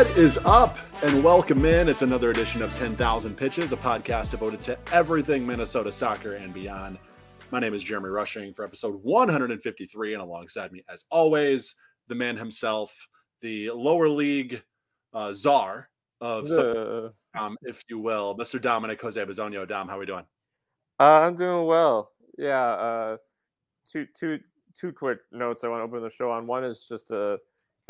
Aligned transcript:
What 0.00 0.16
is 0.16 0.38
up? 0.46 0.78
And 1.02 1.22
welcome 1.22 1.62
in. 1.66 1.86
It's 1.86 2.00
another 2.00 2.30
edition 2.30 2.62
of 2.62 2.72
10,000 2.72 3.36
Pitches, 3.36 3.72
a 3.72 3.76
podcast 3.76 4.30
devoted 4.30 4.62
to 4.62 4.78
everything 4.92 5.46
Minnesota 5.46 5.92
soccer 5.92 6.36
and 6.36 6.54
beyond. 6.54 6.96
My 7.50 7.60
name 7.60 7.74
is 7.74 7.84
Jeremy 7.84 8.08
Rushing 8.08 8.54
for 8.54 8.64
episode 8.64 8.94
153, 9.02 10.14
and 10.14 10.22
alongside 10.22 10.72
me, 10.72 10.82
as 10.88 11.04
always, 11.10 11.74
the 12.08 12.14
man 12.14 12.38
himself, 12.38 12.96
the 13.42 13.72
lower 13.72 14.08
league 14.08 14.62
uh, 15.12 15.34
czar 15.34 15.90
of, 16.22 16.50
um, 17.38 17.58
if 17.60 17.84
you 17.90 17.98
will, 17.98 18.34
Mr. 18.38 18.58
Dominic 18.58 19.02
Jose 19.02 19.22
Bazonio. 19.22 19.68
Dom, 19.68 19.86
how 19.86 19.96
are 19.96 20.00
we 20.00 20.06
doing? 20.06 20.24
Uh, 20.98 21.18
I'm 21.20 21.34
doing 21.34 21.66
well. 21.66 22.12
Yeah. 22.38 22.70
Uh, 22.70 23.16
two, 23.86 24.06
two, 24.18 24.38
two 24.74 24.94
quick 24.94 25.18
notes 25.30 25.62
I 25.62 25.68
want 25.68 25.80
to 25.80 25.84
open 25.84 26.02
the 26.02 26.08
show 26.08 26.30
on. 26.30 26.46
One 26.46 26.64
is 26.64 26.86
just 26.88 27.10
a 27.10 27.36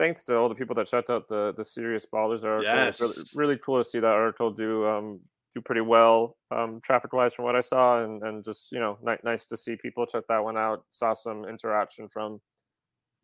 thanks 0.00 0.24
to 0.24 0.36
all 0.36 0.48
the 0.48 0.54
people 0.54 0.74
that 0.74 0.86
checked 0.86 1.10
out 1.10 1.28
the 1.28 1.52
the 1.56 1.64
serious 1.64 2.06
ballers 2.06 2.42
article. 2.42 2.62
Yes. 2.62 3.00
Really, 3.34 3.52
really, 3.52 3.59
cool 3.59 3.78
to 3.78 3.84
see 3.84 4.00
that 4.00 4.06
article 4.06 4.50
do 4.50 4.86
um, 4.86 5.20
do 5.54 5.60
pretty 5.60 5.82
well 5.82 6.36
um, 6.50 6.80
traffic 6.82 7.12
wise 7.12 7.34
from 7.34 7.45
what 7.45 7.54
I 7.54 7.60
saw, 7.60 8.02
and 8.02 8.23
and 8.23 8.42
just 8.42 8.73
you 8.73 8.80
know 8.80 8.98
ni- 9.02 9.23
nice 9.23 9.46
to 9.46 9.56
see 9.56 9.76
people 9.76 10.06
check 10.06 10.26
that 10.28 10.42
one 10.42 10.56
out. 10.56 10.84
Saw 10.88 11.12
some 11.12 11.45
interaction 11.45 12.09
from 12.09 12.40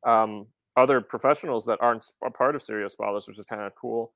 um, 0.07 0.47
other 0.77 1.01
professionals 1.01 1.65
that 1.65 1.79
aren't 1.81 2.07
a 2.25 2.31
part 2.31 2.55
of 2.55 2.63
serious 2.63 2.95
ballers, 2.95 3.27
which 3.27 3.39
is 3.39 3.47
kind 3.47 3.63
of 3.63 3.75
cool, 3.75 4.13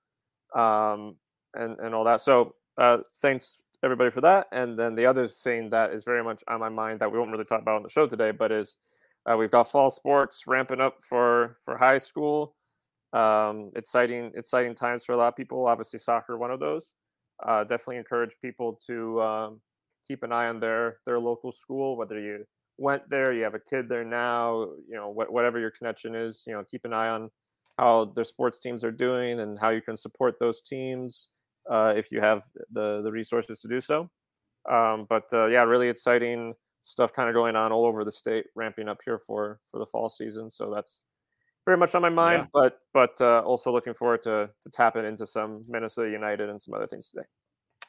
um, 0.54 1.16
and 1.54 1.78
and 1.80 1.94
all 1.94 2.04
that. 2.04 2.20
So 2.20 2.54
uh, 2.76 2.98
thanks 3.22 3.62
everybody 3.82 4.10
for 4.10 4.20
that. 4.20 4.48
And 4.52 4.78
then 4.78 4.94
the 4.94 5.06
other 5.06 5.26
thing 5.26 5.70
that 5.70 5.94
is 5.94 6.04
very 6.04 6.22
much 6.22 6.44
on 6.46 6.60
my 6.60 6.68
mind 6.68 7.00
that 7.00 7.10
we 7.10 7.18
won't 7.18 7.30
really 7.30 7.44
talk 7.44 7.62
about 7.62 7.76
on 7.76 7.82
the 7.82 7.88
show 7.88 8.06
today, 8.06 8.30
but 8.30 8.52
is 8.52 8.76
uh, 9.26 9.36
we've 9.36 9.50
got 9.50 9.70
fall 9.70 9.90
sports 9.90 10.44
ramping 10.46 10.80
up 10.80 10.96
for 11.02 11.56
for 11.64 11.76
high 11.76 11.98
school. 11.98 12.54
Um, 13.12 13.72
exciting 13.74 14.32
exciting 14.36 14.74
times 14.74 15.04
for 15.04 15.12
a 15.12 15.16
lot 15.16 15.28
of 15.28 15.36
people. 15.36 15.66
Obviously, 15.66 15.98
soccer 15.98 16.38
one 16.38 16.50
of 16.50 16.60
those. 16.60 16.94
Uh, 17.46 17.64
definitely 17.64 17.96
encourage 17.96 18.36
people 18.42 18.78
to 18.86 19.20
um, 19.22 19.60
keep 20.06 20.22
an 20.22 20.32
eye 20.32 20.48
on 20.48 20.60
their 20.60 20.98
their 21.06 21.18
local 21.18 21.52
school, 21.52 21.96
whether 21.96 22.20
you 22.20 22.44
went 22.78 23.08
there, 23.10 23.32
you 23.32 23.42
have 23.44 23.54
a 23.54 23.60
kid 23.60 23.88
there 23.88 24.04
now, 24.04 24.62
you 24.88 24.94
know, 24.94 25.12
wh- 25.12 25.30
whatever 25.30 25.58
your 25.58 25.70
connection 25.70 26.14
is, 26.14 26.42
you 26.46 26.54
know, 26.54 26.64
keep 26.68 26.84
an 26.84 26.94
eye 26.94 27.08
on 27.08 27.30
how 27.78 28.06
their 28.16 28.24
sports 28.24 28.58
teams 28.58 28.82
are 28.82 28.90
doing 28.90 29.40
and 29.40 29.58
how 29.58 29.68
you 29.68 29.82
can 29.82 29.96
support 29.96 30.38
those 30.40 30.60
teams 30.62 31.28
uh, 31.70 31.92
if 31.96 32.10
you 32.10 32.20
have 32.20 32.42
the 32.72 33.02
the 33.02 33.10
resources 33.10 33.60
to 33.60 33.68
do 33.68 33.80
so. 33.80 34.10
Um, 34.70 35.06
but 35.08 35.24
uh, 35.32 35.46
yeah, 35.46 35.62
really 35.62 35.88
exciting 35.88 36.54
stuff 36.82 37.12
kind 37.12 37.28
of 37.28 37.34
going 37.34 37.56
on 37.56 37.72
all 37.72 37.84
over 37.84 38.04
the 38.04 38.10
state, 38.10 38.46
ramping 38.54 38.88
up 38.88 38.98
here 39.04 39.18
for 39.18 39.60
for 39.70 39.78
the 39.78 39.86
fall 39.86 40.08
season. 40.08 40.50
So 40.50 40.72
that's 40.74 41.04
very 41.66 41.76
much 41.76 41.94
on 41.94 42.02
my 42.02 42.10
mind. 42.10 42.42
Yeah. 42.42 42.46
But 42.52 42.80
but 42.92 43.20
uh, 43.20 43.40
also 43.40 43.72
looking 43.72 43.94
forward 43.94 44.22
to 44.22 44.50
to 44.62 44.70
tapping 44.70 45.04
into 45.04 45.26
some 45.26 45.64
Minnesota 45.68 46.10
United 46.10 46.48
and 46.48 46.60
some 46.60 46.74
other 46.74 46.86
things 46.86 47.10
today. 47.10 47.26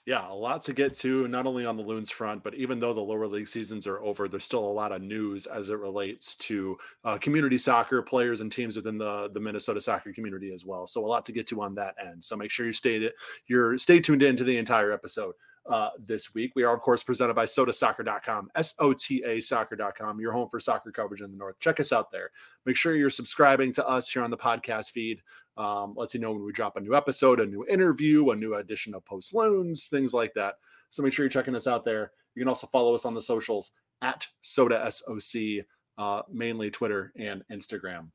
Yeah, 0.08 0.28
a 0.28 0.34
lot 0.34 0.64
to 0.64 0.74
get 0.74 0.96
to, 0.96 1.28
not 1.28 1.46
only 1.46 1.64
on 1.64 1.78
the 1.78 1.84
Loons 1.84 2.10
front, 2.10 2.44
but 2.44 2.56
even 2.56 2.80
though 2.80 2.92
the 2.92 3.02
lower 3.02 3.28
league 3.28 3.48
seasons 3.48 3.86
are 3.86 4.02
over, 4.02 4.28
there's 4.28 4.44
still 4.44 4.66
a 4.66 4.72
lot 4.72 4.92
of 4.92 5.04
news 5.04 5.46
as 5.46 5.70
it 5.70 5.78
relates 5.78 6.36
to 6.38 6.76
uh, 7.04 7.20
community 7.20 7.60
soccer 7.60 8.02
players 8.02 8.42
and 8.42 8.52
teams 8.52 8.76
within 8.76 8.98
the, 8.98 9.30
the 9.32 9.40
Minnesota 9.40 9.80
soccer 9.80 10.12
community 10.12 10.52
as 10.52 10.66
well. 10.66 10.88
So 10.88 11.06
a 11.06 11.08
lot 11.08 11.24
to 11.26 11.32
get 11.32 11.46
to 11.50 11.62
on 11.62 11.76
that 11.76 11.94
end. 12.04 12.24
So 12.24 12.36
make 12.36 12.50
sure 12.50 12.66
you 12.66 12.74
stay 12.74 13.12
you're 13.46 13.78
stay 13.78 14.00
tuned 14.00 14.24
in 14.24 14.36
to 14.38 14.44
the 14.44 14.58
entire 14.58 14.92
episode 14.92 15.36
uh, 15.68 15.90
this 16.00 16.34
week. 16.34 16.52
We 16.56 16.64
are, 16.64 16.74
of 16.74 16.82
course, 16.82 17.04
presented 17.04 17.34
by 17.34 17.46
sotasoccer.com, 17.46 18.50
S 18.56 18.76
O 18.80 18.94
T 18.94 19.24
A 19.26 19.40
soccer.com, 19.40 20.20
your 20.20 20.32
home 20.32 20.50
for 20.50 20.60
soccer 20.60 20.92
coverage 20.92 21.22
in 21.22 21.32
the 21.32 21.38
North. 21.38 21.60
Check 21.60 21.80
us 21.80 21.92
out 21.92 22.12
there. 22.12 22.32
Make 22.66 22.76
sure 22.76 22.96
you're 22.96 23.10
subscribing 23.10 23.74
to 23.74 23.88
us 23.88 24.10
here 24.10 24.24
on 24.24 24.32
the 24.32 24.38
podcast 24.38 24.92
feed. 24.92 25.22
Um, 25.58 25.94
lets 25.96 26.14
you 26.14 26.22
know 26.22 26.32
when 26.32 26.44
we 26.44 26.52
drop 26.52 26.78
a 26.78 26.82
new 26.82 26.96
episode, 26.96 27.40
a 27.40 27.46
new 27.46 27.66
interview, 27.68 28.30
a 28.32 28.36
new 28.36 28.56
edition 28.56 28.96
of 28.96 29.06
Post 29.06 29.34
Loons, 29.34 29.88
things 29.88 30.14
like 30.14 30.34
that. 30.34 30.56
So 30.90 31.04
make 31.04 31.14
sure 31.14 31.26
you're 31.26 31.30
checking 31.30 31.56
us 31.56 31.68
out 31.68 31.86
there. 31.86 32.12
You 32.36 32.42
can 32.42 32.50
also 32.50 32.68
follow 32.68 32.94
us 32.94 33.06
on 33.06 33.14
the 33.14 33.22
socials 33.22 33.72
at 34.02 34.26
Sota 34.44 34.92
SOC, 34.92 35.66
uh, 35.98 36.24
mainly 36.32 36.72
Twitter 36.72 37.12
and 37.18 37.44
Instagram 37.52 38.08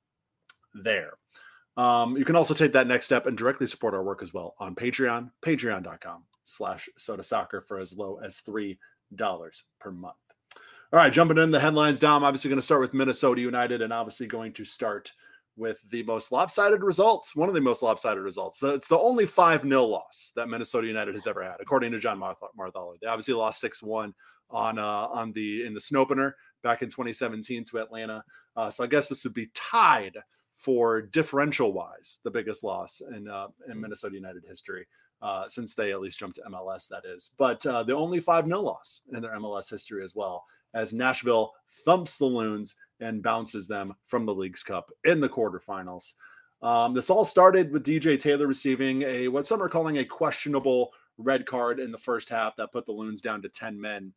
there. 0.74 1.12
Um, 1.76 2.16
you 2.16 2.24
can 2.24 2.36
also 2.36 2.54
take 2.54 2.72
that 2.72 2.86
next 2.86 3.04
step 3.04 3.26
and 3.26 3.36
directly 3.36 3.66
support 3.66 3.92
our 3.92 4.02
work 4.02 4.22
as 4.22 4.32
well 4.32 4.54
on 4.58 4.74
Patreon, 4.74 5.30
patreon.com 5.42 6.24
slash 6.46 6.88
sota 6.98 7.24
soccer 7.24 7.60
for 7.60 7.78
as 7.78 7.96
low 7.96 8.18
as 8.24 8.40
$3 8.40 8.76
per 9.78 9.90
month. 9.90 10.16
All 10.92 11.00
right, 11.00 11.12
jumping 11.12 11.38
in 11.38 11.50
the 11.50 11.60
headlines, 11.60 12.00
Dom, 12.00 12.24
obviously 12.24 12.48
going 12.48 12.60
to 12.60 12.64
start 12.64 12.80
with 12.80 12.94
Minnesota 12.94 13.40
United 13.40 13.82
and 13.82 13.92
obviously 13.92 14.26
going 14.26 14.52
to 14.52 14.64
start 14.64 15.12
with 15.56 15.82
the 15.90 16.02
most 16.04 16.30
lopsided 16.30 16.82
results, 16.82 17.34
one 17.34 17.48
of 17.48 17.54
the 17.54 17.60
most 17.60 17.82
lopsided 17.82 18.22
results. 18.22 18.62
It's 18.62 18.88
the 18.88 18.98
only 18.98 19.26
5 19.26 19.62
0 19.62 19.84
loss 19.84 20.32
that 20.36 20.48
Minnesota 20.48 20.86
United 20.86 21.14
has 21.14 21.26
ever 21.26 21.42
had, 21.42 21.56
according 21.60 21.92
to 21.92 21.98
John 21.98 22.20
Marth-. 22.20 23.00
They 23.00 23.08
obviously 23.08 23.34
lost 23.34 23.60
6 23.60 23.82
1 23.82 24.14
on 24.50 24.78
uh, 24.78 25.08
on 25.10 25.32
the 25.32 25.64
in 25.64 25.74
the 25.74 25.80
snow 25.80 26.00
opener 26.00 26.36
back 26.62 26.82
in 26.82 26.88
2017 26.88 27.64
to 27.64 27.78
Atlanta. 27.78 28.22
Uh, 28.54 28.70
so 28.70 28.84
I 28.84 28.86
guess 28.86 29.08
this 29.08 29.24
would 29.24 29.34
be 29.34 29.50
tied 29.54 30.16
for 30.54 31.02
differential 31.02 31.72
wise 31.72 32.18
the 32.22 32.30
biggest 32.30 32.62
loss 32.62 33.02
in 33.14 33.28
uh, 33.28 33.48
in 33.70 33.80
Minnesota 33.80 34.14
United 34.14 34.44
history 34.46 34.86
uh, 35.22 35.48
since 35.48 35.74
they 35.74 35.92
at 35.92 36.00
least 36.00 36.18
jumped 36.18 36.36
to 36.36 36.42
MLS, 36.50 36.88
that 36.88 37.04
is. 37.04 37.32
But 37.38 37.64
uh, 37.66 37.82
the 37.82 37.94
only 37.94 38.20
5 38.20 38.46
0 38.46 38.60
loss 38.60 39.02
in 39.12 39.22
their 39.22 39.36
MLS 39.38 39.70
history 39.70 40.04
as 40.04 40.14
well, 40.14 40.44
as 40.74 40.92
Nashville 40.92 41.52
thumps 41.84 42.18
the 42.18 42.26
Loons 42.26 42.76
and 43.00 43.22
bounces 43.22 43.66
them 43.66 43.94
from 44.06 44.26
the 44.26 44.34
Leagues 44.34 44.62
Cup 44.62 44.90
in 45.04 45.20
the 45.20 45.28
quarterfinals. 45.28 46.12
Um, 46.62 46.94
this 46.94 47.10
all 47.10 47.24
started 47.24 47.70
with 47.70 47.84
DJ 47.84 48.20
Taylor 48.20 48.46
receiving 48.46 49.02
a 49.02 49.28
what 49.28 49.46
some 49.46 49.62
are 49.62 49.68
calling 49.68 49.98
a 49.98 50.04
questionable 50.04 50.92
red 51.18 51.46
card 51.46 51.80
in 51.80 51.92
the 51.92 51.98
first 51.98 52.28
half 52.28 52.56
that 52.56 52.72
put 52.72 52.86
the 52.86 52.92
Loons 52.92 53.20
down 53.20 53.42
to 53.42 53.48
10 53.48 53.80
men. 53.80 54.12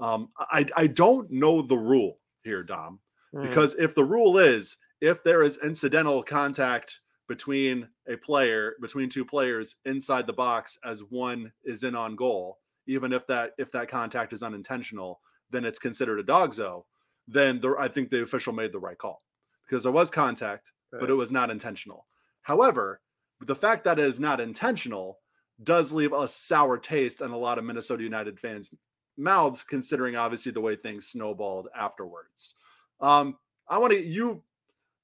Um, 0.00 0.30
I, 0.38 0.66
I 0.76 0.86
don't 0.86 1.30
know 1.30 1.60
the 1.60 1.78
rule 1.78 2.18
here, 2.42 2.62
Dom, 2.62 3.00
mm. 3.34 3.42
because 3.42 3.74
if 3.74 3.94
the 3.94 4.04
rule 4.04 4.38
is 4.38 4.76
if 5.00 5.22
there 5.24 5.42
is 5.42 5.58
incidental 5.62 6.22
contact 6.22 7.00
between 7.28 7.86
a 8.08 8.16
player 8.16 8.74
between 8.80 9.08
two 9.08 9.24
players 9.24 9.76
inside 9.84 10.26
the 10.26 10.32
box 10.32 10.78
as 10.84 11.04
one 11.04 11.52
is 11.64 11.84
in 11.84 11.94
on 11.94 12.16
goal 12.16 12.58
even 12.86 13.12
if 13.12 13.26
that 13.26 13.52
if 13.58 13.70
that 13.70 13.88
contact 13.88 14.32
is 14.32 14.42
unintentional 14.42 15.20
then 15.50 15.64
it's 15.64 15.78
considered 15.78 16.18
a 16.18 16.24
DOGSO 16.24 16.84
then 17.28 17.60
the, 17.60 17.76
i 17.78 17.86
think 17.86 18.10
the 18.10 18.22
official 18.22 18.52
made 18.52 18.72
the 18.72 18.78
right 18.78 18.98
call. 18.98 19.22
Because 19.64 19.82
there 19.82 19.92
was 19.92 20.10
contact 20.10 20.72
right. 20.92 21.00
but 21.00 21.10
it 21.10 21.14
was 21.14 21.30
not 21.30 21.50
intentional. 21.50 22.06
However 22.42 23.00
the 23.40 23.54
fact 23.54 23.84
that 23.84 24.00
it 24.00 24.04
is 24.04 24.18
not 24.18 24.40
intentional 24.40 25.18
does 25.62 25.92
leave 25.92 26.12
a 26.12 26.26
sour 26.26 26.78
taste 26.78 27.20
in 27.20 27.30
a 27.30 27.36
lot 27.36 27.58
of 27.58 27.64
minnesota 27.64 28.02
united 28.02 28.40
fans 28.40 28.74
mouths 29.16 29.64
considering 29.64 30.16
obviously 30.16 30.50
the 30.50 30.60
way 30.60 30.74
things 30.74 31.08
snowballed 31.08 31.68
afterwards. 31.76 32.54
Um 33.00 33.36
i 33.68 33.76
want 33.76 33.92
to 33.92 34.02
you 34.02 34.42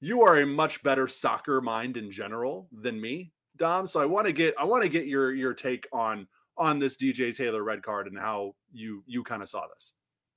you 0.05 0.21
are 0.21 0.37
a 0.37 0.45
much 0.45 0.83
better 0.83 1.07
soccer 1.07 1.61
mind 1.61 1.97
in 1.97 2.11
general 2.11 2.67
than 2.71 3.01
me, 3.01 3.31
Dom. 3.57 3.87
So 3.87 3.99
I 3.99 4.05
want 4.05 4.27
to 4.27 4.33
get 4.33 4.53
I 4.59 4.63
want 4.63 4.83
to 4.83 4.89
get 4.89 5.07
your 5.07 5.33
your 5.33 5.53
take 5.55 5.87
on 5.91 6.27
on 6.57 6.77
this 6.77 6.95
DJ 6.95 7.35
Taylor 7.35 7.63
red 7.63 7.81
card 7.81 8.05
and 8.05 8.17
how 8.17 8.53
you 8.71 9.03
you 9.07 9.23
kind 9.23 9.41
of 9.41 9.49
saw 9.49 9.63
this. 9.73 9.93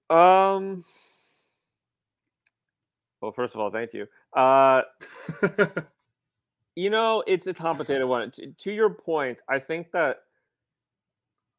Um. 0.09 0.84
Well, 3.20 3.32
first 3.32 3.55
of 3.55 3.61
all, 3.61 3.70
thank 3.70 3.93
you. 3.93 4.06
Uh, 4.32 4.82
you 6.76 6.88
know, 6.88 7.23
it's 7.26 7.49
a 7.49 7.53
complicated 7.53 8.06
one. 8.06 8.31
To, 8.31 8.47
to 8.47 8.73
your 8.73 8.91
point, 8.91 9.43
I 9.49 9.59
think 9.59 9.91
that 9.91 10.19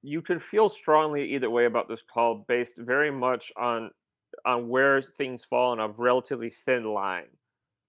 you 0.02 0.22
could 0.22 0.42
feel 0.42 0.70
strongly 0.70 1.30
either 1.36 1.50
way 1.50 1.66
about 1.66 1.90
this 1.90 2.02
call, 2.02 2.46
based 2.48 2.78
very 2.78 3.12
much 3.12 3.52
on 3.56 3.92
on 4.46 4.68
where 4.68 5.00
things 5.00 5.44
fall 5.44 5.74
on 5.74 5.80
a 5.80 5.90
relatively 5.90 6.50
thin 6.50 6.86
line. 6.86 7.28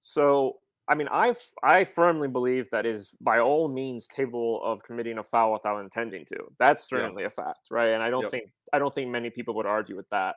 So, 0.00 0.56
I 0.88 0.94
mean, 0.94 1.08
I 1.10 1.34
I 1.62 1.84
firmly 1.84 2.28
believe 2.28 2.68
that 2.70 2.86
is 2.86 3.14
by 3.20 3.38
all 3.38 3.68
means 3.68 4.06
capable 4.06 4.60
of 4.64 4.82
committing 4.82 5.18
a 5.18 5.22
foul 5.22 5.52
without 5.52 5.80
intending 5.80 6.24
to. 6.26 6.36
That's 6.58 6.88
certainly 6.88 7.22
yeah. 7.22 7.28
a 7.28 7.30
fact, 7.30 7.68
right? 7.70 7.90
And 7.90 8.02
I 8.02 8.10
don't 8.10 8.22
yep. 8.22 8.30
think 8.30 8.44
I 8.72 8.78
don't 8.78 8.94
think 8.94 9.10
many 9.10 9.30
people 9.30 9.54
would 9.54 9.66
argue 9.66 9.96
with 9.96 10.08
that. 10.10 10.36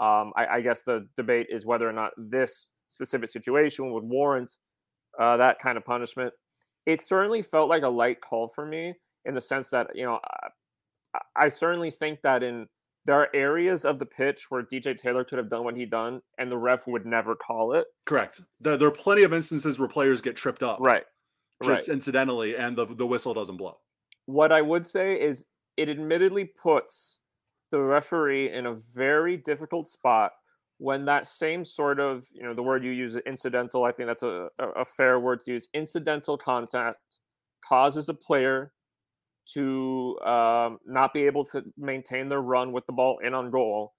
Um, 0.00 0.32
I, 0.36 0.46
I, 0.46 0.60
guess 0.62 0.82
the 0.82 1.06
debate 1.14 1.48
is 1.50 1.66
whether 1.66 1.86
or 1.86 1.92
not 1.92 2.12
this 2.16 2.70
specific 2.88 3.28
situation 3.28 3.92
would 3.92 4.04
warrant 4.04 4.56
uh, 5.20 5.36
that 5.36 5.58
kind 5.58 5.76
of 5.76 5.84
punishment. 5.84 6.32
It 6.86 7.02
certainly 7.02 7.42
felt 7.42 7.68
like 7.68 7.82
a 7.82 7.88
light 7.88 8.22
call 8.22 8.48
for 8.48 8.64
me 8.64 8.94
in 9.26 9.34
the 9.34 9.42
sense 9.42 9.68
that 9.70 9.88
you 9.94 10.04
know 10.04 10.18
I, 11.14 11.18
I 11.36 11.48
certainly 11.48 11.90
think 11.90 12.20
that 12.22 12.42
in 12.42 12.66
there 13.06 13.16
are 13.16 13.28
areas 13.34 13.84
of 13.84 13.98
the 13.98 14.06
pitch 14.06 14.46
where 14.50 14.62
DJ 14.62 14.96
Taylor 14.96 15.24
could 15.24 15.38
have 15.38 15.48
done 15.48 15.64
what 15.64 15.76
he 15.76 15.86
done, 15.86 16.20
and 16.38 16.50
the 16.50 16.58
ref 16.58 16.86
would 16.86 17.06
never 17.06 17.34
call 17.34 17.72
it. 17.72 17.86
Correct. 18.06 18.40
There, 18.60 18.76
there 18.76 18.88
are 18.88 18.92
plenty 18.92 19.22
of 19.22 19.32
instances 19.32 19.78
where 19.78 19.88
players 19.88 20.20
get 20.20 20.36
tripped 20.36 20.62
up, 20.62 20.78
right? 20.80 21.04
Just 21.62 21.88
right. 21.88 21.94
incidentally, 21.94 22.56
and 22.56 22.76
the 22.76 22.86
the 22.86 23.06
whistle 23.06 23.34
doesn't 23.34 23.56
blow. 23.56 23.78
What 24.26 24.52
I 24.52 24.62
would 24.62 24.84
say 24.86 25.20
is, 25.20 25.46
it 25.76 25.88
admittedly 25.88 26.50
puts 26.62 27.20
the 27.70 27.80
referee 27.80 28.52
in 28.52 28.66
a 28.66 28.74
very 28.74 29.36
difficult 29.36 29.88
spot 29.88 30.32
when 30.78 31.04
that 31.04 31.26
same 31.26 31.64
sort 31.64 32.00
of, 32.00 32.24
you 32.32 32.42
know, 32.42 32.54
the 32.54 32.62
word 32.62 32.82
you 32.82 32.90
use, 32.90 33.16
incidental. 33.26 33.84
I 33.84 33.92
think 33.92 34.08
that's 34.08 34.22
a, 34.22 34.48
a 34.58 34.84
fair 34.84 35.20
word 35.20 35.40
to 35.44 35.52
use. 35.52 35.68
Incidental 35.74 36.38
contact 36.38 37.18
causes 37.62 38.08
a 38.08 38.14
player 38.14 38.72
to 39.54 40.18
um, 40.24 40.78
not 40.86 41.12
be 41.12 41.26
able 41.26 41.44
to 41.44 41.64
maintain 41.76 42.28
their 42.28 42.40
run 42.40 42.72
with 42.72 42.86
the 42.86 42.92
ball 42.92 43.18
in 43.18 43.34
on 43.34 43.50
goal, 43.50 43.94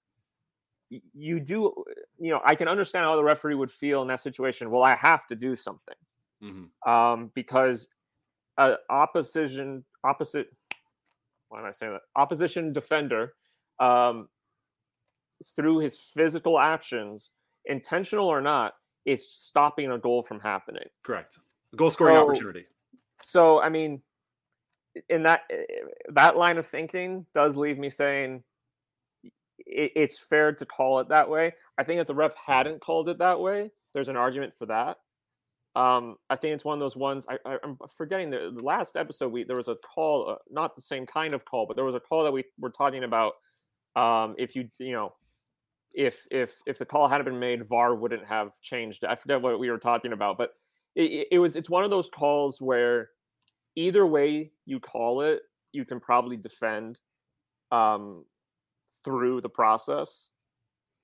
you 1.13 1.39
do, 1.39 1.73
you 2.19 2.31
know, 2.31 2.41
I 2.45 2.55
can 2.55 2.67
understand 2.67 3.05
how 3.05 3.15
the 3.15 3.23
referee 3.23 3.55
would 3.55 3.71
feel 3.71 4.01
in 4.01 4.07
that 4.09 4.19
situation. 4.19 4.71
Well, 4.71 4.83
I 4.83 4.95
have 4.95 5.25
to 5.27 5.35
do 5.35 5.55
something 5.55 5.95
mm-hmm. 6.43 6.91
um, 6.91 7.31
because 7.33 7.87
uh, 8.57 8.75
opposition, 8.89 9.83
opposite, 10.03 10.47
why 11.49 11.59
am 11.59 11.65
I 11.65 11.71
saying 11.71 11.93
that? 11.93 12.01
Opposition 12.15 12.73
defender, 12.73 13.33
um, 13.79 14.27
through 15.55 15.79
his 15.79 15.99
physical 15.99 16.59
actions, 16.59 17.31
intentional 17.65 18.27
or 18.27 18.41
not, 18.41 18.73
is 19.05 19.33
stopping 19.33 19.91
a 19.91 19.97
goal 19.97 20.21
from 20.21 20.39
happening. 20.39 20.87
Correct. 21.03 21.39
Goal 21.75 21.89
scoring 21.89 22.15
so, 22.15 22.23
opportunity. 22.23 22.65
So, 23.23 23.61
I 23.61 23.69
mean, 23.69 24.01
in 25.09 25.23
that 25.23 25.41
eh, 25.51 25.63
that 26.09 26.37
line 26.37 26.57
of 26.57 26.65
thinking 26.65 27.25
does 27.33 27.55
leave 27.55 27.77
me 27.77 27.89
saying 27.89 28.43
it, 29.65 29.91
it's 29.95 30.19
fair 30.19 30.53
to 30.53 30.65
call 30.65 30.99
it 30.99 31.09
that 31.09 31.29
way. 31.29 31.53
I 31.77 31.83
think 31.83 32.01
if 32.01 32.07
the 32.07 32.15
ref 32.15 32.31
mm-hmm. 32.31 32.51
hadn't 32.51 32.81
called 32.81 33.09
it 33.09 33.19
that 33.19 33.39
way, 33.39 33.71
there's 33.93 34.09
an 34.09 34.17
argument 34.17 34.53
for 34.57 34.65
that. 34.67 34.97
Um, 35.73 36.17
I 36.29 36.35
think 36.35 36.53
it's 36.53 36.65
one 36.65 36.73
of 36.73 36.81
those 36.81 36.97
ones. 36.97 37.25
I, 37.29 37.57
am 37.63 37.77
forgetting 37.95 38.29
the, 38.29 38.51
the, 38.53 38.61
last 38.61 38.97
episode. 38.97 39.31
We 39.31 39.45
there 39.45 39.55
was 39.55 39.69
a 39.69 39.75
call, 39.75 40.31
uh, 40.31 40.35
not 40.49 40.75
the 40.75 40.81
same 40.81 41.05
kind 41.05 41.33
of 41.33 41.45
call, 41.45 41.65
but 41.65 41.75
there 41.77 41.85
was 41.85 41.95
a 41.95 41.99
call 41.99 42.25
that 42.25 42.33
we 42.33 42.43
were 42.59 42.71
talking 42.71 43.05
about. 43.05 43.33
Um, 43.95 44.35
if 44.37 44.53
you 44.55 44.67
you 44.79 44.91
know, 44.91 45.13
if 45.93 46.27
if 46.29 46.57
if 46.65 46.77
the 46.77 46.85
call 46.85 47.07
hadn't 47.07 47.25
been 47.25 47.39
made, 47.39 47.65
VAR 47.65 47.95
wouldn't 47.95 48.25
have 48.25 48.51
changed. 48.61 49.05
I 49.05 49.15
forget 49.15 49.41
what 49.41 49.59
we 49.59 49.69
were 49.69 49.77
talking 49.77 50.11
about, 50.11 50.37
but 50.37 50.51
it, 50.95 51.27
it 51.31 51.39
was 51.39 51.55
it's 51.55 51.69
one 51.69 51.85
of 51.85 51.89
those 51.89 52.09
calls 52.09 52.61
where 52.61 53.11
either 53.75 54.05
way 54.05 54.51
you 54.65 54.79
call 54.79 55.21
it, 55.21 55.41
you 55.71 55.85
can 55.85 55.99
probably 55.99 56.37
defend 56.37 56.99
um, 57.71 58.25
through 59.03 59.41
the 59.41 59.49
process. 59.49 60.29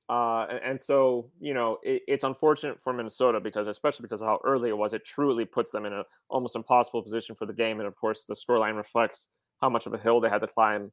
Uh, 0.10 0.46
and, 0.50 0.60
and, 0.64 0.82
so, 0.82 1.30
you 1.40 1.54
know, 1.54 1.78
it, 1.84 2.02
it's 2.08 2.24
unfortunate 2.24 2.80
for 2.80 2.94
Minnesota 2.94 3.42
because, 3.42 3.68
especially 3.68 4.04
because 4.04 4.22
of 4.22 4.28
how 4.28 4.40
early 4.46 4.70
it 4.70 4.78
was, 4.78 4.94
it 4.94 5.04
truly 5.04 5.44
puts 5.44 5.72
them 5.72 5.86
in 5.86 5.92
an 5.92 6.04
almost 6.30 6.56
impossible 6.56 7.04
position 7.04 7.36
for 7.36 7.46
the 7.46 7.54
game. 7.54 7.80
And 7.80 7.88
of 7.88 7.96
course, 7.96 8.24
the 8.24 8.36
scoreline 8.36 8.78
reflects 8.78 9.28
how 9.62 9.70
much 9.70 9.86
of 9.86 9.94
a 9.94 9.98
hill 9.98 10.22
they 10.22 10.30
had 10.30 10.42
to 10.42 10.48
climb 10.48 10.92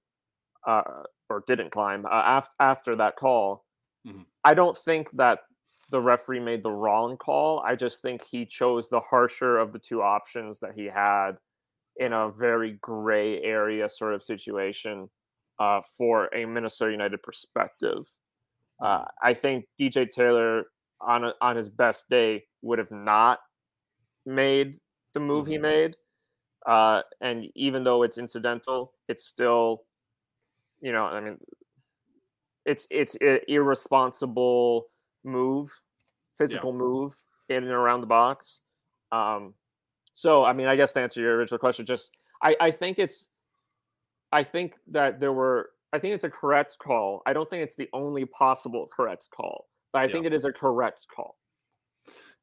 uh, 0.67 0.82
or 1.31 1.44
didn't 1.47 1.71
climb 1.71 2.06
uh, 2.06 2.38
af- 2.38 2.55
after 2.59 2.97
that 2.97 3.15
call. 3.15 3.65
Mm-hmm. 4.06 4.23
I 4.43 4.55
don't 4.55 4.76
think 4.76 5.11
that 5.12 5.41
the 5.91 6.00
referee 6.00 6.41
made 6.41 6.62
the 6.62 6.73
wrong 6.73 7.17
call. 7.17 7.61
I 7.61 7.76
just 7.76 8.03
think 8.03 8.25
he 8.25 8.44
chose 8.44 8.88
the 8.88 9.00
harsher 9.00 9.59
of 9.59 9.73
the 9.73 9.79
two 9.79 10.03
options 10.03 10.59
that 10.61 10.73
he 10.75 10.87
had 10.87 11.32
in 11.96 12.12
a 12.12 12.31
very 12.31 12.79
gray 12.81 13.41
area 13.43 13.88
sort 13.88 14.14
of 14.14 14.23
situation 14.23 15.08
uh, 15.61 15.81
for 15.96 16.35
a 16.35 16.44
Minnesota 16.44 16.91
United 16.91 17.23
perspective. 17.23 18.06
Uh, 18.82 18.99
mm-hmm. 18.99 19.29
I 19.29 19.35
think 19.35 19.67
DJ 19.81 20.11
Taylor 20.11 20.64
on 21.00 21.25
a, 21.25 21.32
on 21.41 21.56
his 21.56 21.69
best 21.69 22.08
day 22.08 22.44
would 22.62 22.79
have 22.79 22.91
not 22.91 23.38
made 24.26 24.79
the 25.12 25.20
move 25.20 25.46
he 25.46 25.55
mm-hmm. 25.55 25.62
made, 25.62 25.96
uh, 26.67 27.02
and 27.20 27.46
even 27.55 27.85
though 27.85 28.02
it's 28.02 28.19
incidental, 28.19 28.93
it's 29.08 29.25
still, 29.25 29.82
you 30.81 30.93
know, 30.93 31.05
I 31.05 31.20
mean, 31.20 31.38
it's 32.64 32.87
it's 32.90 33.14
an 33.17 33.40
irresponsible 33.47 34.87
move, 35.25 35.70
physical 36.37 36.73
yeah. 36.73 36.79
move 36.79 37.14
in 37.49 37.62
and 37.64 37.73
around 37.73 38.00
the 38.00 38.06
box. 38.06 38.61
Um, 39.12 39.55
so, 40.14 40.44
I 40.44 40.52
mean, 40.52 40.69
I 40.69 40.76
guess 40.76 40.93
to 40.93 41.00
answer 41.00 41.20
your 41.20 41.37
original 41.37 41.58
question, 41.58 41.84
just 41.84 42.12
I, 42.40 42.56
I 42.61 42.70
think 42.70 42.99
it's, 43.00 43.26
I 44.32 44.44
think 44.44 44.76
that 44.93 45.19
there 45.19 45.32
were, 45.32 45.70
I 45.93 45.99
think 45.99 46.14
it's 46.14 46.25
a 46.25 46.31
correct 46.31 46.78
call. 46.78 47.20
I 47.26 47.32
don't 47.32 47.50
think 47.50 47.64
it's 47.64 47.75
the 47.75 47.88
only 47.93 48.25
possible 48.25 48.88
correct 48.90 49.28
call, 49.34 49.66
but 49.93 49.99
I 49.99 50.05
yeah. 50.06 50.12
think 50.12 50.26
it 50.26 50.32
is 50.32 50.44
a 50.44 50.52
correct 50.52 51.06
call. 51.14 51.37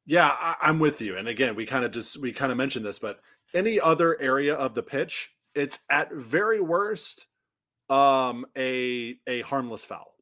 Yeah, 0.04 0.36
I, 0.38 0.56
am 0.68 0.80
with 0.80 1.00
you. 1.00 1.16
And 1.16 1.28
again, 1.28 1.54
we 1.54 1.64
kind 1.64 1.84
of 1.84 1.92
just 1.92 2.20
we 2.20 2.32
kind 2.32 2.52
of 2.52 2.58
mentioned 2.58 2.84
this, 2.84 2.98
but 2.98 3.20
any 3.54 3.80
other 3.80 4.20
area 4.20 4.54
of 4.54 4.74
the 4.74 4.82
pitch, 4.82 5.30
it's 5.54 5.80
at 5.90 6.12
very 6.12 6.60
worst 6.60 7.26
um 7.88 8.44
a 8.56 9.16
a 9.26 9.40
harmless 9.42 9.84
foul, 9.84 10.14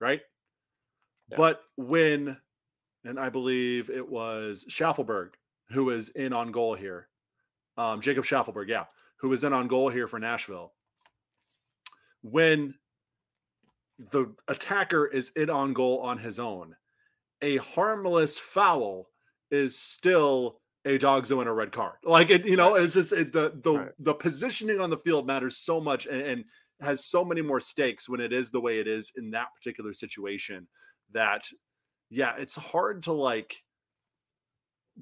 right? 0.00 0.20
Yeah. 1.30 1.36
But 1.38 1.62
when, 1.76 2.36
and 3.04 3.18
I 3.18 3.30
believe 3.30 3.88
it 3.88 4.06
was 4.08 4.66
Shaffelburg 4.68 5.30
who 5.70 5.84
was 5.84 6.08
in 6.10 6.32
on 6.32 6.52
goal 6.52 6.74
here. 6.74 7.08
Um, 7.76 8.00
Jacob 8.00 8.24
Shaffelburg, 8.24 8.68
yeah, 8.68 8.84
who 9.16 9.28
was 9.28 9.44
in 9.44 9.52
on 9.52 9.68
goal 9.68 9.88
here 9.88 10.06
for 10.06 10.18
Nashville. 10.18 10.72
When 12.22 12.74
the 13.98 14.34
attacker 14.48 15.06
is 15.06 15.30
in 15.30 15.50
on 15.50 15.72
goal 15.72 16.00
on 16.00 16.18
his 16.18 16.38
own, 16.38 16.74
a 17.42 17.56
harmless 17.58 18.38
foul 18.38 19.08
is 19.50 19.78
still 19.78 20.60
a 20.84 20.98
DOGSO 20.98 21.40
and 21.40 21.48
a 21.48 21.52
red 21.52 21.72
card. 21.72 21.96
Like 22.04 22.30
it, 22.30 22.44
you 22.44 22.56
know, 22.56 22.74
it's 22.74 22.94
just 22.94 23.12
it, 23.12 23.32
the 23.32 23.58
the 23.62 23.72
right. 23.72 23.92
the 23.98 24.14
positioning 24.14 24.80
on 24.80 24.90
the 24.90 24.98
field 24.98 25.26
matters 25.26 25.58
so 25.58 25.80
much 25.80 26.06
and, 26.06 26.20
and 26.20 26.44
has 26.80 27.06
so 27.06 27.24
many 27.24 27.40
more 27.40 27.60
stakes 27.60 28.08
when 28.08 28.20
it 28.20 28.32
is 28.32 28.50
the 28.50 28.60
way 28.60 28.78
it 28.78 28.88
is 28.88 29.12
in 29.16 29.30
that 29.30 29.48
particular 29.56 29.92
situation 29.92 30.66
that 31.12 31.48
yeah, 32.10 32.34
it's 32.38 32.56
hard 32.56 33.02
to 33.04 33.12
like 33.12 33.56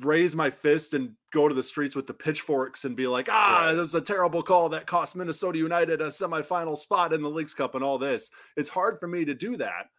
raise 0.00 0.34
my 0.34 0.50
fist 0.50 0.94
and 0.94 1.14
go 1.32 1.48
to 1.48 1.54
the 1.54 1.62
streets 1.62 1.94
with 1.94 2.06
the 2.06 2.14
pitchforks 2.14 2.84
and 2.84 2.96
be 2.96 3.06
like, 3.06 3.28
ah, 3.30 3.66
right. 3.66 3.76
was 3.76 3.94
a 3.94 4.00
terrible 4.00 4.42
call 4.42 4.68
that 4.70 4.86
cost 4.86 5.16
Minnesota 5.16 5.58
United 5.58 6.00
a 6.00 6.06
semifinal 6.06 6.76
spot 6.76 7.12
in 7.12 7.22
the 7.22 7.30
Leagues 7.30 7.54
Cup 7.54 7.74
and 7.74 7.84
all 7.84 7.98
this. 7.98 8.30
It's 8.56 8.68
hard 8.68 8.98
for 8.98 9.06
me 9.06 9.24
to 9.24 9.34
do 9.34 9.56
that, 9.58 9.90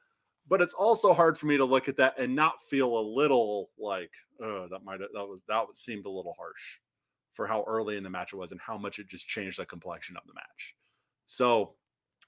but 0.48 0.62
it's 0.62 0.74
also 0.74 1.13
hard 1.13 1.38
for 1.38 1.45
me 1.45 1.57
to 1.57 1.66
look 1.66 1.88
at 1.88 1.98
that 1.98 2.18
and 2.18 2.36
not 2.36 2.62
feel 2.69 2.98
a 2.98 3.01
little 3.01 3.69
like, 3.78 4.12
oh, 4.42 4.68
that 4.71 4.83
might 4.83 5.02
have 5.02 5.09
that 5.14 5.26
was 5.26 5.44
that 5.47 5.66
seemed 5.73 6.06
a 6.06 6.12
little 6.12 6.35
harsh 6.38 6.80
for 7.33 7.47
how 7.47 7.64
early 7.68 7.97
in 7.97 8.04
the 8.04 8.09
match 8.09 8.33
it 8.33 8.38
was 8.38 8.52
and 8.52 8.62
how 8.62 8.78
much 8.78 9.00
it 9.00 9.07
just 9.07 9.28
changed 9.28 9.59
the 9.59 9.66
complexion 9.66 10.18
of 10.18 10.23
the 10.28 10.33
match. 10.33 10.76
So 11.28 11.76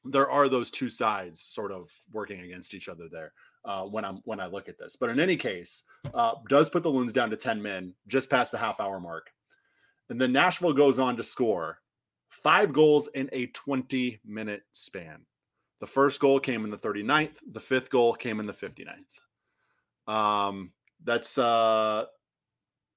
there 0.04 0.30
are 0.30 0.50
those 0.50 0.70
two 0.70 0.90
sides 0.90 1.42
sort 1.42 1.72
of 1.72 1.92
working 2.12 2.42
against 2.42 2.74
each 2.74 2.90
other 2.90 3.08
there 3.12 3.34
uh, 3.66 3.84
when 3.84 4.06
I'm 4.06 4.22
when 4.26 4.40
I 4.40 4.46
look 4.46 4.70
at 4.70 4.78
this. 4.78 4.96
But 4.96 5.10
in 5.10 5.20
any 5.20 5.36
case, 5.36 5.84
uh, 6.14 6.36
does 6.50 6.70
put 6.70 6.84
the 6.84 6.90
Loons 6.90 7.14
down 7.14 7.30
to 7.32 7.38
10 7.38 7.62
men 7.62 7.94
just 8.08 8.30
past 8.30 8.52
the 8.52 8.58
half 8.58 8.80
hour 8.80 9.00
mark. 9.00 9.32
And 10.10 10.22
then 10.22 10.32
Nashville 10.32 10.74
goes 10.74 11.00
on 11.00 11.18
to 11.18 11.24
score 11.24 11.80
five 12.30 12.74
goals 12.74 13.08
in 13.08 13.30
a 13.32 13.48
20 13.48 14.20
minute 14.26 14.64
span. 14.72 15.26
The 15.80 15.88
first 15.88 16.20
goal 16.20 16.40
came 16.40 16.64
in 16.64 16.72
the 16.72 16.78
39th, 16.78 17.38
the 17.52 17.60
fifth 17.60 17.90
goal 17.90 18.14
came 18.14 18.40
in 18.40 18.46
the 18.46 18.54
59th. 18.54 20.12
Um, 20.12 20.72
that's 21.04 21.38
uh 21.38 22.06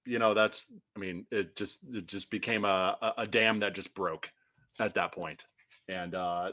you 0.04 0.18
know, 0.18 0.32
that's 0.32 0.70
I 0.96 1.00
mean, 1.00 1.26
it 1.30 1.56
just 1.56 1.84
it 1.92 2.06
just 2.06 2.30
became 2.30 2.64
a, 2.64 2.96
a, 3.00 3.14
a 3.18 3.26
dam 3.26 3.60
that 3.60 3.74
just 3.74 3.94
broke 3.94 4.30
at 4.78 4.94
that 4.94 5.12
point 5.12 5.44
and 5.88 6.14
uh, 6.14 6.50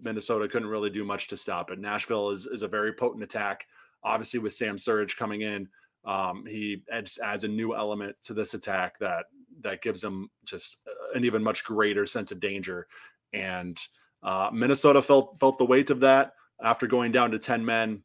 Minnesota 0.00 0.48
couldn't 0.48 0.68
really 0.68 0.90
do 0.90 1.04
much 1.04 1.28
to 1.28 1.36
stop 1.36 1.70
it. 1.70 1.78
Nashville 1.78 2.30
is 2.30 2.46
is 2.46 2.62
a 2.62 2.68
very 2.68 2.92
potent 2.92 3.22
attack. 3.22 3.66
Obviously, 4.02 4.40
with 4.40 4.54
Sam 4.54 4.76
Surridge 4.76 5.16
coming 5.16 5.42
in, 5.42 5.68
um, 6.04 6.46
he 6.46 6.82
adds, 6.90 7.18
adds 7.22 7.44
a 7.44 7.48
new 7.48 7.74
element 7.74 8.16
to 8.22 8.34
this 8.34 8.54
attack 8.54 8.98
that 8.98 9.26
that 9.60 9.82
gives 9.82 10.00
them 10.00 10.30
just 10.44 10.78
an 11.14 11.24
even 11.24 11.42
much 11.42 11.64
greater 11.64 12.06
sense 12.06 12.32
of 12.32 12.40
danger. 12.40 12.86
And 13.34 13.78
uh, 14.22 14.50
Minnesota 14.52 15.02
felt 15.02 15.38
felt 15.38 15.58
the 15.58 15.66
weight 15.66 15.90
of 15.90 16.00
that 16.00 16.32
after 16.62 16.86
going 16.86 17.12
down 17.12 17.30
to 17.32 17.38
ten 17.38 17.64
men. 17.64 18.02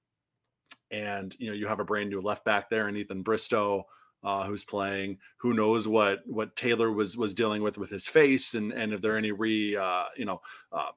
And 0.92 1.36
you 1.40 1.48
know 1.48 1.54
you 1.54 1.68
have 1.68 1.80
a 1.80 1.86
brand 1.86 2.10
new 2.10 2.22
left 2.22 2.46
back 2.46 2.70
there, 2.70 2.88
and 2.88 2.98
Ethan 2.98 3.24
Bristow 3.24 3.86
uh, 4.26 4.44
who's 4.44 4.64
playing. 4.64 5.20
Who 5.38 5.54
knows 5.54 5.88
what 5.88 6.24
what 6.26 6.56
Taylor 6.56 6.92
was 6.92 7.16
was 7.16 7.34
dealing 7.34 7.62
with 7.62 7.78
with 7.78 7.92
his 7.92 8.08
face, 8.08 8.56
and 8.56 8.74
and 8.74 8.92
if 8.92 9.00
there 9.00 9.14
are 9.14 9.18
any 9.18 9.32
re 9.32 9.78
uh, 9.78 10.06
you 10.18 10.26
know 10.26 10.42
uh, 10.74 10.92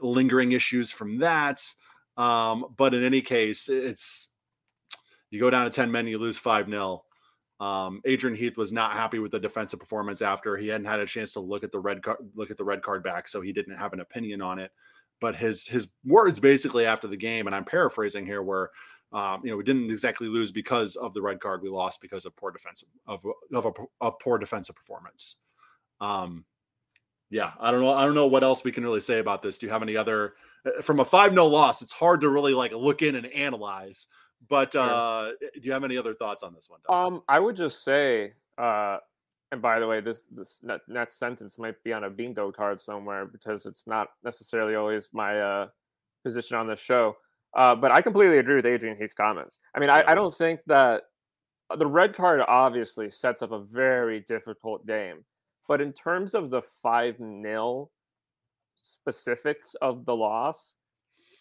lingering 0.00 0.52
issues 0.52 0.90
from 0.90 1.18
that. 1.18 1.62
Um, 2.16 2.74
but 2.76 2.94
in 2.94 3.04
any 3.04 3.20
case, 3.20 3.68
it's 3.68 4.32
you 5.30 5.38
go 5.38 5.50
down 5.50 5.64
to 5.64 5.70
ten 5.70 5.92
men, 5.92 6.08
you 6.08 6.18
lose 6.18 6.38
five 6.38 6.68
0 6.68 7.04
um, 7.60 8.00
Adrian 8.06 8.34
Heath 8.36 8.56
was 8.56 8.72
not 8.72 8.94
happy 8.94 9.18
with 9.18 9.32
the 9.32 9.38
defensive 9.38 9.78
performance 9.78 10.22
after 10.22 10.56
he 10.56 10.68
hadn't 10.68 10.86
had 10.86 11.00
a 11.00 11.06
chance 11.06 11.32
to 11.32 11.40
look 11.40 11.62
at 11.62 11.70
the 11.70 11.78
red 11.78 12.02
card, 12.02 12.18
look 12.34 12.50
at 12.50 12.56
the 12.56 12.64
red 12.64 12.80
card 12.80 13.04
back, 13.04 13.28
so 13.28 13.42
he 13.42 13.52
didn't 13.52 13.76
have 13.76 13.92
an 13.92 14.00
opinion 14.00 14.40
on 14.40 14.58
it. 14.58 14.72
But 15.20 15.36
his 15.36 15.66
his 15.66 15.92
words 16.06 16.40
basically 16.40 16.86
after 16.86 17.06
the 17.06 17.18
game, 17.18 17.46
and 17.46 17.54
I'm 17.54 17.66
paraphrasing 17.66 18.24
here, 18.24 18.42
were 18.42 18.70
um, 19.12 19.40
you 19.44 19.50
know, 19.50 19.56
we 19.56 19.64
didn't 19.64 19.90
exactly 19.90 20.28
lose 20.28 20.52
because 20.52 20.96
of 20.96 21.14
the 21.14 21.22
red 21.22 21.40
card. 21.40 21.62
We 21.62 21.68
lost 21.68 22.00
because 22.00 22.24
of 22.24 22.36
poor 22.36 22.50
defensive 22.50 22.88
of 23.06 23.24
of 23.52 23.66
a, 23.66 24.06
a 24.06 24.12
poor 24.12 24.38
defensive 24.38 24.76
performance. 24.76 25.36
Um, 26.00 26.44
yeah, 27.30 27.52
I 27.60 27.70
don't 27.70 27.80
know. 27.80 27.92
I 27.94 28.04
don't 28.04 28.14
know 28.14 28.26
what 28.26 28.44
else 28.44 28.64
we 28.64 28.72
can 28.72 28.84
really 28.84 29.00
say 29.00 29.18
about 29.18 29.42
this. 29.42 29.58
Do 29.58 29.66
you 29.66 29.72
have 29.72 29.82
any 29.82 29.96
other 29.96 30.34
uh, 30.64 30.82
from 30.82 31.00
a 31.00 31.04
five 31.04 31.32
no 31.32 31.46
loss? 31.46 31.82
It's 31.82 31.92
hard 31.92 32.20
to 32.22 32.28
really 32.28 32.54
like 32.54 32.72
look 32.72 33.02
in 33.02 33.16
and 33.16 33.26
analyze. 33.26 34.08
But 34.48 34.74
uh, 34.74 35.32
do 35.40 35.60
you 35.60 35.72
have 35.72 35.84
any 35.84 35.98
other 35.98 36.14
thoughts 36.14 36.42
on 36.42 36.54
this 36.54 36.70
one? 36.70 36.80
Um, 36.88 37.22
I 37.28 37.38
would 37.38 37.56
just 37.56 37.84
say 37.84 38.32
uh, 38.56 38.98
and 39.52 39.60
by 39.60 39.80
the 39.80 39.86
way, 39.86 40.00
this 40.00 40.22
this 40.30 40.60
net 40.62 41.12
sentence 41.12 41.58
might 41.58 41.82
be 41.82 41.92
on 41.92 42.04
a 42.04 42.10
bingo 42.10 42.52
card 42.52 42.80
somewhere 42.80 43.26
because 43.26 43.66
it's 43.66 43.86
not 43.86 44.08
necessarily 44.22 44.76
always 44.76 45.10
my 45.12 45.40
uh, 45.40 45.68
position 46.24 46.56
on 46.56 46.68
this 46.68 46.78
show. 46.78 47.16
Uh, 47.56 47.74
but 47.74 47.90
I 47.90 48.00
completely 48.00 48.38
agree 48.38 48.56
with 48.56 48.66
Adrian 48.66 48.96
Heath's 48.96 49.14
comments. 49.14 49.58
I 49.74 49.80
mean, 49.80 49.90
I, 49.90 50.04
I 50.06 50.14
don't 50.14 50.34
think 50.34 50.60
that 50.66 51.02
uh, 51.68 51.76
the 51.76 51.86
red 51.86 52.14
card 52.14 52.40
obviously 52.46 53.10
sets 53.10 53.42
up 53.42 53.52
a 53.52 53.60
very 53.60 54.20
difficult 54.20 54.86
game, 54.86 55.24
but 55.68 55.80
in 55.80 55.92
terms 55.92 56.34
of 56.34 56.50
the 56.50 56.62
five 56.82 57.16
0 57.18 57.90
specifics 58.76 59.74
of 59.82 60.04
the 60.04 60.14
loss, 60.14 60.74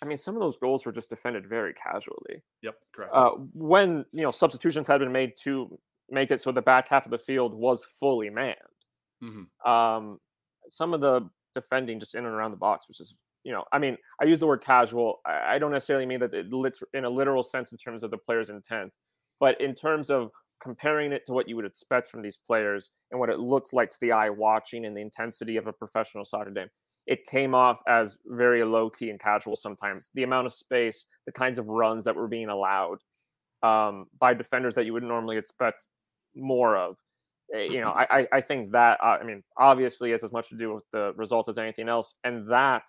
I 0.01 0.05
mean, 0.05 0.17
some 0.17 0.35
of 0.35 0.41
those 0.41 0.57
goals 0.57 0.85
were 0.85 0.91
just 0.91 1.09
defended 1.09 1.47
very 1.47 1.73
casually. 1.73 2.41
Yep, 2.63 2.75
correct. 2.93 3.13
Uh, 3.13 3.31
when 3.53 4.05
you 4.11 4.23
know 4.23 4.31
substitutions 4.31 4.87
had 4.87 4.99
been 4.99 5.11
made 5.11 5.33
to 5.43 5.77
make 6.09 6.31
it 6.31 6.41
so 6.41 6.51
the 6.51 6.61
back 6.61 6.89
half 6.89 7.05
of 7.05 7.11
the 7.11 7.17
field 7.17 7.53
was 7.53 7.85
fully 7.99 8.29
manned. 8.29 8.55
Mm-hmm. 9.23 9.69
Um, 9.69 10.19
some 10.67 10.93
of 10.93 11.01
the 11.01 11.29
defending 11.53 11.99
just 11.99 12.15
in 12.15 12.25
and 12.25 12.33
around 12.33 12.51
the 12.51 12.57
box 12.57 12.87
was 12.87 12.97
just, 12.97 13.15
you 13.43 13.51
know, 13.51 13.63
I 13.71 13.79
mean, 13.79 13.97
I 14.21 14.25
use 14.25 14.39
the 14.39 14.47
word 14.47 14.63
casual. 14.63 15.21
I, 15.25 15.57
don't 15.59 15.71
necessarily 15.71 16.05
mean 16.05 16.19
that 16.19 16.33
it 16.33 16.47
in 16.93 17.05
a 17.05 17.09
literal 17.09 17.43
sense 17.43 17.71
in 17.71 17.77
terms 17.77 18.03
of 18.03 18.11
the 18.11 18.17
player's 18.17 18.49
intent, 18.49 18.95
but 19.39 19.59
in 19.61 19.73
terms 19.73 20.09
of 20.09 20.31
comparing 20.61 21.13
it 21.13 21.25
to 21.25 21.33
what 21.33 21.47
you 21.47 21.55
would 21.55 21.65
expect 21.65 22.07
from 22.07 22.21
these 22.21 22.37
players 22.37 22.89
and 23.11 23.19
what 23.19 23.29
it 23.29 23.39
looks 23.39 23.71
like 23.71 23.89
to 23.91 23.97
the 24.01 24.11
eye 24.11 24.29
watching 24.29 24.85
and 24.85 24.95
the 24.95 25.01
intensity 25.01 25.55
of 25.55 25.67
a 25.67 25.73
professional 25.73 26.25
soccer 26.25 26.51
game 26.51 26.67
it 27.09 27.25
came 27.25 27.55
off 27.55 27.81
as 27.87 28.19
very 28.27 28.63
low 28.63 28.87
key 28.87 29.09
and 29.09 29.19
casual 29.19 29.55
sometimes. 29.55 30.11
The 30.13 30.21
amount 30.21 30.45
of 30.45 30.53
space, 30.53 31.07
the 31.25 31.31
kinds 31.31 31.57
of 31.57 31.67
runs 31.67 32.03
that 32.03 32.15
were 32.15 32.27
being 32.27 32.49
allowed 32.49 32.99
um, 33.63 34.05
by 34.19 34.35
defenders 34.35 34.75
that 34.75 34.85
you 34.85 34.93
would 34.93 35.01
normally 35.01 35.35
expect 35.37 35.87
more 36.35 36.77
of. 36.77 36.97
Eh, 37.51 37.63
you 37.63 37.81
know, 37.81 37.89
I, 37.89 38.27
I 38.31 38.41
think 38.41 38.73
that, 38.73 38.99
uh, 39.03 39.17
I 39.19 39.23
mean, 39.23 39.43
obviously 39.57 40.11
has 40.11 40.23
as 40.23 40.31
much 40.31 40.49
to 40.49 40.55
do 40.55 40.75
with 40.75 40.83
the 40.93 41.13
result 41.15 41.49
as 41.49 41.57
anything 41.57 41.89
else. 41.89 42.13
And 42.23 42.47
that 42.51 42.83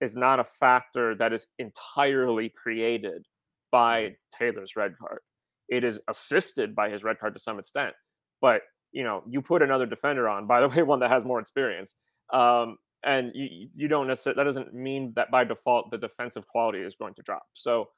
is 0.00 0.16
not 0.16 0.40
a 0.40 0.44
factor 0.44 1.14
that 1.16 1.32
is 1.32 1.46
entirely 1.58 2.50
created 2.50 3.26
by 3.70 4.14
Taylor's 4.36 4.76
red 4.76 4.94
card. 4.98 5.20
It 5.68 5.84
is 5.84 6.00
assisted 6.08 6.74
by 6.74 6.88
his 6.90 7.04
red 7.04 7.18
card 7.18 7.34
to 7.34 7.40
some 7.40 7.58
extent. 7.58 7.94
But, 8.40 8.62
you 8.92 9.04
know, 9.04 9.22
you 9.28 9.42
put 9.42 9.62
another 9.62 9.86
defender 9.86 10.28
on, 10.28 10.46
by 10.46 10.60
the 10.60 10.68
way, 10.74 10.82
one 10.82 11.00
that 11.00 11.10
has 11.10 11.24
more 11.24 11.40
experience, 11.40 11.96
um, 12.32 12.76
and 13.04 13.32
you, 13.34 13.68
you 13.74 13.88
don't 13.88 14.06
necessarily 14.06 14.36
that 14.38 14.44
doesn't 14.44 14.74
mean 14.74 15.12
that 15.16 15.30
by 15.30 15.44
default 15.44 15.90
the 15.90 15.98
defensive 15.98 16.46
quality 16.48 16.80
is 16.80 16.96
going 16.96 17.14
to 17.14 17.22
drop 17.22 17.44
so 17.54 17.88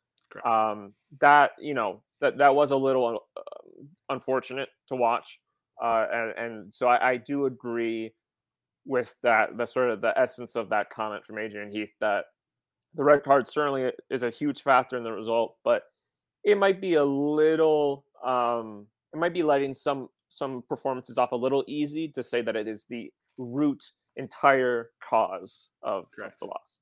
um, 0.44 0.92
that 1.20 1.52
you 1.58 1.74
know 1.74 2.02
that 2.20 2.38
that 2.38 2.54
was 2.54 2.70
a 2.70 2.76
little 2.76 3.20
uh, 3.36 3.82
unfortunate 4.10 4.68
to 4.86 4.94
watch 4.94 5.40
uh, 5.82 6.06
and, 6.12 6.38
and 6.38 6.74
so 6.74 6.88
I, 6.88 7.12
I, 7.12 7.16
do 7.16 7.46
agree 7.46 8.12
with 8.86 9.14
that 9.22 9.56
the 9.56 9.66
sort 9.66 9.90
of 9.90 10.00
the 10.00 10.16
essence 10.18 10.56
of 10.56 10.68
that 10.70 10.90
comment 10.90 11.24
from 11.24 11.38
adrian 11.38 11.70
heath 11.70 11.90
that 12.00 12.24
the 12.94 13.04
red 13.04 13.22
card 13.22 13.46
certainly 13.46 13.90
is 14.10 14.22
a 14.22 14.30
huge 14.30 14.62
factor 14.62 14.96
in 14.96 15.04
the 15.04 15.12
result 15.12 15.56
but 15.64 15.84
it 16.44 16.58
might 16.58 16.80
be 16.80 16.94
a 16.94 17.04
little 17.04 18.04
um, 18.24 18.86
it 19.12 19.18
might 19.18 19.34
be 19.34 19.42
letting 19.42 19.74
some 19.74 20.08
some 20.28 20.62
performances 20.68 21.18
off 21.18 21.32
a 21.32 21.36
little 21.36 21.64
easy 21.66 22.08
to 22.08 22.22
say 22.22 22.40
that 22.42 22.56
it 22.56 22.68
is 22.68 22.86
the 22.88 23.12
root 23.36 23.82
entire 24.16 24.90
cause 25.06 25.68
of, 25.82 26.04
of 26.22 26.32
the 26.40 26.46
loss. 26.46 26.76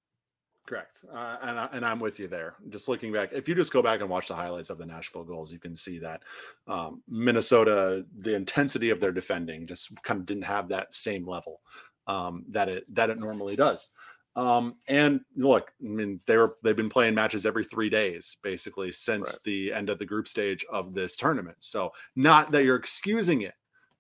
Correct, 0.67 1.03
uh, 1.15 1.39
and 1.41 1.59
I, 1.59 1.69
and 1.73 1.85
I'm 1.85 1.99
with 1.99 2.19
you 2.19 2.29
there. 2.29 2.57
Just 2.69 2.89
looking 2.89 3.11
back, 3.11 3.31
if 3.33 3.49
you 3.49 3.55
just 3.55 3.73
go 3.73 3.81
back 3.81 4.03
and 4.03 4.11
watch 4.11 4.29
the 4.29 4.35
highlights 4.35 4.69
of 4.69 4.77
the 4.77 4.85
Nashville 4.85 5.25
goals, 5.25 5.51
you 5.51 5.59
can 5.59 5.75
see 5.75 5.99
that 5.99 6.23
um, 6.67 7.03
Minnesota, 7.09 8.05
the 8.19 8.35
intensity 8.35 8.91
of 8.91 9.01
their 9.01 9.13
defending, 9.13 9.67
just 9.67 9.91
kind 10.03 10.21
of 10.21 10.27
didn't 10.27 10.45
have 10.45 10.69
that 10.69 10.95
same 10.95 11.27
level 11.27 11.63
um, 12.09 12.45
that 12.51 12.69
it 12.69 12.95
that 12.95 13.11
it 13.11 13.19
normally 13.19 13.55
does. 13.55 13.89
Um, 14.37 14.77
and 14.87 15.21
look, 15.37 15.73
I 15.85 15.89
mean, 15.89 16.21
they 16.27 16.37
were 16.37 16.57
they've 16.63 16.77
been 16.77 16.89
playing 16.89 17.15
matches 17.15 17.45
every 17.45 17.65
three 17.65 17.91
days 17.91 18.37
basically 18.43 18.93
since 18.93 19.31
right. 19.31 19.39
the 19.45 19.73
end 19.73 19.91
of 19.91 19.99
the 19.99 20.07
group 20.07 20.29
stage 20.29 20.65
of 20.71 20.95
this 20.95 21.17
tournament. 21.17 21.57
So 21.61 21.93
not 22.15 22.51
that 22.53 22.65
you're 22.65 22.77
excusing 22.77 23.43
it 23.43 23.55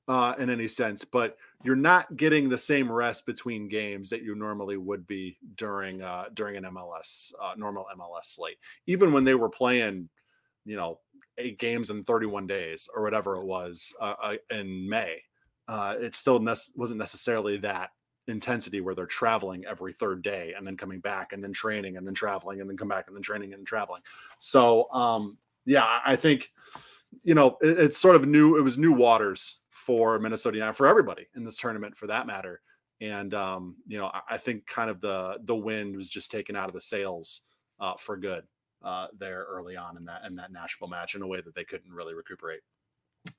uh, 0.07 0.35
in 0.39 0.49
any 0.49 0.69
sense, 0.69 1.05
but 1.05 1.37
you're 1.65 1.77
not 1.77 2.17
getting 2.17 2.49
the 2.49 2.57
same 2.57 2.91
rest 2.91 3.27
between 3.27 3.69
games 3.69 4.11
that 4.11 4.23
you 4.23 4.37
normally 4.37 4.77
would 4.77 5.07
be 5.07 5.39
during 5.57 6.03
uh, 6.03 6.27
during 6.35 6.57
an 6.57 6.65
MLS 6.65 7.33
uh, 7.43 7.55
normal 7.57 7.87
MLS 7.99 8.25
slate. 8.25 8.59
Even 8.87 9.13
when 9.13 9.25
they 9.25 9.35
were 9.35 9.51
playing, 9.51 10.09
you 10.65 10.77
know, 10.77 11.01
eight 11.37 11.59
games 11.59 11.91
in 11.91 12.05
31 12.05 12.47
days 12.47 12.89
or 12.95 13.03
whatever 13.03 13.37
it 13.37 13.45
was 13.45 13.93
uh, 14.01 14.15
uh 14.23 14.37
in 14.51 14.89
May, 14.89 15.21
uh, 15.67 15.97
it 15.99 16.15
still 16.15 16.39
ne- 16.39 16.55
wasn't 16.77 16.99
necessarily 16.99 17.57
that 17.59 17.91
intensity 18.29 18.81
where 18.81 18.95
they're 18.95 19.07
traveling 19.07 19.65
every 19.65 19.93
third 19.93 20.23
day 20.23 20.55
and 20.57 20.67
then 20.67 20.77
coming 20.77 21.01
back 21.01 21.33
and 21.33 21.43
then 21.43 21.53
training 21.53 21.97
and 21.97 22.07
then 22.07 22.15
traveling 22.15 22.61
and 22.61 22.69
then 22.69 22.77
come 22.77 22.89
back 22.89 23.07
and 23.09 23.17
then 23.17 23.23
training 23.23 23.55
and 23.55 23.67
traveling. 23.67 24.03
So 24.39 24.91
um, 24.93 25.39
yeah, 25.65 26.01
I 26.05 26.17
think 26.17 26.51
you 27.23 27.35
know 27.35 27.57
it, 27.61 27.79
it's 27.79 27.99
sort 27.99 28.17
of 28.17 28.27
new. 28.27 28.57
It 28.57 28.63
was 28.63 28.79
new 28.79 28.93
waters 28.93 29.63
for 29.71 30.19
Minnesota 30.19 30.59
United, 30.59 30.75
for 30.75 30.87
everybody 30.87 31.27
in 31.35 31.45
this 31.45 31.57
tournament, 31.57 31.97
for 31.97 32.07
that 32.07 32.27
matter. 32.27 32.61
And 33.01 33.33
um, 33.35 33.77
you 33.87 33.99
know, 33.99 34.07
I, 34.07 34.21
I, 34.31 34.39
think 34.39 34.67
kind 34.67 34.91
of 34.91 35.01
the 35.01 35.39
the 35.45 35.57
wind 35.57 35.97
was 35.97 36.11
just 36.11 36.31
taken 36.31 36.57
out 36.57 36.69
of 36.69 36.75
the 36.75 36.81
sails 36.81 37.43
uh, 37.81 37.95
for 37.95 38.17
good 38.17 38.45
uh, 38.83 39.07
there 39.19 39.47
early 39.49 39.77
on 39.77 39.97
in 39.97 40.05
that 40.07 40.23
in 40.27 40.37
that 40.37 40.53
Nashville 40.53 40.89
match 40.89 41.15
in 41.15 41.23
a 41.23 41.27
way 41.27 41.41
that 41.41 41.55
they 41.55 41.65
couldn't 41.65 41.93
really 41.93 42.15
recuperate. 42.15 42.61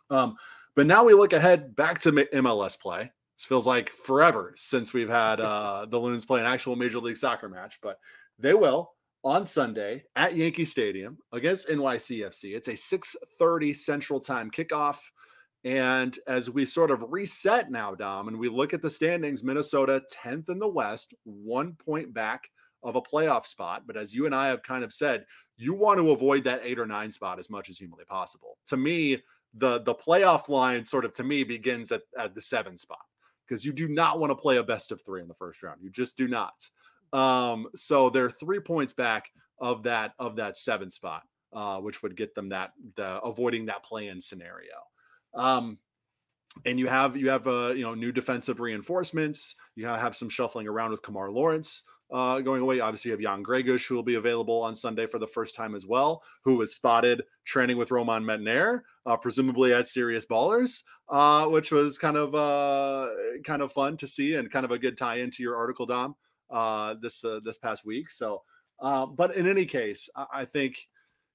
Um, 0.10 0.36
but 0.76 0.86
now 0.86 1.04
we 1.04 1.14
look 1.14 1.34
ahead 1.34 1.76
back 1.76 2.00
to 2.00 2.12
MLS 2.12 2.80
play. 2.80 3.12
This 3.40 3.46
feels 3.46 3.66
like 3.66 3.90
forever 3.90 4.52
since 4.58 4.92
we've 4.92 5.08
had 5.08 5.40
uh, 5.40 5.86
the 5.86 5.98
Loons 5.98 6.26
play 6.26 6.42
an 6.42 6.46
actual 6.46 6.76
Major 6.76 7.00
League 7.00 7.16
Soccer 7.16 7.48
match, 7.48 7.80
but 7.82 7.98
they 8.38 8.54
will 8.54 8.92
on 9.24 9.46
Sunday 9.46 10.04
at 10.18 10.36
Yankee 10.36 10.66
Stadium 10.66 11.18
against 11.32 11.70
NYCFC. 11.70 12.54
It's 12.54 12.68
a 12.68 12.74
6:30 12.74 13.74
Central 13.74 14.20
Time 14.20 14.52
kickoff. 14.52 14.98
And 15.64 16.20
as 16.28 16.50
we 16.50 16.66
sort 16.66 16.92
of 16.92 17.06
reset 17.08 17.72
now, 17.72 17.96
Dom, 17.96 18.28
and 18.28 18.38
we 18.38 18.50
look 18.50 18.74
at 18.74 18.82
the 18.82 18.90
standings, 18.90 19.42
Minnesota 19.42 20.04
10th 20.14 20.50
in 20.50 20.60
the 20.60 20.68
West, 20.68 21.14
one 21.24 21.76
point 21.76 22.14
back 22.14 22.50
of 22.84 22.98
a 22.98 23.02
playoff 23.02 23.46
spot. 23.46 23.84
But 23.88 23.96
as 23.96 24.14
you 24.14 24.26
and 24.26 24.36
I 24.36 24.48
have 24.48 24.64
kind 24.64 24.84
of 24.84 24.92
said, 24.92 25.24
you 25.56 25.74
want 25.74 25.98
to 26.00 26.12
avoid 26.12 26.44
that 26.44 26.62
eight 26.66 26.78
or 26.78 26.86
nine 26.86 27.10
spot 27.10 27.40
as 27.40 27.50
much 27.50 27.70
as 27.70 27.78
humanly 27.78 28.04
possible. 28.04 28.58
To 28.68 28.76
me, 28.76 29.24
the 29.54 29.80
the 29.80 29.96
playoff 29.96 30.50
line 30.50 30.84
sort 30.84 31.06
of 31.06 31.14
to 31.14 31.24
me 31.24 31.46
begins 31.46 31.94
at, 31.94 32.02
at 32.18 32.36
the 32.36 32.42
seven 32.42 32.78
spot 32.78 33.00
because 33.50 33.66
you 33.66 33.74
do 33.74 33.88
not 33.88 34.20
want 34.20 34.32
to 34.32 34.36
play 34.36 34.58
a 34.58 34.64
best 34.64 34.92
of 34.92 35.02
three 35.02 35.22
in 35.22 35.28
the 35.28 35.34
first 35.34 35.64
round. 35.64 35.82
You 35.82 35.90
just 35.90 36.18
do 36.18 36.28
not. 36.28 36.70
Um, 37.12 37.68
so 37.76 38.10
they're 38.10 38.30
three 38.30 38.60
points 38.60 38.94
back 38.94 39.32
of 39.60 39.84
that 39.84 40.14
of 40.20 40.36
that 40.36 40.58
seven 40.58 40.92
spot, 40.92 41.24
uh, 41.52 41.80
which 41.80 42.04
would 42.04 42.16
get 42.16 42.36
them 42.36 42.50
that 42.50 42.72
the 42.96 43.20
avoiding 43.22 43.66
that 43.66 43.84
play-in 43.84 44.22
scenario. 44.22 44.76
Um, 45.34 45.80
and 46.66 46.80
you 46.80 46.88
have 46.88 47.18
you 47.18 47.30
have 47.30 47.48
uh, 47.48 47.74
you 47.76 47.84
know 47.84 47.96
new 47.96 48.12
defensive 48.12 48.60
reinforcements. 48.60 49.56
You 49.76 49.84
gotta 49.84 50.02
have 50.02 50.16
some 50.16 50.30
shuffling 50.30 50.68
around 50.68 50.92
with 50.92 51.02
Kemar 51.02 51.34
Lawrence 51.34 51.84
uh, 52.12 52.40
going 52.40 52.62
away. 52.62 52.80
Obviously, 52.80 53.10
you 53.10 53.14
have 53.14 53.22
Jan 53.22 53.44
Gregus, 53.44 53.86
who 53.88 53.96
will 53.96 54.04
be 54.04 54.16
available 54.16 54.62
on 54.62 54.76
Sunday 54.76 55.06
for 55.06 55.20
the 55.20 55.28
first 55.28 55.56
time 55.56 55.76
as 55.76 55.86
well, 55.86 56.24
who 56.44 56.58
was 56.58 56.74
spotted 56.74 57.24
training 57.46 57.78
with 57.78 57.92
Romain 57.92 58.24
Metanire, 58.24 58.82
uh, 59.06 59.18
presumably 59.18 59.74
at 59.74 59.88
Serious 59.88 60.26
Ballers, 60.26 60.84
uh, 61.10 61.46
which 61.46 61.72
was 61.72 61.98
kind 61.98 62.18
of 62.18 62.36
uh, 62.36 63.10
kind 63.44 63.62
of 63.62 63.72
fun 63.72 63.98
to 63.98 64.08
see 64.08 64.36
and 64.36 64.52
kind 64.52 64.66
of 64.66 64.72
a 64.72 64.80
good 64.80 64.98
tie 64.98 65.18
into 65.18 65.44
your 65.44 65.56
article, 65.56 65.86
Dom, 65.86 66.16
uh, 66.50 66.96
this 67.02 67.24
uh, 67.24 67.40
this 67.44 67.58
past 67.58 67.86
week. 67.86 68.10
So, 68.10 68.44
but 68.80 69.36
in 69.36 69.48
any 69.48 69.66
case, 69.66 70.10
I, 70.16 70.26
I 70.34 70.46
think 70.46 70.78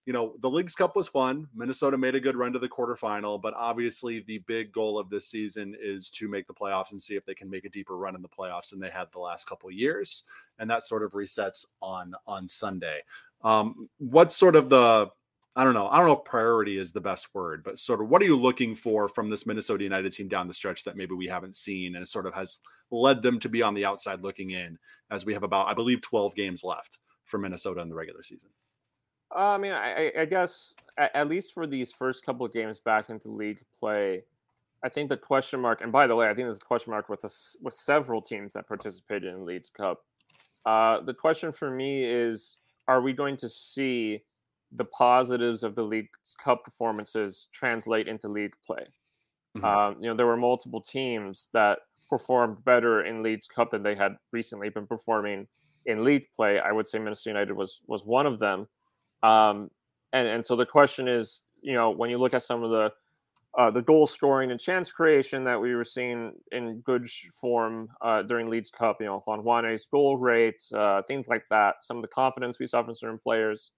you 0.06 0.12
know, 0.12 0.34
the 0.40 0.50
Leagues 0.50 0.74
Cup 0.74 0.96
was 0.96 1.08
fun. 1.08 1.48
Minnesota 1.54 1.96
made 1.96 2.14
a 2.14 2.20
good 2.20 2.36
run 2.36 2.52
to 2.52 2.58
the 2.58 2.68
quarterfinal, 2.68 3.40
but 3.40 3.54
obviously 3.54 4.20
the 4.26 4.38
big 4.46 4.70
goal 4.70 4.98
of 4.98 5.08
this 5.08 5.28
season 5.28 5.74
is 5.80 6.10
to 6.10 6.28
make 6.28 6.46
the 6.46 6.54
playoffs 6.54 6.92
and 6.92 7.00
see 7.00 7.16
if 7.16 7.24
they 7.24 7.34
can 7.34 7.48
make 7.48 7.64
a 7.64 7.70
deeper 7.70 7.96
run 7.96 8.14
in 8.14 8.20
the 8.20 8.28
playoffs 8.28 8.70
than 8.70 8.80
they 8.80 8.90
had 8.90 9.08
the 9.12 9.18
last 9.18 9.48
couple 9.48 9.70
years. 9.70 10.24
And 10.58 10.70
that 10.70 10.82
sort 10.82 11.02
of 11.02 11.12
resets 11.12 11.64
on 11.80 12.14
on 12.26 12.46
Sunday. 12.48 13.00
Um, 13.42 13.88
what's 13.98 14.36
sort 14.36 14.56
of 14.56 14.68
the 14.68 15.10
I 15.56 15.62
don't 15.62 15.74
know. 15.74 15.88
I 15.88 15.98
don't 15.98 16.08
know 16.08 16.18
if 16.18 16.24
priority 16.24 16.78
is 16.78 16.92
the 16.92 17.00
best 17.00 17.32
word, 17.32 17.62
but 17.62 17.78
sort 17.78 18.02
of 18.02 18.08
what 18.08 18.20
are 18.20 18.24
you 18.24 18.36
looking 18.36 18.74
for 18.74 19.08
from 19.08 19.30
this 19.30 19.46
Minnesota 19.46 19.84
United 19.84 20.12
team 20.12 20.28
down 20.28 20.48
the 20.48 20.54
stretch 20.54 20.82
that 20.84 20.96
maybe 20.96 21.14
we 21.14 21.28
haven't 21.28 21.54
seen 21.54 21.94
and 21.94 22.06
sort 22.06 22.26
of 22.26 22.34
has 22.34 22.58
led 22.90 23.22
them 23.22 23.38
to 23.38 23.48
be 23.48 23.62
on 23.62 23.72
the 23.72 23.84
outside 23.84 24.20
looking 24.20 24.50
in 24.50 24.78
as 25.10 25.24
we 25.24 25.32
have 25.32 25.44
about, 25.44 25.68
I 25.68 25.74
believe, 25.74 26.02
12 26.02 26.34
games 26.34 26.64
left 26.64 26.98
for 27.24 27.38
Minnesota 27.38 27.80
in 27.80 27.88
the 27.88 27.94
regular 27.94 28.22
season? 28.24 28.50
Uh, 29.34 29.38
I 29.38 29.58
mean, 29.58 29.72
I, 29.72 30.12
I 30.20 30.24
guess 30.26 30.74
at, 30.96 31.14
at, 31.14 31.28
least 31.28 31.54
for 31.54 31.66
these 31.66 31.90
first 31.92 32.24
couple 32.24 32.46
of 32.46 32.52
games 32.52 32.78
back 32.78 33.10
into 33.10 33.28
league 33.28 33.62
play, 33.78 34.22
I 34.84 34.88
think 34.88 35.08
the 35.08 35.16
question 35.16 35.60
mark, 35.60 35.80
and 35.80 35.90
by 35.90 36.06
the 36.06 36.14
way, 36.14 36.26
I 36.26 36.34
think 36.34 36.46
there's 36.46 36.58
a 36.58 36.64
question 36.64 36.92
mark 36.92 37.08
with 37.08 37.24
us 37.24 37.56
with 37.62 37.74
several 37.74 38.22
teams 38.22 38.52
that 38.52 38.68
participated 38.68 39.32
in 39.32 39.44
Leagues 39.44 39.70
Cup. 39.70 40.04
Uh, 40.66 41.00
the 41.00 41.14
question 41.14 41.52
for 41.52 41.70
me 41.70 42.04
is: 42.04 42.58
Are 42.86 43.00
we 43.00 43.12
going 43.12 43.36
to 43.38 43.48
see 43.48 44.22
the 44.70 44.84
positives 44.84 45.62
of 45.62 45.74
the 45.74 45.82
Leagues 45.82 46.36
Cup 46.42 46.64
performances 46.64 47.48
translate 47.52 48.08
into 48.08 48.28
league 48.28 48.54
play? 48.64 48.86
Mm-hmm. 49.56 49.64
Um, 49.64 49.96
you 50.00 50.08
know, 50.08 50.14
there 50.14 50.26
were 50.26 50.36
multiple 50.36 50.80
teams 50.80 51.48
that 51.54 51.78
performed 52.08 52.64
better 52.64 53.04
in 53.04 53.22
Leagues 53.22 53.48
Cup 53.48 53.70
than 53.70 53.82
they 53.82 53.94
had 53.94 54.16
recently 54.32 54.68
been 54.68 54.86
performing 54.86 55.48
in 55.86 56.04
league 56.04 56.26
play. 56.36 56.58
I 56.58 56.72
would 56.72 56.86
say 56.86 56.98
Minnesota 56.98 57.30
United 57.30 57.54
was 57.54 57.80
was 57.86 58.04
one 58.04 58.26
of 58.26 58.38
them. 58.38 58.68
Um, 59.24 59.70
and 60.12 60.28
and 60.28 60.46
so 60.46 60.54
the 60.54 60.66
question 60.66 61.08
is, 61.08 61.42
you 61.62 61.72
know, 61.72 61.90
when 61.90 62.10
you 62.10 62.18
look 62.18 62.34
at 62.34 62.42
some 62.42 62.62
of 62.62 62.70
the 62.70 62.92
uh, 63.56 63.70
the 63.70 63.82
goal 63.82 64.06
scoring 64.06 64.50
and 64.50 64.60
chance 64.60 64.90
creation 64.90 65.44
that 65.44 65.60
we 65.60 65.74
were 65.74 65.84
seeing 65.84 66.32
in 66.50 66.80
good 66.80 67.08
form 67.40 67.88
uh, 68.00 68.22
during 68.22 68.50
Leagues 68.50 68.70
Cup, 68.70 68.96
you 69.00 69.06
know, 69.06 69.22
Juan 69.26 69.40
Juane's 69.40 69.86
goal 69.86 70.16
rate, 70.16 70.62
uh, 70.74 71.02
things 71.02 71.28
like 71.28 71.44
that, 71.50 71.76
some 71.82 71.96
of 71.96 72.02
the 72.02 72.08
confidence 72.08 72.58
we 72.58 72.66
saw 72.66 72.82
from 72.82 72.94
certain 72.94 73.18
players. 73.18 73.70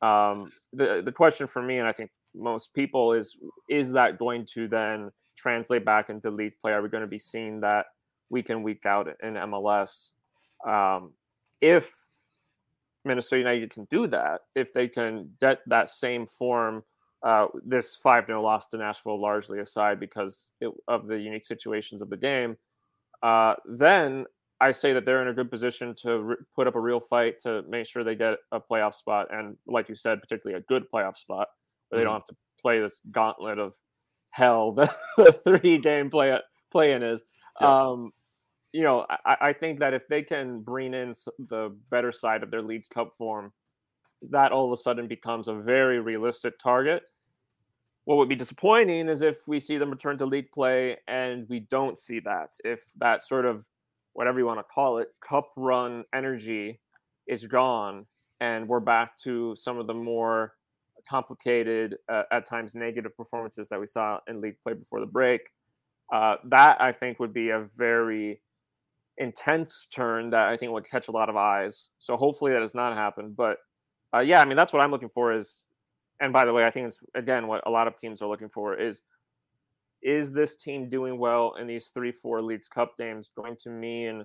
Um, 0.00 0.52
the 0.72 1.02
the 1.04 1.12
question 1.12 1.46
for 1.46 1.62
me, 1.62 1.78
and 1.78 1.86
I 1.86 1.92
think 1.92 2.10
most 2.34 2.72
people, 2.74 3.12
is 3.12 3.36
is 3.68 3.92
that 3.92 4.18
going 4.18 4.46
to 4.54 4.68
then 4.68 5.10
translate 5.36 5.84
back 5.84 6.08
into 6.08 6.30
league 6.30 6.54
play? 6.60 6.72
Are 6.72 6.82
we 6.82 6.88
going 6.88 7.02
to 7.02 7.08
be 7.08 7.18
seeing 7.18 7.60
that 7.60 7.86
week 8.30 8.50
in 8.50 8.62
week 8.62 8.86
out 8.86 9.08
in 9.22 9.34
MLS? 9.34 10.10
Um, 10.66 11.12
if 11.60 11.92
Minnesota 13.04 13.38
United 13.38 13.70
can 13.70 13.84
do 13.90 14.06
that, 14.08 14.42
if 14.54 14.72
they 14.72 14.88
can 14.88 15.30
get 15.40 15.60
that 15.66 15.90
same 15.90 16.26
form, 16.26 16.84
uh, 17.22 17.46
this 17.64 17.96
5 17.96 18.26
0 18.26 18.42
loss 18.42 18.66
to 18.68 18.76
Nashville 18.76 19.20
largely 19.20 19.60
aside 19.60 20.00
because 20.00 20.50
it, 20.60 20.70
of 20.88 21.06
the 21.06 21.18
unique 21.18 21.44
situations 21.44 22.02
of 22.02 22.10
the 22.10 22.16
game, 22.16 22.56
uh, 23.22 23.54
then 23.66 24.24
I 24.60 24.70
say 24.70 24.92
that 24.92 25.04
they're 25.04 25.22
in 25.22 25.28
a 25.28 25.34
good 25.34 25.50
position 25.50 25.94
to 26.02 26.18
re- 26.20 26.36
put 26.54 26.66
up 26.66 26.76
a 26.76 26.80
real 26.80 27.00
fight 27.00 27.38
to 27.40 27.62
make 27.68 27.86
sure 27.86 28.04
they 28.04 28.14
get 28.14 28.38
a 28.52 28.60
playoff 28.60 28.94
spot. 28.94 29.26
And 29.32 29.56
like 29.66 29.88
you 29.88 29.96
said, 29.96 30.20
particularly 30.20 30.60
a 30.60 30.64
good 30.68 30.84
playoff 30.92 31.16
spot 31.16 31.48
where 31.88 31.98
mm-hmm. 31.98 31.98
they 31.98 32.04
don't 32.04 32.14
have 32.14 32.26
to 32.26 32.36
play 32.60 32.80
this 32.80 33.00
gauntlet 33.10 33.58
of 33.58 33.74
hell 34.30 34.72
that 34.76 34.94
the 35.16 35.32
three 35.44 35.78
game 35.78 36.10
play 36.10 36.38
play 36.70 36.92
in 36.92 37.02
is. 37.02 37.24
Yeah. 37.60 37.88
Um, 37.88 38.12
you 38.72 38.82
know, 38.82 39.06
I, 39.08 39.36
I, 39.40 39.52
think 39.52 39.78
that 39.80 39.92
if 39.92 40.08
they 40.08 40.22
can 40.22 40.60
bring 40.60 40.94
in 40.94 41.14
the 41.38 41.74
better 41.90 42.10
side 42.10 42.42
of 42.42 42.50
their 42.50 42.62
Leagues 42.62 42.88
Cup 42.88 43.12
form, 43.16 43.52
that 44.30 44.52
all 44.52 44.64
of 44.64 44.72
a 44.72 44.76
sudden 44.76 45.06
becomes 45.06 45.48
a 45.48 45.54
very 45.54 46.00
realistic 46.00 46.58
target. 46.58 47.02
What 48.04 48.16
would 48.16 48.28
be 48.28 48.34
disappointing 48.34 49.08
is 49.08 49.20
if 49.20 49.46
we 49.46 49.60
see 49.60 49.78
them 49.78 49.90
return 49.90 50.18
to 50.18 50.26
league 50.26 50.50
play 50.50 50.96
and 51.06 51.48
we 51.48 51.60
don't 51.60 51.98
see 51.98 52.18
that. 52.20 52.54
If 52.64 52.84
that 52.98 53.22
sort 53.22 53.44
of 53.44 53.66
whatever 54.14 54.38
you 54.38 54.46
want 54.46 54.58
to 54.58 54.64
call 54.64 54.98
it, 54.98 55.08
cup 55.20 55.50
run 55.56 56.04
energy 56.14 56.80
is 57.26 57.46
gone 57.46 58.06
and 58.40 58.68
we're 58.68 58.80
back 58.80 59.16
to 59.18 59.54
some 59.54 59.78
of 59.78 59.86
the 59.86 59.94
more 59.94 60.54
complicated, 61.08 61.96
uh, 62.08 62.24
at 62.32 62.46
times 62.46 62.74
negative 62.74 63.16
performances 63.16 63.68
that 63.68 63.78
we 63.78 63.86
saw 63.86 64.18
in 64.28 64.40
league 64.40 64.56
play 64.62 64.72
before 64.72 65.00
the 65.00 65.06
break. 65.06 65.42
Uh, 66.12 66.36
that 66.44 66.80
I 66.80 66.92
think 66.92 67.20
would 67.20 67.32
be 67.32 67.50
a 67.50 67.66
very 67.76 68.40
intense 69.18 69.86
turn 69.94 70.30
that 70.30 70.48
I 70.48 70.56
think 70.56 70.72
would 70.72 70.88
catch 70.88 71.08
a 71.08 71.12
lot 71.12 71.28
of 71.28 71.36
eyes. 71.36 71.90
So 71.98 72.16
hopefully 72.16 72.52
that 72.52 72.60
does 72.60 72.74
not 72.74 72.96
happen. 72.96 73.34
But 73.36 73.58
uh, 74.14 74.20
yeah, 74.20 74.40
I 74.40 74.44
mean 74.44 74.56
that's 74.56 74.72
what 74.72 74.82
I'm 74.82 74.90
looking 74.90 75.08
for. 75.08 75.32
Is 75.32 75.64
and 76.20 76.32
by 76.32 76.44
the 76.44 76.52
way, 76.52 76.64
I 76.64 76.70
think 76.70 76.86
it's 76.86 76.98
again 77.14 77.46
what 77.46 77.66
a 77.66 77.70
lot 77.70 77.86
of 77.86 77.96
teams 77.96 78.22
are 78.22 78.28
looking 78.28 78.48
for 78.48 78.74
is 78.74 79.02
is 80.02 80.32
this 80.32 80.56
team 80.56 80.88
doing 80.88 81.16
well 81.18 81.54
in 81.60 81.66
these 81.66 81.88
three, 81.88 82.12
four 82.12 82.42
Leagues 82.42 82.68
Cup 82.68 82.96
games 82.98 83.30
going 83.36 83.56
to 83.56 83.70
mean 83.70 84.24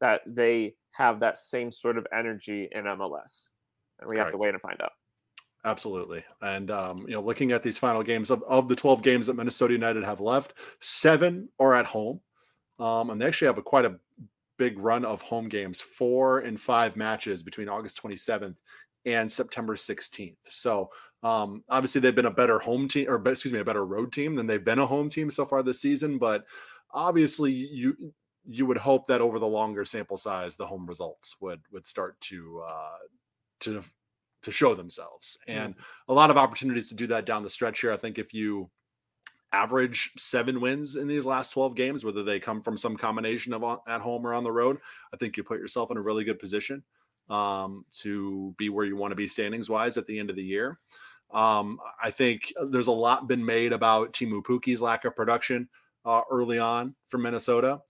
that 0.00 0.20
they 0.26 0.74
have 0.92 1.18
that 1.20 1.38
same 1.38 1.72
sort 1.72 1.96
of 1.96 2.06
energy 2.16 2.68
in 2.72 2.84
MLS? 2.84 3.48
And 4.00 4.08
we 4.08 4.16
Correct. 4.16 4.32
have 4.32 4.38
to 4.38 4.44
wait 4.44 4.52
and 4.52 4.60
find 4.60 4.80
out. 4.82 4.92
Absolutely. 5.64 6.22
And, 6.42 6.70
um, 6.70 6.98
you 7.06 7.14
know, 7.14 7.22
looking 7.22 7.52
at 7.52 7.62
these 7.62 7.78
final 7.78 8.02
games 8.02 8.30
of, 8.30 8.42
of 8.42 8.68
the 8.68 8.76
12 8.76 9.02
games 9.02 9.26
that 9.26 9.36
Minnesota 9.36 9.72
United 9.72 10.04
have 10.04 10.20
left, 10.20 10.54
seven 10.80 11.48
are 11.58 11.74
at 11.74 11.86
home. 11.86 12.20
Um, 12.78 13.08
and 13.08 13.20
they 13.20 13.26
actually 13.26 13.46
have 13.46 13.56
a 13.56 13.62
quite 13.62 13.86
a 13.86 13.98
big 14.58 14.78
run 14.78 15.04
of 15.04 15.22
home 15.22 15.48
games, 15.48 15.80
four 15.80 16.40
and 16.40 16.60
five 16.60 16.96
matches 16.96 17.42
between 17.42 17.68
August 17.68 18.02
27th 18.02 18.56
and 19.06 19.30
September 19.30 19.74
16th. 19.74 20.36
So 20.48 20.90
um, 21.22 21.64
obviously 21.68 22.00
they've 22.00 22.14
been 22.14 22.26
a 22.26 22.30
better 22.30 22.58
home 22.58 22.88
team 22.88 23.08
or 23.08 23.16
excuse 23.28 23.52
me, 23.52 23.60
a 23.60 23.64
better 23.64 23.86
road 23.86 24.12
team 24.12 24.34
than 24.34 24.46
they've 24.46 24.64
been 24.64 24.78
a 24.78 24.86
home 24.86 25.08
team 25.08 25.30
so 25.30 25.44
far 25.44 25.62
this 25.62 25.80
season. 25.80 26.18
But 26.18 26.44
obviously 26.92 27.52
you 27.52 28.12
you 28.46 28.66
would 28.66 28.76
hope 28.76 29.06
that 29.06 29.20
over 29.20 29.38
the 29.38 29.46
longer 29.46 29.84
sample 29.84 30.16
size, 30.16 30.56
the 30.56 30.66
home 30.66 30.86
results 30.86 31.36
would 31.40 31.60
would 31.72 31.86
start 31.86 32.20
to 32.20 32.62
uh, 32.66 32.98
to 33.60 33.84
to 34.42 34.52
show 34.52 34.74
themselves, 34.74 35.38
and 35.48 35.74
mm. 35.74 35.80
a 36.08 36.12
lot 36.12 36.30
of 36.30 36.36
opportunities 36.36 36.88
to 36.90 36.94
do 36.94 37.06
that 37.06 37.24
down 37.24 37.42
the 37.42 37.50
stretch 37.50 37.80
here. 37.80 37.92
I 37.92 37.96
think 37.96 38.18
if 38.18 38.34
you 38.34 38.70
average 39.54 40.10
seven 40.16 40.60
wins 40.60 40.96
in 40.96 41.06
these 41.06 41.24
last 41.24 41.52
12 41.52 41.76
games, 41.76 42.04
whether 42.04 42.24
they 42.24 42.40
come 42.40 42.60
from 42.60 42.76
some 42.76 42.96
combination 42.96 43.52
of 43.52 43.80
at 43.86 44.00
home 44.00 44.26
or 44.26 44.34
on 44.34 44.42
the 44.42 44.50
road, 44.50 44.78
I 45.12 45.16
think 45.16 45.36
you 45.36 45.44
put 45.44 45.60
yourself 45.60 45.92
in 45.92 45.96
a 45.96 46.02
really 46.02 46.24
good 46.24 46.40
position 46.40 46.82
um, 47.30 47.84
to 48.00 48.52
be 48.58 48.68
where 48.68 48.84
you 48.84 48.96
want 48.96 49.12
to 49.12 49.16
be 49.16 49.28
standings 49.28 49.70
wise 49.70 49.96
at 49.96 50.06
the 50.06 50.18
end 50.18 50.28
of 50.28 50.36
the 50.36 50.42
year. 50.42 50.80
Um, 51.32 51.78
I 52.02 52.10
think 52.10 52.52
there's 52.68 52.88
a 52.88 52.92
lot 52.92 53.28
been 53.28 53.44
made 53.44 53.72
about 53.72 54.12
Teemu 54.12 54.42
Pukki's 54.42 54.82
lack 54.82 55.04
of 55.04 55.14
production 55.14 55.68
uh, 56.04 56.22
early 56.30 56.58
on 56.58 56.96
for 57.08 57.18
Minnesota. 57.18 57.80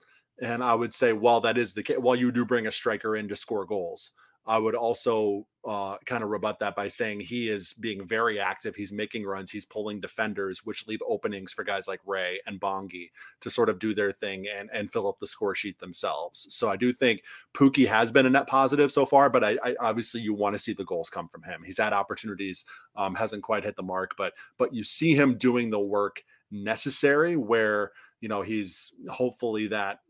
And 0.42 0.62
I 0.62 0.74
would 0.74 0.92
say, 0.92 1.12
while 1.12 1.40
that 1.42 1.56
is 1.56 1.72
the 1.72 1.82
case, 1.82 1.98
while 1.98 2.16
you 2.16 2.30
do 2.30 2.44
bring 2.44 2.66
a 2.66 2.72
striker 2.72 3.16
in 3.16 3.28
to 3.28 3.36
score 3.36 3.64
goals, 3.64 4.12
I 4.46 4.58
would 4.58 4.74
also 4.74 5.46
uh, 5.66 5.96
kind 6.04 6.22
of 6.22 6.28
rebut 6.28 6.58
that 6.58 6.76
by 6.76 6.88
saying 6.88 7.20
he 7.20 7.48
is 7.48 7.72
being 7.74 8.06
very 8.06 8.38
active. 8.38 8.76
He's 8.76 8.92
making 8.92 9.24
runs. 9.24 9.50
He's 9.50 9.64
pulling 9.64 10.00
defenders, 10.00 10.66
which 10.66 10.86
leave 10.86 11.00
openings 11.08 11.52
for 11.52 11.64
guys 11.64 11.88
like 11.88 12.00
Ray 12.04 12.40
and 12.46 12.60
Bongi 12.60 13.10
to 13.40 13.48
sort 13.48 13.70
of 13.70 13.78
do 13.78 13.94
their 13.94 14.12
thing 14.12 14.46
and 14.46 14.68
and 14.72 14.92
fill 14.92 15.08
up 15.08 15.18
the 15.18 15.26
score 15.26 15.54
sheet 15.54 15.78
themselves. 15.78 16.46
So 16.54 16.68
I 16.68 16.76
do 16.76 16.92
think 16.92 17.22
Pukki 17.54 17.86
has 17.88 18.12
been 18.12 18.26
a 18.26 18.30
net 18.30 18.46
positive 18.46 18.92
so 18.92 19.06
far, 19.06 19.30
but 19.30 19.42
I, 19.42 19.56
I 19.64 19.74
obviously 19.80 20.20
you 20.20 20.34
want 20.34 20.54
to 20.54 20.58
see 20.58 20.74
the 20.74 20.84
goals 20.84 21.08
come 21.08 21.28
from 21.28 21.42
him. 21.42 21.62
He's 21.64 21.78
had 21.78 21.94
opportunities, 21.94 22.66
um, 22.96 23.14
hasn't 23.14 23.42
quite 23.42 23.64
hit 23.64 23.76
the 23.76 23.82
mark, 23.82 24.14
but 24.18 24.34
but 24.58 24.74
you 24.74 24.84
see 24.84 25.14
him 25.14 25.38
doing 25.38 25.70
the 25.70 25.80
work 25.80 26.22
necessary 26.50 27.36
where 27.36 27.92
you 28.20 28.28
know 28.28 28.42
he's 28.42 28.94
hopefully 29.08 29.68
that 29.68 30.00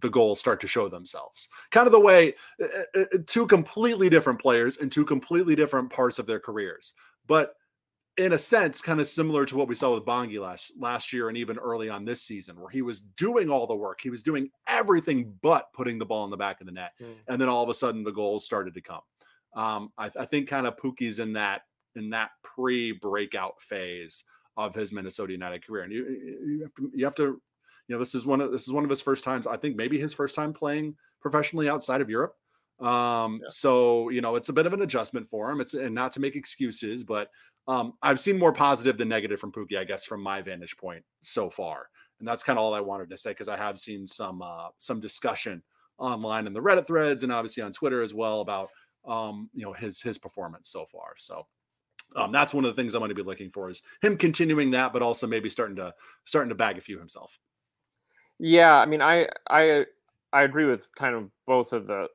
the 0.00 0.10
goals 0.10 0.40
start 0.40 0.60
to 0.60 0.66
show 0.66 0.88
themselves. 0.88 1.48
Kind 1.70 1.86
of 1.86 1.92
the 1.92 2.00
way 2.00 2.34
uh, 2.62 3.04
two 3.26 3.46
completely 3.46 4.08
different 4.08 4.40
players 4.40 4.76
in 4.76 4.90
two 4.90 5.04
completely 5.04 5.54
different 5.54 5.90
parts 5.90 6.18
of 6.18 6.26
their 6.26 6.40
careers, 6.40 6.94
but 7.26 7.54
in 8.16 8.32
a 8.32 8.38
sense, 8.38 8.82
kind 8.82 9.00
of 9.00 9.06
similar 9.06 9.46
to 9.46 9.56
what 9.56 9.68
we 9.68 9.74
saw 9.74 9.94
with 9.94 10.04
Bongi 10.04 10.40
last 10.40 10.72
last 10.78 11.12
year 11.12 11.28
and 11.28 11.38
even 11.38 11.58
early 11.58 11.88
on 11.88 12.04
this 12.04 12.22
season, 12.22 12.60
where 12.60 12.70
he 12.70 12.82
was 12.82 13.00
doing 13.00 13.48
all 13.48 13.66
the 13.66 13.74
work, 13.74 14.00
he 14.02 14.10
was 14.10 14.22
doing 14.22 14.50
everything 14.66 15.32
but 15.42 15.72
putting 15.72 15.98
the 15.98 16.04
ball 16.04 16.24
in 16.24 16.30
the 16.30 16.36
back 16.36 16.60
of 16.60 16.66
the 16.66 16.72
net, 16.72 16.92
mm. 17.00 17.14
and 17.28 17.40
then 17.40 17.48
all 17.48 17.62
of 17.62 17.68
a 17.68 17.74
sudden 17.74 18.02
the 18.02 18.10
goals 18.10 18.44
started 18.44 18.74
to 18.74 18.80
come. 18.80 19.00
Um, 19.54 19.92
I, 19.96 20.10
I 20.18 20.26
think 20.26 20.48
kind 20.48 20.66
of 20.66 20.76
Pukki's 20.76 21.18
in 21.18 21.32
that 21.34 21.62
in 21.96 22.10
that 22.10 22.30
pre 22.42 22.92
breakout 22.92 23.60
phase 23.60 24.24
of 24.56 24.74
his 24.74 24.92
Minnesota 24.92 25.32
United 25.32 25.66
career, 25.66 25.84
and 25.84 25.92
you 25.92 26.40
you 26.44 26.62
have 26.62 26.74
to 26.74 26.92
you 26.94 27.04
have 27.04 27.14
to 27.16 27.40
you 27.90 27.96
know, 27.96 27.98
this 28.00 28.14
is 28.14 28.24
one 28.24 28.40
of 28.40 28.52
this 28.52 28.68
is 28.68 28.72
one 28.72 28.84
of 28.84 28.90
his 28.90 29.02
first 29.02 29.24
times. 29.24 29.48
I 29.48 29.56
think 29.56 29.74
maybe 29.74 29.98
his 29.98 30.14
first 30.14 30.36
time 30.36 30.52
playing 30.52 30.94
professionally 31.20 31.68
outside 31.68 32.00
of 32.00 32.08
Europe. 32.08 32.36
Um, 32.78 33.40
yeah. 33.42 33.48
so 33.48 34.10
you 34.10 34.20
know, 34.20 34.36
it's 34.36 34.48
a 34.48 34.52
bit 34.52 34.64
of 34.64 34.72
an 34.72 34.82
adjustment 34.82 35.28
for 35.28 35.50
him. 35.50 35.60
It's 35.60 35.74
and 35.74 35.92
not 35.92 36.12
to 36.12 36.20
make 36.20 36.36
excuses, 36.36 37.02
but 37.02 37.30
um, 37.66 37.94
I've 38.00 38.20
seen 38.20 38.38
more 38.38 38.52
positive 38.52 38.96
than 38.96 39.08
negative 39.08 39.40
from 39.40 39.50
Pukki, 39.50 39.76
I 39.76 39.82
guess, 39.82 40.04
from 40.04 40.22
my 40.22 40.40
vantage 40.40 40.76
point 40.76 41.02
so 41.20 41.50
far. 41.50 41.88
And 42.20 42.28
that's 42.28 42.44
kind 42.44 42.60
of 42.60 42.64
all 42.64 42.74
I 42.74 42.80
wanted 42.80 43.10
to 43.10 43.16
say 43.16 43.30
because 43.30 43.48
I 43.48 43.56
have 43.56 43.76
seen 43.76 44.06
some 44.06 44.40
uh, 44.40 44.68
some 44.78 45.00
discussion 45.00 45.60
online 45.98 46.46
in 46.46 46.52
the 46.52 46.62
Reddit 46.62 46.86
threads 46.86 47.24
and 47.24 47.32
obviously 47.32 47.64
on 47.64 47.72
Twitter 47.72 48.02
as 48.02 48.14
well 48.14 48.40
about 48.40 48.68
um, 49.04 49.50
you 49.52 49.64
know 49.64 49.72
his 49.72 50.00
his 50.00 50.16
performance 50.16 50.70
so 50.70 50.86
far. 50.92 51.14
So 51.16 51.44
um, 52.14 52.30
that's 52.30 52.54
one 52.54 52.64
of 52.64 52.70
the 52.70 52.80
things 52.80 52.94
I'm 52.94 53.00
going 53.00 53.08
to 53.08 53.16
be 53.16 53.22
looking 53.24 53.50
for 53.50 53.68
is 53.68 53.82
him 54.00 54.16
continuing 54.16 54.70
that, 54.70 54.92
but 54.92 55.02
also 55.02 55.26
maybe 55.26 55.50
starting 55.50 55.74
to 55.76 55.92
starting 56.24 56.50
to 56.50 56.54
bag 56.54 56.78
a 56.78 56.80
few 56.80 56.96
himself. 56.96 57.36
Yeah, 58.40 58.78
I 58.78 58.86
mean, 58.86 59.02
I 59.02 59.28
I 59.48 59.84
I 60.32 60.42
agree 60.42 60.64
with 60.64 60.88
kind 60.94 61.14
of 61.14 61.30
both 61.46 61.72
of 61.72 61.86
the 61.86 62.08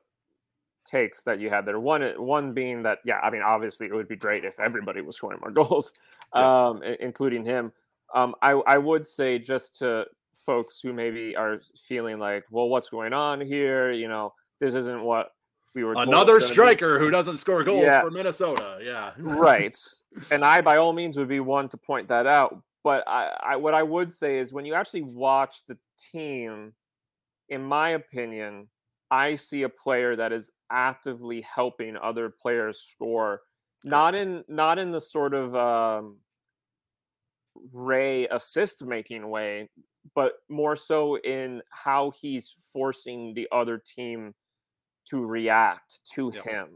takes 0.84 1.22
that 1.22 1.38
you 1.38 1.48
had 1.50 1.64
there. 1.64 1.78
One 1.78 2.02
one 2.16 2.52
being 2.52 2.82
that 2.82 2.98
yeah, 3.04 3.20
I 3.20 3.30
mean, 3.30 3.42
obviously 3.42 3.86
it 3.86 3.94
would 3.94 4.08
be 4.08 4.16
great 4.16 4.44
if 4.44 4.58
everybody 4.58 5.00
was 5.00 5.16
scoring 5.16 5.38
more 5.40 5.50
goals, 5.64 5.94
yeah. 6.34 6.66
um, 6.68 6.82
including 6.82 7.44
him. 7.44 7.72
Um, 8.14 8.34
I 8.42 8.50
I 8.66 8.76
would 8.76 9.06
say 9.06 9.38
just 9.38 9.78
to 9.78 10.06
folks 10.44 10.80
who 10.80 10.92
maybe 10.92 11.36
are 11.36 11.60
feeling 11.76 12.18
like, 12.18 12.44
well, 12.50 12.68
what's 12.68 12.88
going 12.88 13.12
on 13.12 13.40
here? 13.40 13.92
You 13.92 14.08
know, 14.08 14.34
this 14.60 14.74
isn't 14.74 15.02
what 15.02 15.30
we 15.74 15.84
were. 15.84 15.94
Another 15.96 16.40
striker 16.40 16.98
be. 16.98 17.04
who 17.04 17.10
doesn't 17.12 17.36
score 17.36 17.62
goals 17.62 17.84
yeah. 17.84 18.00
for 18.00 18.10
Minnesota. 18.10 18.78
Yeah, 18.82 19.12
right. 19.18 19.76
And 20.32 20.44
I, 20.44 20.60
by 20.60 20.78
all 20.78 20.92
means, 20.92 21.16
would 21.16 21.28
be 21.28 21.40
one 21.40 21.68
to 21.68 21.76
point 21.76 22.08
that 22.08 22.26
out. 22.26 22.60
But 22.86 23.02
I, 23.08 23.36
I, 23.42 23.56
what 23.56 23.74
I 23.74 23.82
would 23.82 24.12
say 24.12 24.38
is 24.38 24.52
when 24.52 24.64
you 24.64 24.74
actually 24.74 25.02
watch 25.02 25.66
the 25.66 25.76
team, 26.12 26.72
in 27.48 27.64
my 27.64 27.88
opinion, 27.88 28.68
I 29.10 29.34
see 29.34 29.64
a 29.64 29.68
player 29.68 30.14
that 30.14 30.32
is 30.32 30.52
actively 30.70 31.40
helping 31.40 31.96
other 31.96 32.32
players 32.40 32.80
score. 32.80 33.40
Not 33.82 34.14
in 34.14 34.44
not 34.46 34.78
in 34.78 34.92
the 34.92 35.00
sort 35.00 35.34
of 35.34 35.56
um, 35.56 36.18
Ray 37.74 38.28
assist 38.28 38.84
making 38.84 39.28
way, 39.28 39.68
but 40.14 40.34
more 40.48 40.76
so 40.76 41.18
in 41.18 41.62
how 41.70 42.12
he's 42.20 42.54
forcing 42.72 43.34
the 43.34 43.48
other 43.50 43.82
team 43.96 44.32
to 45.10 45.26
react 45.26 46.02
to 46.14 46.30
yep. 46.32 46.44
him. 46.44 46.68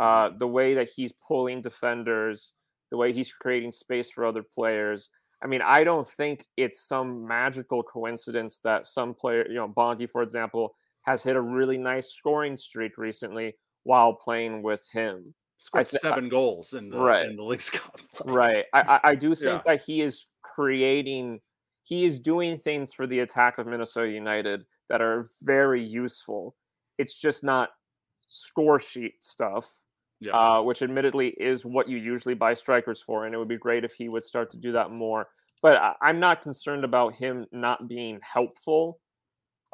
Uh, 0.00 0.30
the 0.38 0.48
way 0.48 0.72
that 0.72 0.88
he's 0.88 1.12
pulling 1.28 1.60
defenders, 1.60 2.54
the 2.90 2.96
way 2.96 3.12
he's 3.12 3.30
creating 3.30 3.72
space 3.72 4.10
for 4.10 4.24
other 4.24 4.42
players. 4.42 5.10
I 5.42 5.46
mean, 5.46 5.62
I 5.62 5.84
don't 5.84 6.06
think 6.06 6.46
it's 6.56 6.80
some 6.80 7.26
magical 7.26 7.82
coincidence 7.82 8.58
that 8.64 8.86
some 8.86 9.14
player, 9.14 9.46
you 9.48 9.56
know, 9.56 9.68
Bongi, 9.68 10.08
for 10.08 10.22
example, 10.22 10.74
has 11.02 11.22
hit 11.22 11.36
a 11.36 11.40
really 11.40 11.76
nice 11.76 12.12
scoring 12.12 12.56
streak 12.56 12.96
recently 12.96 13.54
while 13.82 14.14
playing 14.14 14.62
with 14.62 14.86
him. 14.90 15.34
Scored 15.58 15.88
th- 15.88 16.00
seven 16.00 16.28
goals 16.28 16.72
in 16.72 16.90
the 16.90 16.98
right. 16.98 17.26
in 17.26 17.36
the 17.36 17.42
Leagues 17.42 17.70
Cup. 17.70 18.00
right. 18.24 18.64
I, 18.72 19.00
I 19.04 19.14
do 19.14 19.34
think 19.34 19.62
yeah. 19.64 19.74
that 19.74 19.82
he 19.82 20.00
is 20.02 20.26
creating, 20.42 21.40
he 21.82 22.04
is 22.04 22.18
doing 22.18 22.58
things 22.58 22.92
for 22.92 23.06
the 23.06 23.20
attack 23.20 23.58
of 23.58 23.66
Minnesota 23.66 24.10
United 24.10 24.64
that 24.88 25.00
are 25.00 25.26
very 25.42 25.82
useful. 25.82 26.56
It's 26.98 27.14
just 27.14 27.44
not 27.44 27.70
score 28.26 28.80
sheet 28.80 29.14
stuff, 29.20 29.70
yeah. 30.20 30.32
uh, 30.32 30.62
which 30.62 30.82
admittedly 30.82 31.28
is 31.28 31.64
what 31.64 31.88
you 31.88 31.98
usually 31.98 32.34
buy 32.34 32.54
strikers 32.54 33.00
for, 33.00 33.26
and 33.26 33.34
it 33.34 33.38
would 33.38 33.48
be 33.48 33.58
great 33.58 33.84
if 33.84 33.94
he 33.94 34.08
would 34.08 34.24
start 34.24 34.50
to 34.52 34.56
do 34.56 34.72
that 34.72 34.90
more. 34.90 35.28
But 35.62 35.76
I, 35.76 35.94
I'm 36.02 36.20
not 36.20 36.42
concerned 36.42 36.84
about 36.84 37.14
him 37.14 37.46
not 37.52 37.88
being 37.88 38.20
helpful 38.22 39.00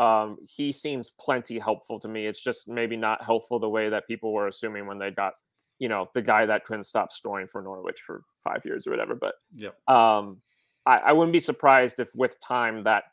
um, 0.00 0.38
he 0.40 0.72
seems 0.72 1.10
plenty 1.10 1.58
helpful 1.58 2.00
to 2.00 2.08
me. 2.08 2.26
It's 2.26 2.40
just 2.40 2.66
maybe 2.66 2.96
not 2.96 3.22
helpful 3.22 3.58
the 3.58 3.68
way 3.68 3.90
that 3.90 4.06
people 4.06 4.32
were 4.32 4.48
assuming 4.48 4.86
when 4.86 4.98
they 4.98 5.10
got, 5.10 5.34
you 5.78 5.90
know, 5.90 6.08
the 6.14 6.22
guy 6.22 6.46
that 6.46 6.64
couldn't 6.64 6.84
stop 6.84 7.12
scoring 7.12 7.46
for 7.46 7.60
Norwich 7.60 8.00
for 8.00 8.22
five 8.42 8.64
years 8.64 8.86
or 8.86 8.92
whatever. 8.92 9.14
But 9.14 9.34
yeah, 9.54 9.70
um, 9.88 10.38
I, 10.86 10.98
I 10.98 11.12
wouldn't 11.12 11.34
be 11.34 11.40
surprised 11.40 12.00
if 12.00 12.08
with 12.14 12.40
time 12.40 12.84
that 12.84 13.04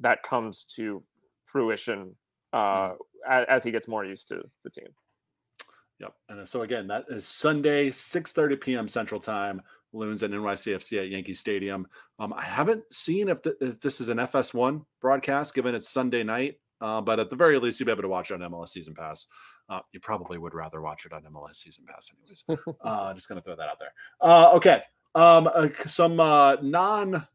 that 0.00 0.24
comes 0.24 0.64
to 0.74 1.04
fruition 1.44 2.16
uh, 2.52 2.56
mm. 2.56 2.96
as, 3.30 3.46
as 3.48 3.64
he 3.64 3.70
gets 3.70 3.86
more 3.86 4.04
used 4.04 4.26
to 4.28 4.42
the 4.64 4.70
team. 4.70 4.88
Yep. 6.00 6.14
And 6.28 6.48
so 6.48 6.62
again, 6.62 6.86
that 6.88 7.04
is 7.08 7.26
Sunday, 7.26 7.90
6:30 7.90 8.60
p.m. 8.60 8.88
Central 8.88 9.20
Time. 9.20 9.62
Loons 9.92 10.22
and 10.22 10.32
NYCFC 10.32 10.98
at 10.98 11.08
Yankee 11.08 11.34
Stadium. 11.34 11.86
Um, 12.18 12.32
I 12.32 12.42
haven't 12.42 12.82
seen 12.92 13.28
if, 13.28 13.42
the, 13.42 13.56
if, 13.60 13.80
this 13.80 14.00
is 14.00 14.08
an 14.08 14.18
FS1 14.18 14.84
broadcast, 15.00 15.54
given 15.54 15.74
it's 15.74 15.88
Sunday 15.88 16.22
night, 16.22 16.58
uh, 16.80 17.00
but 17.00 17.20
at 17.20 17.30
the 17.30 17.36
very 17.36 17.58
least, 17.58 17.78
you'll 17.78 17.86
be 17.86 17.92
able 17.92 18.02
to 18.02 18.08
watch 18.08 18.30
it 18.30 18.40
on 18.40 18.50
MLS 18.50 18.70
Season 18.70 18.94
Pass. 18.94 19.26
Uh, 19.68 19.80
you 19.92 20.00
probably 20.00 20.38
would 20.38 20.54
rather 20.54 20.80
watch 20.80 21.06
it 21.06 21.12
on 21.12 21.22
MLS 21.22 21.56
Season 21.56 21.84
Pass, 21.86 22.10
anyways. 22.12 22.44
uh, 22.80 23.14
just 23.14 23.28
going 23.28 23.40
to 23.40 23.44
throw 23.44 23.54
that 23.54 23.68
out 23.68 23.78
there. 23.78 23.92
Uh, 24.20 24.50
okay. 24.54 24.82
Um, 25.14 25.48
uh, 25.54 25.68
some 25.86 26.18
uh, 26.18 26.56
non 26.62 27.26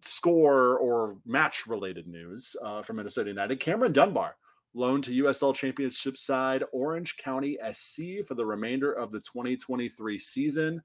score 0.00 0.78
or 0.78 1.16
match 1.26 1.66
related 1.66 2.06
news 2.06 2.56
from 2.84 2.96
Minnesota 2.96 3.30
United. 3.30 3.60
Cameron 3.60 3.92
Dunbar 3.92 4.36
loaned 4.76 5.04
to 5.04 5.24
USL 5.24 5.54
Championship 5.54 6.16
side 6.16 6.62
Orange 6.70 7.16
County 7.16 7.58
SC 7.72 8.26
for 8.26 8.34
the 8.34 8.44
remainder 8.44 8.92
of 8.92 9.10
the 9.10 9.20
2023 9.20 10.18
season. 10.18 10.82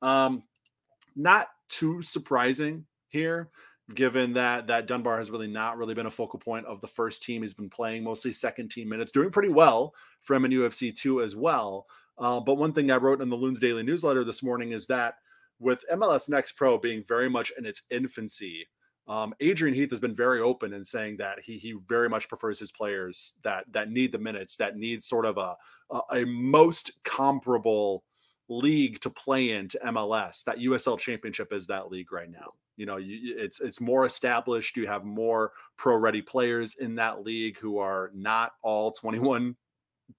Um, 0.00 0.44
not 1.16 1.48
too 1.68 2.00
surprising 2.02 2.86
here, 3.08 3.50
given 3.94 4.32
that 4.34 4.68
that 4.68 4.86
Dunbar 4.86 5.18
has 5.18 5.30
really 5.30 5.48
not 5.48 5.76
really 5.76 5.94
been 5.94 6.06
a 6.06 6.10
focal 6.10 6.38
point 6.38 6.66
of 6.66 6.80
the 6.80 6.86
first 6.86 7.22
team. 7.22 7.42
He's 7.42 7.52
been 7.52 7.68
playing 7.68 8.04
mostly 8.04 8.32
second 8.32 8.70
team 8.70 8.88
minutes, 8.88 9.12
doing 9.12 9.30
pretty 9.30 9.50
well 9.50 9.94
for 10.20 10.34
him 10.34 10.44
in 10.44 10.52
UFC 10.52 10.96
two 10.96 11.20
as 11.20 11.36
well. 11.36 11.86
Uh, 12.18 12.38
but 12.40 12.54
one 12.54 12.72
thing 12.72 12.90
I 12.90 12.96
wrote 12.96 13.20
in 13.20 13.28
the 13.28 13.36
Loons 13.36 13.60
Daily 13.60 13.82
newsletter 13.82 14.24
this 14.24 14.42
morning 14.42 14.72
is 14.72 14.86
that 14.86 15.16
with 15.58 15.84
MLS 15.92 16.28
Next 16.28 16.52
Pro 16.52 16.78
being 16.78 17.04
very 17.08 17.28
much 17.28 17.52
in 17.58 17.66
its 17.66 17.82
infancy, 17.90 18.66
um, 19.08 19.34
Adrian 19.40 19.74
Heath 19.74 19.90
has 19.90 20.00
been 20.00 20.14
very 20.14 20.40
open 20.40 20.72
in 20.72 20.84
saying 20.84 21.16
that 21.16 21.40
he 21.40 21.58
he 21.58 21.74
very 21.88 22.08
much 22.08 22.28
prefers 22.28 22.58
his 22.58 22.70
players 22.70 23.34
that 23.42 23.64
that 23.72 23.90
need 23.90 24.12
the 24.12 24.18
minutes, 24.18 24.56
that 24.56 24.76
need 24.76 25.02
sort 25.02 25.26
of 25.26 25.38
a 25.38 25.56
a, 25.90 26.20
a 26.20 26.26
most 26.26 27.02
comparable 27.04 28.04
league 28.48 29.00
to 29.00 29.10
play 29.10 29.50
in 29.52 29.68
to 29.68 29.78
MLS. 29.86 30.44
That 30.44 30.58
USL 30.58 30.98
Championship 30.98 31.52
is 31.52 31.66
that 31.66 31.90
league 31.90 32.12
right 32.12 32.30
now. 32.30 32.52
You 32.76 32.86
know, 32.86 32.96
you, 32.96 33.36
it's 33.36 33.60
it's 33.60 33.80
more 33.80 34.06
established. 34.06 34.76
You 34.76 34.86
have 34.86 35.04
more 35.04 35.52
pro 35.76 35.96
ready 35.96 36.22
players 36.22 36.76
in 36.76 36.94
that 36.96 37.24
league 37.24 37.58
who 37.58 37.78
are 37.78 38.10
not 38.14 38.52
all 38.62 38.92
21, 38.92 39.56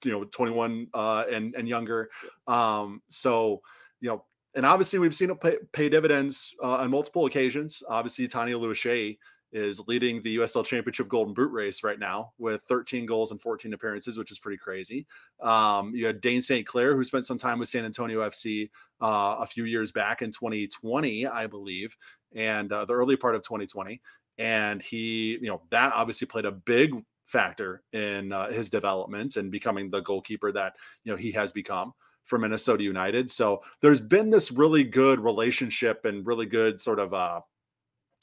you 0.03 0.11
know, 0.11 0.23
21 0.25 0.87
uh, 0.93 1.23
and 1.31 1.55
and 1.55 1.67
younger. 1.67 2.09
Um, 2.47 3.01
so 3.09 3.61
you 4.01 4.09
know, 4.09 4.25
and 4.55 4.65
obviously 4.65 4.99
we've 4.99 5.15
seen 5.15 5.29
it 5.29 5.41
pay, 5.41 5.57
pay 5.71 5.89
dividends 5.89 6.55
uh, 6.61 6.77
on 6.77 6.91
multiple 6.91 7.25
occasions. 7.25 7.81
Obviously, 7.87 8.27
Tani 8.27 8.51
Oluwaseyi 8.51 9.17
is 9.51 9.79
leading 9.87 10.21
the 10.23 10.37
USL 10.37 10.65
Championship 10.65 11.07
Golden 11.07 11.33
Boot 11.33 11.51
race 11.51 11.83
right 11.83 11.99
now 11.99 12.33
with 12.39 12.61
13 12.67 13.05
goals 13.05 13.31
and 13.31 13.39
14 13.39 13.73
appearances, 13.73 14.17
which 14.17 14.31
is 14.31 14.39
pretty 14.39 14.57
crazy. 14.57 15.05
Um, 15.41 15.93
you 15.93 16.07
had 16.07 16.21
Dayne 16.21 16.41
St. 16.41 16.65
Clair, 16.65 16.95
who 16.95 17.05
spent 17.05 17.25
some 17.25 17.37
time 17.37 17.59
with 17.59 17.69
San 17.69 17.85
Antonio 17.85 18.27
FC 18.27 18.69
uh, 18.99 19.37
a 19.39 19.45
few 19.45 19.65
years 19.65 19.91
back 19.91 20.23
in 20.23 20.31
2020, 20.31 21.27
I 21.27 21.45
believe, 21.45 21.95
and 22.35 22.71
uh, 22.71 22.85
the 22.85 22.93
early 22.93 23.15
part 23.15 23.35
of 23.35 23.43
2020. 23.43 24.01
And 24.39 24.81
he, 24.81 25.37
you 25.39 25.47
know, 25.47 25.61
that 25.69 25.93
obviously 25.93 26.25
played 26.25 26.45
a 26.45 26.51
big 26.51 26.95
factor 27.25 27.83
in 27.93 28.33
uh, 28.33 28.51
his 28.51 28.69
development 28.69 29.37
and 29.37 29.51
becoming 29.51 29.89
the 29.89 30.01
goalkeeper 30.01 30.51
that 30.51 30.73
you 31.03 31.11
know 31.11 31.17
he 31.17 31.31
has 31.31 31.51
become 31.51 31.93
for 32.25 32.39
Minnesota 32.39 32.83
United. 32.83 33.29
So 33.29 33.62
there's 33.81 34.01
been 34.01 34.29
this 34.29 34.51
really 34.51 34.83
good 34.83 35.19
relationship 35.19 36.05
and 36.05 36.25
really 36.25 36.45
good 36.45 36.79
sort 36.79 36.99
of 36.99 37.13
uh, 37.13 37.41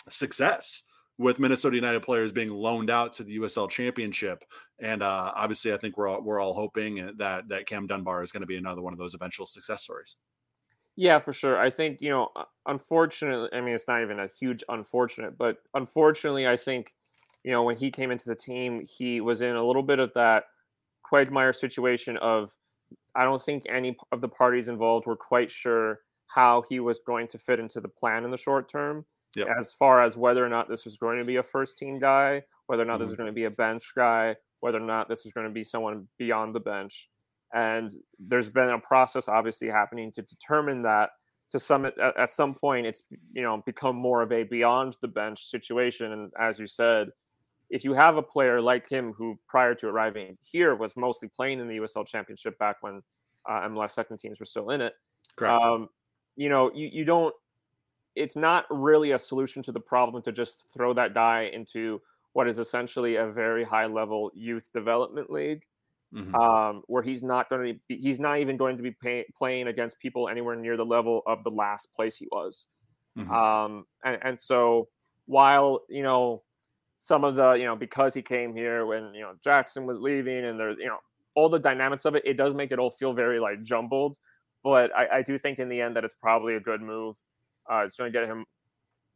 success 0.09 0.83
with 1.19 1.39
Minnesota 1.39 1.77
United 1.77 2.03
players 2.03 2.33
being 2.33 2.49
loaned 2.49 2.89
out 2.89 3.13
to 3.13 3.23
the 3.23 3.39
USL 3.39 3.69
Championship, 3.69 4.43
and 4.79 5.03
uh, 5.03 5.33
obviously, 5.37 5.71
I 5.75 5.77
think 5.77 5.99
we're 5.99 6.09
all, 6.09 6.23
we're 6.23 6.41
all 6.41 6.55
hoping 6.55 7.11
that 7.19 7.47
that 7.49 7.67
Cam 7.67 7.87
Dunbar 7.87 8.23
is 8.23 8.33
going 8.33 8.41
to 8.41 8.47
be 8.47 8.57
another 8.57 8.81
one 8.81 8.95
of 8.95 8.99
those 8.99 9.15
eventual 9.15 9.45
success 9.45 9.83
stories. 9.83 10.17
Yeah, 10.97 11.19
for 11.19 11.35
sure. 11.35 11.59
I 11.59 11.69
think 11.69 12.01
you 12.01 12.09
know, 12.09 12.31
unfortunately, 12.67 13.51
I 13.53 13.61
mean, 13.61 13.75
it's 13.75 13.87
not 13.87 14.01
even 14.01 14.21
a 14.21 14.29
huge 14.29 14.65
unfortunate, 14.71 15.37
but 15.37 15.59
unfortunately, 15.75 16.49
I 16.49 16.57
think 16.57 16.95
you 17.45 17.53
know 17.53 17.65
when 17.65 17.77
he 17.77 17.91
came 17.91 18.11
into 18.11 18.31
the 18.31 18.35
team, 18.35 18.83
he 18.83 19.21
was 19.21 19.43
in 19.43 19.57
a 19.57 19.65
little 19.65 19.83
bit 19.83 19.99
of 19.99 20.13
that 20.15 20.45
quagmire 21.03 21.53
situation 21.53 22.17
of 22.17 22.51
I 23.15 23.25
don't 23.25 23.43
think 23.43 23.65
any 23.69 23.97
of 24.13 24.21
the 24.21 24.29
parties 24.29 24.69
involved 24.69 25.07
were 25.07 25.17
quite 25.17 25.51
sure 25.51 26.01
how 26.27 26.63
he 26.69 26.81
was 26.81 27.01
going 27.05 27.27
to 27.29 27.39
fit 27.39 27.59
into 27.59 27.81
the 27.81 27.89
plan 27.89 28.25
in 28.25 28.31
the 28.31 28.37
short 28.37 28.69
term 28.69 29.05
yep. 29.35 29.49
as 29.59 29.73
far 29.73 30.03
as 30.03 30.17
whether 30.17 30.45
or 30.45 30.49
not 30.49 30.69
this 30.69 30.85
was 30.85 30.97
going 30.97 31.19
to 31.19 31.25
be 31.25 31.37
a 31.37 31.43
first 31.43 31.77
team 31.77 31.99
guy, 31.99 32.43
whether 32.67 32.83
or 32.83 32.87
not 32.87 32.95
mm-hmm. 32.95 33.03
this 33.03 33.11
is 33.11 33.17
going 33.17 33.29
to 33.29 33.33
be 33.33 33.45
a 33.45 33.51
bench 33.51 33.93
guy, 33.97 34.37
whether 34.61 34.79
or 34.79 34.87
not 34.87 35.09
this 35.09 35.27
is 35.27 35.33
going 35.33 35.47
to 35.47 35.53
be 35.53 35.65
someone 35.65 36.07
beyond 36.19 36.55
the 36.55 36.61
bench. 36.61 37.09
And 37.53 37.91
there's 38.19 38.49
been 38.49 38.71
a 38.71 38.79
process 38.79 39.29
obviously 39.29 39.69
happening 39.69 40.13
to 40.13 40.23
determine 40.23 40.83
that 40.83 41.11
to 41.51 41.59
some 41.59 41.85
at, 41.85 41.99
at 41.99 42.31
some 42.31 42.55
point 42.55 42.87
it's 42.87 43.03
you 43.33 43.43
know 43.43 43.61
become 43.67 43.97
more 43.97 44.23
of 44.23 44.31
a 44.31 44.45
beyond 44.45 44.97
the 45.03 45.09
bench 45.09 45.45
situation 45.47 46.13
and 46.13 46.31
as 46.41 46.59
you 46.59 46.67
said 46.67 47.09
if 47.71 47.85
you 47.85 47.95
have 47.95 48.17
a 48.17 48.23
player 48.23 48.61
like 48.61 48.89
him 48.89 49.13
who 49.13 49.39
prior 49.49 49.75
to 49.77 49.87
arriving 49.87 50.37
here 50.41 50.75
was 50.75 50.97
mostly 50.97 51.29
playing 51.29 51.61
in 51.61 51.69
the 51.69 51.77
USL 51.77 52.07
championship 52.07 52.59
back 52.59 52.77
when 52.81 53.01
uh, 53.49 53.69
MLS 53.69 53.93
second 53.93 54.19
teams 54.19 54.39
were 54.39 54.47
still 54.47 54.71
in 54.71 54.81
it 54.81 54.95
um, 55.65 55.89
you 56.37 56.49
know 56.49 56.71
you, 56.75 56.89
you 56.93 57.05
don't 57.05 57.35
it's 58.17 58.37
not 58.37 58.65
really 58.71 59.13
a 59.13 59.19
solution 59.19 59.63
to 59.63 59.73
the 59.73 59.81
problem 59.81 60.23
to 60.23 60.33
just 60.33 60.65
throw 60.75 60.93
that 60.93 61.15
guy 61.15 61.51
into 61.53 62.01
what 62.33 62.49
is 62.49 62.59
essentially 62.59 63.17
a 63.17 63.27
very 63.27 63.65
high 63.65 63.87
level 63.87 64.31
youth 64.35 64.71
development 64.73 65.31
league 65.31 65.63
mm-hmm. 66.15 66.35
um, 66.35 66.83
where 66.87 67.03
he's 67.03 67.23
not 67.23 67.49
going 67.49 67.75
to 67.75 67.81
be 67.89 67.97
he's 67.97 68.21
not 68.21 68.39
even 68.39 68.57
going 68.57 68.77
to 68.77 68.83
be 68.83 68.91
pay, 68.91 69.25
playing 69.37 69.69
against 69.69 69.99
people 70.01 70.29
anywhere 70.29 70.57
near 70.57 70.77
the 70.77 70.85
level 70.85 71.23
of 71.27 71.43
the 71.45 71.51
last 71.51 71.93
place 71.93 72.17
he 72.17 72.27
was 72.31 72.67
mm-hmm. 73.17 73.31
um, 73.33 73.85
and, 74.05 74.19
and 74.23 74.39
so 74.39 74.89
while 75.27 75.81
you 75.89 76.03
know 76.03 76.43
some 77.03 77.25
of 77.25 77.35
the 77.35 77.53
you 77.53 77.65
know 77.65 77.75
because 77.75 78.13
he 78.13 78.21
came 78.21 78.55
here 78.55 78.85
when 78.85 79.15
you 79.15 79.23
know 79.23 79.33
jackson 79.43 79.87
was 79.87 79.99
leaving 79.99 80.45
and 80.45 80.61
there's 80.61 80.77
you 80.79 80.87
know 80.87 80.99
all 81.35 81.49
the 81.49 81.59
dynamics 81.59 82.05
of 82.05 82.15
it 82.15 82.23
it 82.27 82.37
does 82.37 82.53
make 82.53 82.73
it 82.73 82.79
all 82.79 82.91
feel 82.91 83.15
very 83.15 83.41
like 83.41 83.63
jumbled 83.63 84.19
but 84.63 84.95
I, 84.95 85.19
I 85.19 85.23
do 85.23 85.39
think 85.39 85.59
in 85.59 85.71
the 85.71 85.81
end 85.81 85.97
that 85.97 86.05
it's 86.05 86.15
probably 86.21 86.57
a 86.57 86.61
good 86.61 86.83
move 86.83 87.17
uh, 87.73 87.79
it's 87.79 87.97
going 87.97 88.13
to 88.13 88.19
get 88.19 88.29
him 88.29 88.45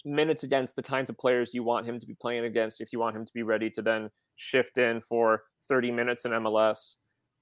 minutes 0.05 0.44
against 0.44 0.77
the 0.77 0.83
kinds 0.83 1.11
of 1.11 1.18
players 1.18 1.53
you 1.53 1.62
want 1.62 1.87
him 1.87 2.01
to 2.01 2.07
be 2.07 2.14
playing 2.14 2.44
against 2.44 2.81
if 2.81 2.90
you 2.90 2.99
want 2.99 3.16
him 3.16 3.27
to 3.27 3.33
be 3.35 3.42
ready 3.42 3.68
to 3.68 3.83
then 3.83 4.09
shift 4.37 4.79
in 4.79 5.01
for 5.01 5.42
30 5.68 5.90
minutes 5.90 6.25
in 6.25 6.33
MLS. 6.33 6.97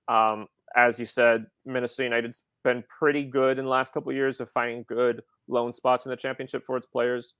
Um, 0.09 0.47
as 0.77 0.99
you 0.99 1.07
said, 1.07 1.47
Minnesota 1.65 2.05
United's 2.05 2.43
been 2.65 2.85
pretty 2.89 3.25
good 3.25 3.59
in 3.59 3.65
the 3.65 3.71
last 3.71 3.93
couple 3.93 4.11
of 4.11 4.17
years 4.17 4.41
of 4.41 4.51
finding 4.51 4.85
good 4.89 5.23
loan 5.49 5.73
spots 5.73 6.07
in 6.07 6.11
the 6.11 6.17
championship 6.17 6.65
for 6.65 6.77
its 6.77 6.87
players. 6.87 7.35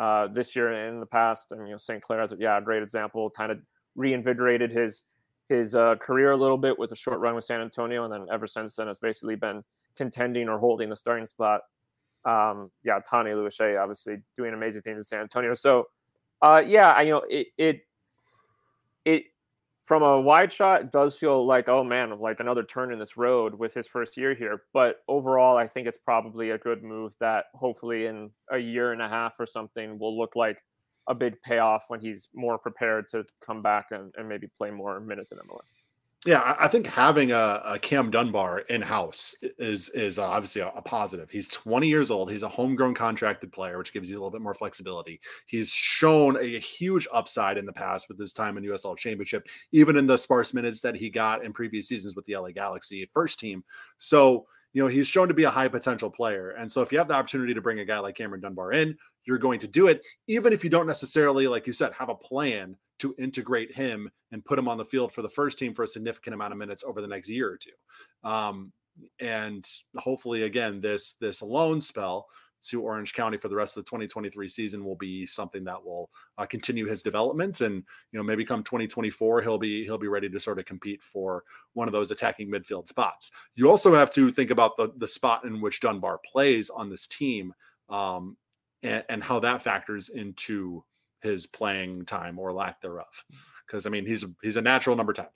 Uh, 0.00 0.26
this 0.28 0.56
year 0.56 0.72
and 0.72 0.94
in 0.94 1.00
the 1.00 1.06
past, 1.06 1.52
and 1.52 1.60
you 1.66 1.72
know, 1.72 1.76
St. 1.76 2.00
Clair 2.02 2.20
has 2.20 2.32
a 2.32 2.36
yeah, 2.38 2.56
a 2.58 2.62
great 2.62 2.82
example. 2.82 3.28
Kind 3.28 3.52
of 3.52 3.58
reinvigorated 3.96 4.72
his 4.72 5.04
his 5.50 5.74
uh, 5.74 5.96
career 5.96 6.30
a 6.30 6.36
little 6.36 6.56
bit 6.56 6.78
with 6.78 6.90
a 6.92 6.96
short 6.96 7.20
run 7.20 7.34
with 7.34 7.44
San 7.44 7.60
Antonio, 7.60 8.04
and 8.04 8.12
then 8.12 8.26
ever 8.32 8.46
since 8.46 8.76
then 8.76 8.86
has 8.86 8.98
basically 8.98 9.36
been 9.36 9.62
contending 9.96 10.48
or 10.48 10.58
holding 10.58 10.88
the 10.88 10.96
starting 10.96 11.26
spot 11.26 11.60
Um, 12.24 12.70
yeah, 12.84 13.00
Tani 13.00 13.30
Oluwaseyi 13.30 13.80
obviously 13.80 14.18
doing 14.36 14.54
amazing 14.54 14.82
things 14.82 14.96
in 14.98 15.02
San 15.02 15.20
Antonio. 15.20 15.54
So, 15.54 15.88
uh, 16.42 16.62
yeah, 16.66 16.92
I 16.92 17.02
you 17.02 17.10
know 17.12 17.24
it 17.28 17.48
it 17.58 17.80
it 19.04 19.24
from 19.82 20.02
a 20.02 20.20
wide 20.20 20.52
shot 20.52 20.92
does 20.92 21.16
feel 21.16 21.46
like 21.46 21.68
oh 21.68 21.82
man 21.82 22.18
like 22.18 22.40
another 22.40 22.62
turn 22.62 22.92
in 22.92 22.98
this 22.98 23.16
road 23.16 23.54
with 23.54 23.74
his 23.74 23.86
first 23.86 24.16
year 24.16 24.34
here. 24.34 24.62
But 24.72 25.02
overall 25.08 25.56
i 25.56 25.66
think 25.66 25.86
it's 25.86 25.98
probably 25.98 26.50
a 26.50 26.58
good 26.58 26.82
move 26.82 27.14
that 27.20 27.46
hopefully 27.54 28.06
in 28.06 28.30
a 28.50 28.58
year 28.58 28.92
and 28.92 29.02
a 29.02 29.08
half 29.08 29.38
or 29.38 29.46
something 29.46 29.98
will 29.98 30.16
look 30.16 30.36
like 30.36 30.62
a 31.08 31.14
big 31.14 31.40
payoff 31.42 31.84
when 31.88 32.00
he's 32.00 32.28
more 32.34 32.58
prepared 32.58 33.08
to 33.08 33.24
come 33.44 33.62
back 33.62 33.86
and, 33.90 34.12
and 34.16 34.28
maybe 34.28 34.46
play 34.56 34.70
more 34.70 35.00
minutes 35.00 35.32
in 35.32 35.38
mls 35.38 35.70
yeah, 36.26 36.54
I 36.58 36.68
think 36.68 36.86
having 36.86 37.32
a, 37.32 37.62
a 37.64 37.78
Cam 37.78 38.10
Dunbar 38.10 38.60
in 38.60 38.82
house 38.82 39.34
is 39.58 39.88
is 39.90 40.18
obviously 40.18 40.60
a, 40.60 40.68
a, 40.68 40.82
positive. 40.82 41.30
He's 41.30 41.48
20 41.48 41.88
years 41.88 42.10
old. 42.10 42.30
He's 42.30 42.42
a 42.42 42.48
homegrown 42.48 42.92
contracted 42.92 43.50
player, 43.52 43.78
which 43.78 43.94
gives 43.94 44.10
you 44.10 44.16
a 44.16 44.18
little 44.18 44.30
bit 44.30 44.42
more 44.42 44.52
flexibility. 44.52 45.18
He's 45.46 45.70
shown 45.70 46.36
a, 46.36 46.58
huge 46.58 47.08
upside 47.10 47.56
in 47.56 47.64
the 47.64 47.72
past 47.72 48.10
with 48.10 48.18
his 48.18 48.34
time 48.34 48.58
in 48.58 48.64
USL 48.64 48.98
Championship, 48.98 49.48
even 49.72 49.96
in 49.96 50.06
the 50.06 50.18
sparse 50.18 50.52
minutes 50.52 50.80
that 50.82 50.94
he 50.94 51.08
got 51.08 51.42
in 51.42 51.54
previous 51.54 51.88
seasons 51.88 52.14
with 52.14 52.26
the 52.26 52.36
LA 52.36 52.50
Galaxy 52.50 53.08
first 53.14 53.40
team. 53.40 53.64
So 53.98 54.46
you 54.74 54.82
know 54.82 54.88
he's 54.88 55.08
shown 55.08 55.28
to 55.28 55.34
be 55.34 55.44
a 55.44 55.50
high 55.50 55.68
potential 55.68 56.10
player, 56.10 56.50
and 56.50 56.70
so 56.70 56.82
if 56.82 56.92
you 56.92 56.98
have 56.98 57.08
the 57.08 57.14
opportunity 57.14 57.54
to 57.54 57.62
bring 57.62 57.80
a 57.80 57.84
guy 57.86 57.98
like 57.98 58.16
Cameron 58.16 58.42
Dunbar 58.42 58.74
in, 58.74 58.94
you're 59.24 59.38
going 59.38 59.60
to 59.60 59.68
do 59.68 59.86
it, 59.86 60.02
even 60.26 60.52
if 60.52 60.64
you 60.64 60.68
don't 60.68 60.86
necessarily, 60.86 61.48
like 61.48 61.66
you 61.66 61.72
said, 61.72 61.94
have 61.94 62.10
a 62.10 62.14
plan 62.14 62.76
to 63.00 63.14
integrate 63.18 63.74
him 63.74 64.10
and 64.32 64.44
put 64.44 64.58
him 64.58 64.68
on 64.68 64.78
the 64.78 64.84
field 64.84 65.12
for 65.12 65.22
the 65.22 65.28
first 65.28 65.58
team 65.58 65.74
for 65.74 65.82
a 65.82 65.88
significant 65.88 66.34
amount 66.34 66.52
of 66.52 66.58
minutes 66.58 66.84
over 66.84 67.00
the 67.00 67.08
next 67.08 67.28
year 67.28 67.50
or 67.50 67.56
two. 67.56 67.70
Um, 68.28 68.72
and 69.20 69.66
hopefully, 69.96 70.44
again, 70.44 70.80
this 70.80 71.14
this 71.14 71.42
loan 71.42 71.80
spell 71.80 72.26
to 72.62 72.82
Orange 72.82 73.14
County 73.14 73.38
for 73.38 73.48
the 73.48 73.56
rest 73.56 73.76
of 73.76 73.84
the 73.84 73.88
2023 73.88 74.48
season 74.48 74.84
will 74.84 74.96
be 74.96 75.24
something 75.24 75.64
that 75.64 75.82
will 75.82 76.10
uh, 76.38 76.44
continue 76.44 76.86
his 76.86 77.02
development 77.02 77.62
and 77.62 77.76
you 78.12 78.18
know 78.18 78.22
maybe 78.22 78.44
come 78.44 78.62
2024 78.62 79.40
he'll 79.40 79.58
be 79.58 79.84
he'll 79.84 79.98
be 79.98 80.08
ready 80.08 80.28
to 80.28 80.38
sort 80.38 80.58
of 80.58 80.66
compete 80.66 81.02
for 81.02 81.44
one 81.72 81.88
of 81.88 81.92
those 81.92 82.10
attacking 82.10 82.50
midfield 82.50 82.88
spots. 82.88 83.32
You 83.54 83.70
also 83.70 83.94
have 83.94 84.10
to 84.12 84.30
think 84.30 84.50
about 84.50 84.76
the 84.76 84.92
the 84.98 85.08
spot 85.08 85.44
in 85.44 85.60
which 85.60 85.80
Dunbar 85.80 86.18
plays 86.18 86.70
on 86.70 86.90
this 86.90 87.06
team 87.06 87.54
um, 87.88 88.36
and, 88.82 89.04
and 89.08 89.22
how 89.22 89.40
that 89.40 89.62
factors 89.62 90.08
into 90.10 90.84
his 91.20 91.46
playing 91.46 92.04
time 92.06 92.38
or 92.38 92.52
lack 92.52 92.80
thereof. 92.80 93.24
Because 93.66 93.86
I 93.86 93.90
mean, 93.90 94.06
he's 94.06 94.24
he's 94.42 94.56
a 94.56 94.62
natural 94.62 94.96
number 94.96 95.12
ten. 95.12 95.26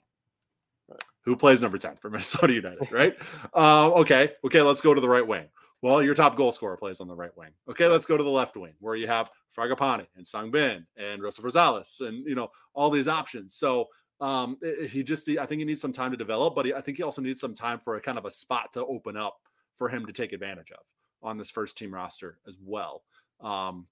Who 1.21 1.35
plays 1.35 1.61
number 1.61 1.77
ten 1.77 1.95
for 1.95 2.09
Minnesota 2.11 2.53
United, 2.53 2.91
right? 2.91 3.15
uh, 3.53 3.91
okay, 3.91 4.31
okay, 4.43 4.61
let's 4.61 4.81
go 4.81 4.93
to 4.93 5.01
the 5.01 5.09
right 5.09 5.25
wing. 5.25 5.45
Well, 5.81 6.01
your 6.01 6.15
top 6.15 6.35
goal 6.35 6.51
scorer 6.51 6.77
plays 6.77 6.99
on 6.99 7.07
the 7.07 7.15
right 7.15 7.35
wing. 7.37 7.51
Okay, 7.69 7.87
let's 7.87 8.05
go 8.05 8.17
to 8.17 8.23
the 8.23 8.29
left 8.29 8.55
wing 8.57 8.73
where 8.79 8.95
you 8.95 9.07
have 9.07 9.29
Fragapane 9.55 10.07
and 10.15 10.25
Sangbin 10.25 10.85
and 10.97 11.21
Joseph 11.21 11.45
Rosales 11.45 12.01
and 12.01 12.25
you 12.25 12.35
know 12.35 12.49
all 12.73 12.89
these 12.89 13.07
options. 13.07 13.53
So 13.55 13.89
um, 14.21 14.57
he 14.89 15.03
just 15.03 15.27
I 15.29 15.45
think 15.45 15.59
he 15.59 15.65
needs 15.65 15.81
some 15.81 15.93
time 15.93 16.11
to 16.11 16.17
develop, 16.17 16.55
but 16.55 16.65
he, 16.65 16.73
I 16.73 16.81
think 16.81 16.97
he 16.97 17.03
also 17.03 17.21
needs 17.21 17.41
some 17.41 17.53
time 17.53 17.79
for 17.83 17.95
a 17.95 18.01
kind 18.01 18.17
of 18.17 18.25
a 18.25 18.31
spot 18.31 18.73
to 18.73 18.85
open 18.85 19.17
up 19.17 19.37
for 19.75 19.89
him 19.89 20.05
to 20.05 20.13
take 20.13 20.33
advantage 20.33 20.71
of 20.71 20.83
on 21.21 21.37
this 21.37 21.51
first 21.51 21.77
team 21.77 21.93
roster 21.93 22.37
as 22.47 22.57
well. 22.63 23.03
Um, 23.41 23.87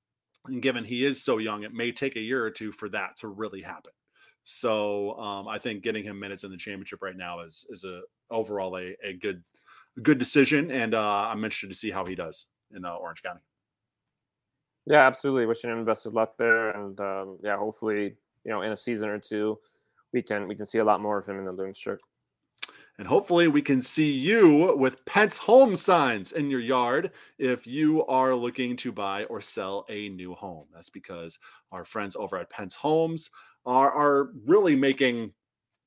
and 0.46 0.62
given 0.62 0.84
he 0.84 1.06
is 1.06 1.24
so 1.24 1.38
young, 1.38 1.64
it 1.64 1.74
may 1.74 1.92
take 1.92 2.16
a 2.16 2.22
year 2.22 2.44
or 2.44 2.52
two 2.52 2.72
for 2.72 2.90
that 2.90 3.18
to 3.20 3.28
really 3.28 3.62
happen. 3.62 3.92
So 4.44 5.18
um, 5.18 5.48
I 5.48 5.58
think 5.58 5.84
getting 5.84 6.04
him 6.04 6.20
minutes 6.20 6.44
in 6.44 6.52
the 6.52 6.58
championship 6.58 7.02
right 7.02 7.16
now 7.16 7.42
is 7.42 7.66
is 7.70 7.84
a 7.86 8.02
overall 8.30 8.78
a, 8.78 8.96
a 9.04 9.14
good 9.14 9.42
good 10.02 10.18
decision, 10.18 10.72
and 10.72 10.94
uh, 10.94 11.28
I'm 11.30 11.44
interested 11.44 11.70
to 11.70 11.76
see 11.76 11.92
how 11.92 12.06
he 12.06 12.16
does 12.16 12.48
in 12.76 12.84
uh, 12.84 12.94
Orange 12.94 13.24
County. 13.24 13.40
Yeah, 14.86 15.08
absolutely. 15.08 15.46
Wishing 15.46 15.70
him 15.70 15.86
best 15.86 16.06
of 16.06 16.14
luck 16.14 16.34
there, 16.38 16.72
and 16.72 17.00
um, 17.00 17.38
yeah, 17.42 17.58
hopefully, 17.58 18.16
you 18.44 18.52
know, 18.52 18.64
in 18.64 18.74
a 18.74 18.78
season 18.78 19.08
or 19.08 19.20
two, 19.20 19.58
we 20.12 20.22
can 20.22 20.48
we 20.48 20.56
can 20.56 20.66
see 20.66 20.80
a 20.80 20.84
lot 20.84 21.00
more 21.00 21.18
of 21.18 21.26
him 21.26 21.40
in 21.40 21.46
the 21.46 21.54
Loons 21.54 21.78
shirt. 21.78 22.02
And 23.00 23.08
hopefully, 23.08 23.48
we 23.48 23.62
can 23.62 23.82
see 23.82 24.12
you 24.12 24.76
with 24.78 25.04
Pentz 25.06 25.38
Home 25.40 25.76
signs 25.76 26.32
in 26.34 26.52
your 26.52 26.60
yard 26.60 27.12
if 27.40 27.66
you 27.66 28.06
are 28.06 28.36
looking 28.36 28.76
to 28.78 28.92
buy 28.92 29.24
or 29.26 29.42
sell 29.42 29.86
a 29.90 30.10
new 30.10 30.36
home. 30.36 30.68
That's 30.74 30.90
because 30.90 31.40
our 31.72 31.86
friends 31.86 32.16
over 32.16 32.38
at 32.38 32.52
Pentz 32.52 32.76
Homes 32.76 33.32
are, 33.66 33.92
are 33.92 34.30
really 34.46 34.76
making 34.76 35.32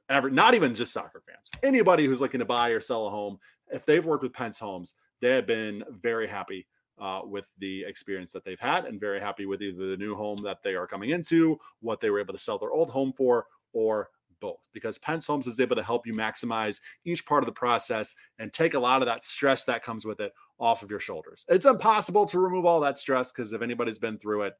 ever 0.08 0.30
not 0.30 0.54
even 0.54 0.74
just 0.74 0.92
soccer 0.92 1.22
fans, 1.26 1.50
anybody 1.62 2.06
who's 2.06 2.20
looking 2.20 2.40
to 2.40 2.44
buy 2.44 2.70
or 2.70 2.80
sell 2.80 3.06
a 3.06 3.10
home, 3.10 3.38
if 3.72 3.84
they've 3.84 4.04
worked 4.04 4.22
with 4.22 4.32
Pentz 4.32 4.58
Homes, 4.58 4.94
they 5.20 5.30
have 5.30 5.46
been 5.46 5.82
very 5.90 6.26
happy 6.26 6.66
uh, 6.98 7.20
with 7.24 7.48
the 7.58 7.84
experience 7.84 8.32
that 8.32 8.44
they've 8.44 8.60
had 8.60 8.86
and 8.86 9.00
very 9.00 9.20
happy 9.20 9.46
with 9.46 9.62
either 9.62 9.90
the 9.90 9.96
new 9.96 10.14
home 10.14 10.38
that 10.42 10.62
they 10.62 10.74
are 10.74 10.86
coming 10.86 11.10
into, 11.10 11.58
what 11.80 12.00
they 12.00 12.10
were 12.10 12.20
able 12.20 12.34
to 12.34 12.38
sell 12.38 12.58
their 12.58 12.70
old 12.70 12.90
home 12.90 13.12
for, 13.12 13.46
or 13.72 14.10
both 14.40 14.68
because 14.72 14.98
Pentz 14.98 15.26
Homes 15.26 15.46
is 15.46 15.60
able 15.60 15.76
to 15.76 15.82
help 15.82 16.06
you 16.06 16.14
maximize 16.14 16.80
each 17.04 17.26
part 17.26 17.42
of 17.42 17.46
the 17.46 17.52
process 17.52 18.14
and 18.38 18.52
take 18.52 18.74
a 18.74 18.78
lot 18.78 19.02
of 19.02 19.08
that 19.08 19.24
stress 19.24 19.64
that 19.64 19.82
comes 19.82 20.04
with 20.04 20.20
it 20.20 20.32
off 20.58 20.82
of 20.82 20.90
your 20.90 21.00
shoulders. 21.00 21.44
It's 21.48 21.66
impossible 21.66 22.26
to 22.26 22.38
remove 22.38 22.64
all 22.64 22.80
that 22.80 22.98
stress 22.98 23.32
because 23.32 23.52
if 23.52 23.62
anybody's 23.62 23.98
been 23.98 24.18
through 24.18 24.42
it, 24.42 24.54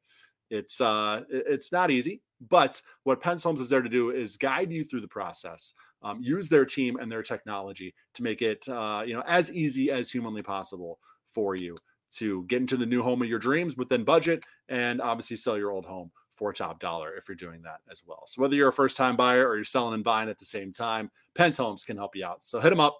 it's 0.50 0.80
uh 0.80 1.22
it's 1.28 1.72
not 1.72 1.90
easy. 1.90 2.22
But 2.40 2.80
what 3.04 3.20
Pentz 3.20 3.42
Homes 3.42 3.60
is 3.60 3.68
there 3.68 3.82
to 3.82 3.88
do 3.88 4.10
is 4.10 4.36
guide 4.36 4.70
you 4.70 4.84
through 4.84 5.00
the 5.00 5.08
process, 5.08 5.72
um, 6.02 6.20
use 6.20 6.48
their 6.48 6.64
team 6.64 6.96
and 6.96 7.10
their 7.10 7.22
technology 7.22 7.94
to 8.14 8.22
make 8.22 8.42
it 8.42 8.68
uh, 8.68 9.02
you 9.06 9.14
know 9.14 9.22
as 9.26 9.52
easy 9.52 9.90
as 9.90 10.10
humanly 10.10 10.42
possible 10.42 10.98
for 11.32 11.56
you 11.56 11.74
to 12.08 12.44
get 12.44 12.60
into 12.60 12.76
the 12.76 12.86
new 12.86 13.02
home 13.02 13.22
of 13.22 13.28
your 13.28 13.38
dreams 13.38 13.76
within 13.76 14.04
budget 14.04 14.44
and 14.68 15.00
obviously 15.00 15.36
sell 15.36 15.58
your 15.58 15.70
old 15.70 15.84
home 15.84 16.10
for 16.36 16.52
top 16.52 16.78
dollar 16.78 17.14
if 17.16 17.28
you're 17.28 17.34
doing 17.34 17.62
that 17.62 17.80
as 17.90 18.04
well. 18.06 18.22
So 18.26 18.42
whether 18.42 18.54
you're 18.54 18.68
a 18.68 18.72
first 18.72 18.96
time 18.96 19.16
buyer 19.16 19.48
or 19.48 19.56
you're 19.56 19.64
selling 19.64 19.94
and 19.94 20.04
buying 20.04 20.28
at 20.28 20.38
the 20.38 20.44
same 20.44 20.72
time, 20.72 21.10
Pentz 21.34 21.56
Homes 21.56 21.84
can 21.84 21.96
help 21.96 22.14
you 22.14 22.24
out. 22.24 22.44
So 22.44 22.60
hit 22.60 22.70
them 22.70 22.80
up, 22.80 22.98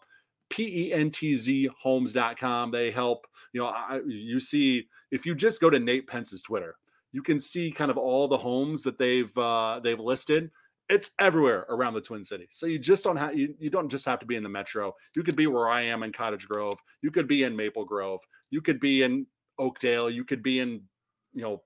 P-E-N-T-Z 0.49 1.71
homes.com. 1.81 2.71
They 2.71 2.91
help, 2.91 3.27
you 3.53 3.61
know, 3.61 3.67
I, 3.67 4.01
you 4.07 4.41
see, 4.41 4.89
if 5.11 5.27
you 5.27 5.35
just 5.35 5.61
go 5.61 5.71
to 5.71 5.79
Nate 5.79 6.07
Pentz's 6.07 6.43
Twitter, 6.43 6.77
you 7.13 7.23
can 7.23 7.39
see 7.41 7.71
kind 7.71 7.91
of 7.91 7.97
all 7.97 8.29
the 8.29 8.37
homes 8.37 8.83
that 8.83 8.99
they've 8.99 9.37
uh, 9.39 9.81
they've 9.83 10.01
listed. 10.01 10.51
It's 10.89 11.11
everywhere 11.19 11.67
around 11.69 11.95
the 11.95 12.01
Twin 12.01 12.25
Cities. 12.25 12.51
So 12.51 12.67
you 12.67 12.79
just 12.79 13.03
don't 13.03 13.17
have 13.17 13.37
you, 13.37 13.55
you 13.59 13.71
don't 13.71 13.89
just 13.89 14.05
have 14.05 14.19
to 14.21 14.27
be 14.27 14.37
in 14.37 14.43
the 14.43 14.49
metro. 14.49 14.95
You 15.17 15.23
could 15.23 15.37
be 15.37 15.47
where 15.47 15.69
I 15.69 15.83
am 15.83 16.03
in 16.03 16.13
Cottage 16.13 16.47
Grove. 16.47 16.79
You 17.03 17.11
could 17.11 17.27
be 17.27 17.43
in 17.43 17.57
Maple 17.57 17.85
Grove. 17.85 18.21
You 18.51 18.61
could 18.61 18.81
be 18.81 19.03
in 19.03 19.27
Oakdale. 19.59 20.11
You 20.11 20.25
could 20.25 20.43
be 20.43 20.61
in, 20.61 20.83
you 21.33 21.43
know, 21.43 21.63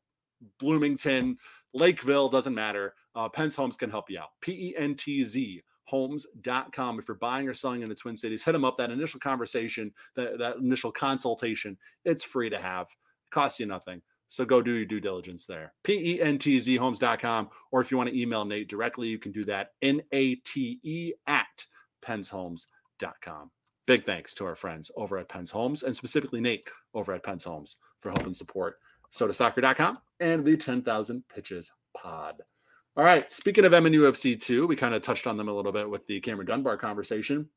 Bloomington. 0.59 1.37
Lakeville, 1.73 2.29
doesn't 2.29 2.55
matter. 2.55 2.95
Uh, 3.15 3.29
Pentz 3.29 3.55
Homes 3.55 3.77
can 3.77 3.91
help 3.91 4.11
you 4.11 4.19
out. 4.19 4.31
P 4.41 4.53
E 4.53 4.75
N 4.77 4.95
T 4.95 5.25
Z 5.25 5.63
homes.com. 5.85 6.99
If 7.01 7.09
you're 7.09 7.17
buying 7.17 7.49
or 7.49 7.55
selling 7.55 7.83
in 7.83 7.89
the 7.89 7.95
Twin 7.95 8.17
Cities, 8.17 8.45
hit 8.45 8.53
them 8.53 8.65
up. 8.65 8.77
That 8.77 8.93
initial 8.93 9.19
conversation, 9.19 9.93
that, 10.15 10.39
that 10.39 10.57
initial 10.59 10.93
consultation, 10.93 11.77
it's 12.05 12.23
free 12.23 12.49
to 12.49 12.59
have, 12.59 12.87
it 12.87 13.31
costs 13.33 13.59
you 13.59 13.67
nothing. 13.67 14.01
So 14.29 14.45
go 14.45 14.63
do 14.63 14.73
your 14.73 14.85
due 14.85 15.01
diligence 15.01 15.47
there. 15.47 15.73
P 15.83 16.15
E 16.15 16.21
N 16.21 16.39
T 16.39 16.59
Z 16.59 16.77
homes.com. 16.77 17.51
Or 17.73 17.81
if 17.81 17.91
you 17.91 17.97
want 17.97 18.09
to 18.11 18.21
email 18.21 18.45
Nate 18.45 18.69
directly, 18.69 19.09
you 19.09 19.19
can 19.19 19.33
do 19.33 19.43
that. 19.45 19.73
N 19.83 20.01
A 20.13 20.37
T 20.37 20.79
E 20.83 21.13
at 21.27 21.67
pentzhomes.com. 22.05 23.51
Big 23.87 24.07
thanks 24.07 24.35
to 24.35 24.47
our 24.47 24.55
friends 24.55 24.93
over 24.97 25.19
at 25.19 25.29
Pentz 25.29 25.51
Homes 25.51 25.83
and 25.83 25.97
specifically 25.97 26.41
Nate 26.41 26.65
over 26.95 27.13
at 27.13 27.25
Pentz 27.25 27.43
Homes 27.43 27.77
for 28.01 28.11
help 28.11 28.25
and 28.25 28.37
support 28.37 28.77
sotasoccer.com, 29.13 29.99
and 30.21 30.45
the 30.45 30.57
10,000 30.57 31.25
Pitches 31.29 31.73
Pod. 31.97 32.43
All 32.97 33.05
right. 33.05 33.31
Speaking 33.31 33.65
of 33.65 33.73
MNUFC 33.73 34.41
2, 34.41 34.67
we 34.67 34.77
kind 34.77 34.95
of 34.95 35.03
touched 35.03 35.27
on 35.27 35.37
them 35.37 35.49
a 35.49 35.53
little 35.53 35.73
bit 35.73 35.89
with 35.89 36.07
the 36.07 36.21
Cameron 36.21 36.47
Dunbar 36.47 36.77
conversation. 36.77 37.49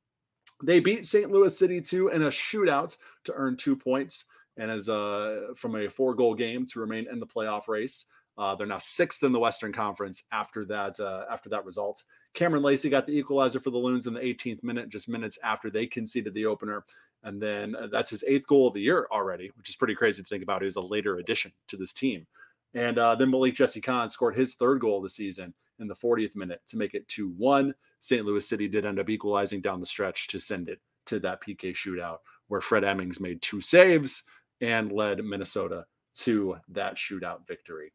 They 0.64 0.80
beat 0.80 1.06
St. 1.06 1.32
Louis 1.32 1.58
City 1.58 1.82
2 1.82 2.10
in 2.10 2.24
a 2.24 2.30
shootout 2.30 2.96
to 3.26 3.34
earn 3.34 3.58
two 3.58 3.76
points 3.76 4.26
and 4.58 4.70
as 4.70 4.88
a 4.88 5.48
from 5.56 5.76
a 5.76 5.90
four 5.90 6.14
goal 6.14 6.36
game 6.36 6.66
to 6.68 6.80
remain 6.80 7.08
in 7.12 7.20
the 7.20 7.28
playoff 7.28 7.68
race. 7.68 8.06
Uh, 8.38 8.56
they're 8.56 8.66
now 8.68 8.80
sixth 8.80 9.24
in 9.24 9.32
the 9.32 9.40
Western 9.40 9.72
Conference 9.72 10.24
after 10.32 10.66
that 10.66 11.00
uh, 11.00 11.26
after 11.30 11.50
that 11.50 11.66
result. 11.66 12.04
Cameron 12.34 12.64
Lacey 12.64 12.90
got 12.90 13.06
the 13.06 13.18
equalizer 13.18 13.60
for 13.60 13.70
the 13.70 13.78
Loons 13.78 14.08
in 14.08 14.14
the 14.14 14.20
18th 14.20 14.64
minute, 14.64 14.90
just 14.90 15.08
minutes 15.08 15.38
after 15.44 15.70
they 15.70 15.86
conceded 15.86 16.34
the 16.34 16.46
opener. 16.46 16.84
And 17.24 17.42
then 17.42 17.76
uh, 17.76 17.88
that's 17.88 18.10
his 18.10 18.24
eighth 18.28 18.48
goal 18.48 18.68
of 18.68 18.74
the 18.74 18.82
year 18.82 19.08
already, 19.12 19.52
which 19.56 19.70
is 19.70 19.76
pretty 19.76 19.96
crazy 19.96 20.24
to 20.24 20.28
think 20.28 20.44
about. 20.44 20.62
He 20.62 20.66
was 20.66 20.76
a 20.76 20.82
later 20.82 21.18
addition 21.18 21.52
to 21.68 21.78
this 21.78 21.94
team. 21.94 22.26
And 22.74 22.98
uh, 22.98 23.16
then 23.16 23.30
Malik 23.30 23.56
Jesse 23.56 23.82
Khan 23.82 24.10
scored 24.10 24.36
his 24.36 24.56
third 24.56 24.82
goal 24.82 24.98
of 24.98 25.04
the 25.04 25.10
season 25.10 25.54
in 25.80 25.88
the 25.88 25.96
40th 25.96 26.36
minute 26.36 26.62
to 26.68 26.78
make 26.78 26.94
it 26.94 27.08
2 27.08 27.30
1. 27.38 27.74
St. 28.00 28.26
Louis 28.26 28.48
City 28.48 28.68
did 28.68 28.86
end 28.86 29.00
up 29.00 29.10
equalizing 29.10 29.62
down 29.62 29.80
the 29.80 29.86
stretch 29.86 30.28
to 30.28 30.40
send 30.40 30.70
it 30.70 30.80
to 31.06 31.20
that 31.20 31.42
PK 31.42 31.74
shootout 31.74 32.20
where 32.48 32.62
Fred 32.62 32.84
Emmings 32.84 33.20
made 33.20 33.42
two 33.42 33.62
saves 33.62 34.24
and 34.62 34.92
led 34.92 35.24
Minnesota 35.24 35.86
to 36.16 36.58
that 36.70 36.96
shootout 36.96 37.48
victory. 37.48 37.94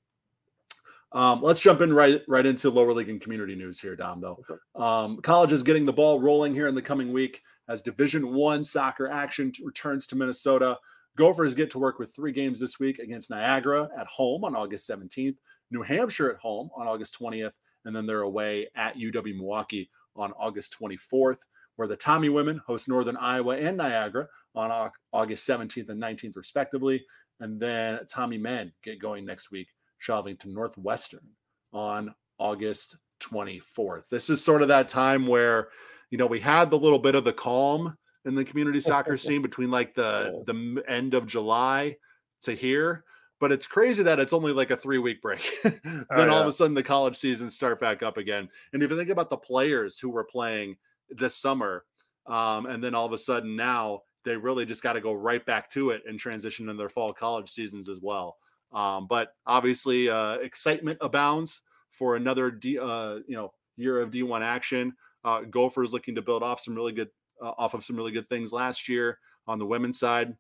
Um, 1.13 1.43
let's 1.43 1.61
jump 1.61 1.81
in 1.81 1.93
right 1.93 2.21
right 2.29 2.45
into 2.45 2.69
lower 2.69 2.93
league 2.93 3.09
and 3.09 3.21
community 3.21 3.55
news 3.55 3.81
here, 3.81 3.97
Dom. 3.97 4.21
Though 4.21 4.45
um, 4.75 5.19
college 5.23 5.53
is 5.53 5.63
getting 5.63 5.87
the 5.87 5.93
ball 5.93 6.21
rolling 6.21 6.53
here 6.53 6.69
in 6.69 6.75
the 6.75 6.83
coming 6.83 7.13
week 7.13 7.43
as 7.69 7.81
Division 7.81 8.35
One 8.35 8.63
soccer 8.63 9.09
action 9.09 9.53
returns 9.63 10.07
to 10.09 10.17
Minnesota. 10.17 10.79
Gophers 11.19 11.53
get 11.53 11.69
to 11.73 11.81
work 11.81 11.99
with 11.99 12.15
three 12.15 12.31
games 12.31 12.61
this 12.61 12.79
week 12.79 13.01
against 13.01 13.29
Niagara 13.29 13.89
at 13.99 14.07
home 14.07 14.45
on 14.45 14.55
August 14.55 14.89
17th, 14.89 15.35
New 15.73 15.83
Hampshire 15.83 16.31
at 16.31 16.39
home 16.39 16.71
on 16.77 16.87
August 16.87 17.19
20th, 17.21 17.55
and 17.85 17.95
then 17.95 18.07
they're 18.07 18.21
away 18.21 18.69
at 18.77 18.97
UW 18.97 19.35
Milwaukee 19.35 19.91
on 20.15 20.33
August 20.39 20.77
24th, 20.81 21.39
where 21.75 21.89
the 21.89 21.97
Tommy 21.97 22.29
women 22.29 22.61
host 22.65 22.89
Northern 22.89 23.17
Iowa 23.17 23.57
and 23.57 23.77
Niagara 23.77 24.29
on 24.55 24.93
August 25.13 25.49
17th 25.49 25.89
and 25.89 26.01
19th, 26.01 26.37
respectively. 26.37 27.05
And 27.41 27.59
then 27.59 27.99
Tommy 28.09 28.39
men 28.39 28.73
get 28.85 29.01
going 29.01 29.25
next 29.25 29.51
week, 29.51 29.67
traveling 30.01 30.37
to 30.37 30.49
Northwestern 30.49 31.27
on 31.73 32.15
August 32.39 32.97
24th. 33.25 34.05
This 34.09 34.31
is 34.31 34.45
sort 34.45 34.63
of 34.63 34.69
that 34.69 34.87
time 34.87 35.27
where, 35.27 35.71
you 36.11 36.19
know, 36.19 36.27
we 36.27 36.39
had 36.39 36.71
the 36.71 36.79
little 36.79 37.01
bit 37.01 37.17
of 37.17 37.25
the 37.25 37.33
calm 37.33 37.98
in 38.25 38.35
the 38.35 38.45
community 38.45 38.81
soccer 38.81 39.17
scene 39.17 39.43
between 39.43 39.71
like 39.71 39.95
the 39.95 40.43
the 40.47 40.83
end 40.89 41.15
of 41.15 41.27
July 41.27 41.97
to 42.43 42.53
here. 42.53 43.05
But 43.41 43.53
it's 43.53 43.67
crazy 43.67 44.03
that 44.03 44.19
it's 44.19 44.33
only 44.33 44.53
like 44.53 44.71
a 44.71 44.77
three 44.77 44.99
week 44.99 45.23
break. 45.23 45.41
then 45.63 46.05
oh, 46.11 46.17
yeah. 46.17 46.27
all 46.27 46.43
of 46.43 46.49
a 46.49 46.53
sudden 46.53 46.75
the 46.75 46.83
college 46.83 47.17
seasons 47.17 47.55
start 47.55 47.79
back 47.79 48.03
up 48.03 48.17
again. 48.17 48.49
And 48.73 48.83
if 48.83 48.91
you 48.91 48.97
think 48.97 49.11
about 49.11 49.31
the 49.31 49.37
players 49.37 49.99
who 49.99 50.11
were 50.11 50.25
playing 50.25 50.77
this 51.09 51.37
summer, 51.37 51.85
um, 52.27 52.67
and 52.67 52.83
then 52.83 52.95
all 52.95 53.07
of 53.07 53.13
a 53.13 53.19
sudden 53.19 53.55
now 53.55 54.03
they 54.25 54.37
really 54.37 54.67
just 54.67 54.83
got 54.83 54.95
to 54.95 55.01
go 55.01 55.13
right 55.13 55.45
back 55.47 55.71
to 55.71 55.91
it 55.91 56.03
and 56.07 56.19
transition 56.19 56.69
in 56.69 56.77
their 56.77 56.89
fall 56.89 57.13
college 57.13 57.49
seasons 57.49 57.89
as 57.89 58.01
well. 58.01 58.37
Um, 58.73 59.07
but 59.07 59.35
obviously, 59.47 60.11
uh, 60.11 60.35
excitement 60.35 60.99
abounds 61.01 61.63
for 61.91 62.17
another 62.17 62.51
D, 62.51 62.79
uh, 62.79 63.21
you 63.27 63.37
know 63.37 63.53
year 63.77 64.01
of 64.01 64.11
D1 64.11 64.43
action. 64.43 64.95
Uh, 65.25 65.43
Gophers 65.43 65.93
looking 65.93 66.15
to 66.15 66.23
build 66.23 66.43
off 66.43 66.61
some 66.61 66.75
really 66.75 66.93
good 66.93 67.09
uh, 67.43 67.53
off 67.59 67.75
of 67.75 67.85
some 67.85 67.97
really 67.97 68.13
good 68.13 68.29
things 68.29 68.53
last 68.53 68.89
year 68.89 69.19
on 69.47 69.59
the 69.59 69.67
women's 69.67 69.99
side, 69.99 70.35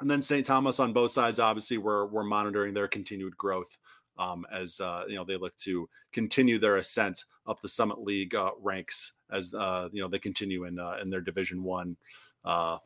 and 0.00 0.10
then 0.10 0.22
St. 0.22 0.44
Thomas 0.44 0.80
on 0.80 0.92
both 0.92 1.10
sides. 1.10 1.38
Obviously, 1.38 1.78
we're 1.78 2.06
we're 2.06 2.24
monitoring 2.24 2.74
their 2.74 2.88
continued 2.88 3.36
growth 3.36 3.78
um, 4.18 4.46
as 4.52 4.80
uh, 4.80 5.04
you 5.08 5.16
know 5.16 5.24
they 5.24 5.36
look 5.36 5.56
to 5.58 5.88
continue 6.12 6.58
their 6.58 6.76
ascent 6.76 7.24
up 7.46 7.60
the 7.60 7.68
Summit 7.68 8.02
League 8.02 8.34
uh, 8.34 8.50
ranks 8.60 9.12
as 9.30 9.52
uh, 9.54 9.88
you 9.92 10.02
know 10.02 10.08
they 10.08 10.18
continue 10.18 10.64
in 10.64 10.78
uh, 10.78 10.96
in 11.00 11.10
their 11.10 11.20
Division 11.20 11.62
One 11.62 11.96
uh, 12.44 12.78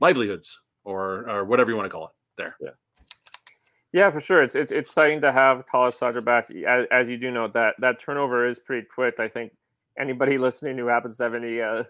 livelihoods 0.00 0.66
or 0.84 1.28
or 1.28 1.44
whatever 1.44 1.70
you 1.70 1.76
want 1.76 1.86
to 1.86 1.90
call 1.90 2.06
it. 2.06 2.12
There. 2.36 2.56
Yeah. 2.60 2.70
Yeah, 3.92 4.08
for 4.08 4.20
sure. 4.20 4.42
It's 4.42 4.54
it's, 4.54 4.72
it's 4.72 4.88
exciting 4.88 5.20
to 5.20 5.32
have 5.32 5.66
college 5.66 5.94
soccer 5.94 6.22
back. 6.22 6.50
As, 6.50 6.86
as 6.90 7.10
you 7.10 7.18
do 7.18 7.30
know, 7.30 7.48
that 7.48 7.74
that 7.78 7.98
turnover 8.00 8.46
is 8.46 8.58
pretty 8.58 8.86
quick. 8.86 9.20
I 9.20 9.28
think 9.28 9.52
anybody 9.98 10.38
listening 10.38 10.78
who 10.78 10.86
happens 10.86 11.18
to 11.18 11.24
have 11.24 11.34
any 11.34 11.60
uh, 11.60 11.84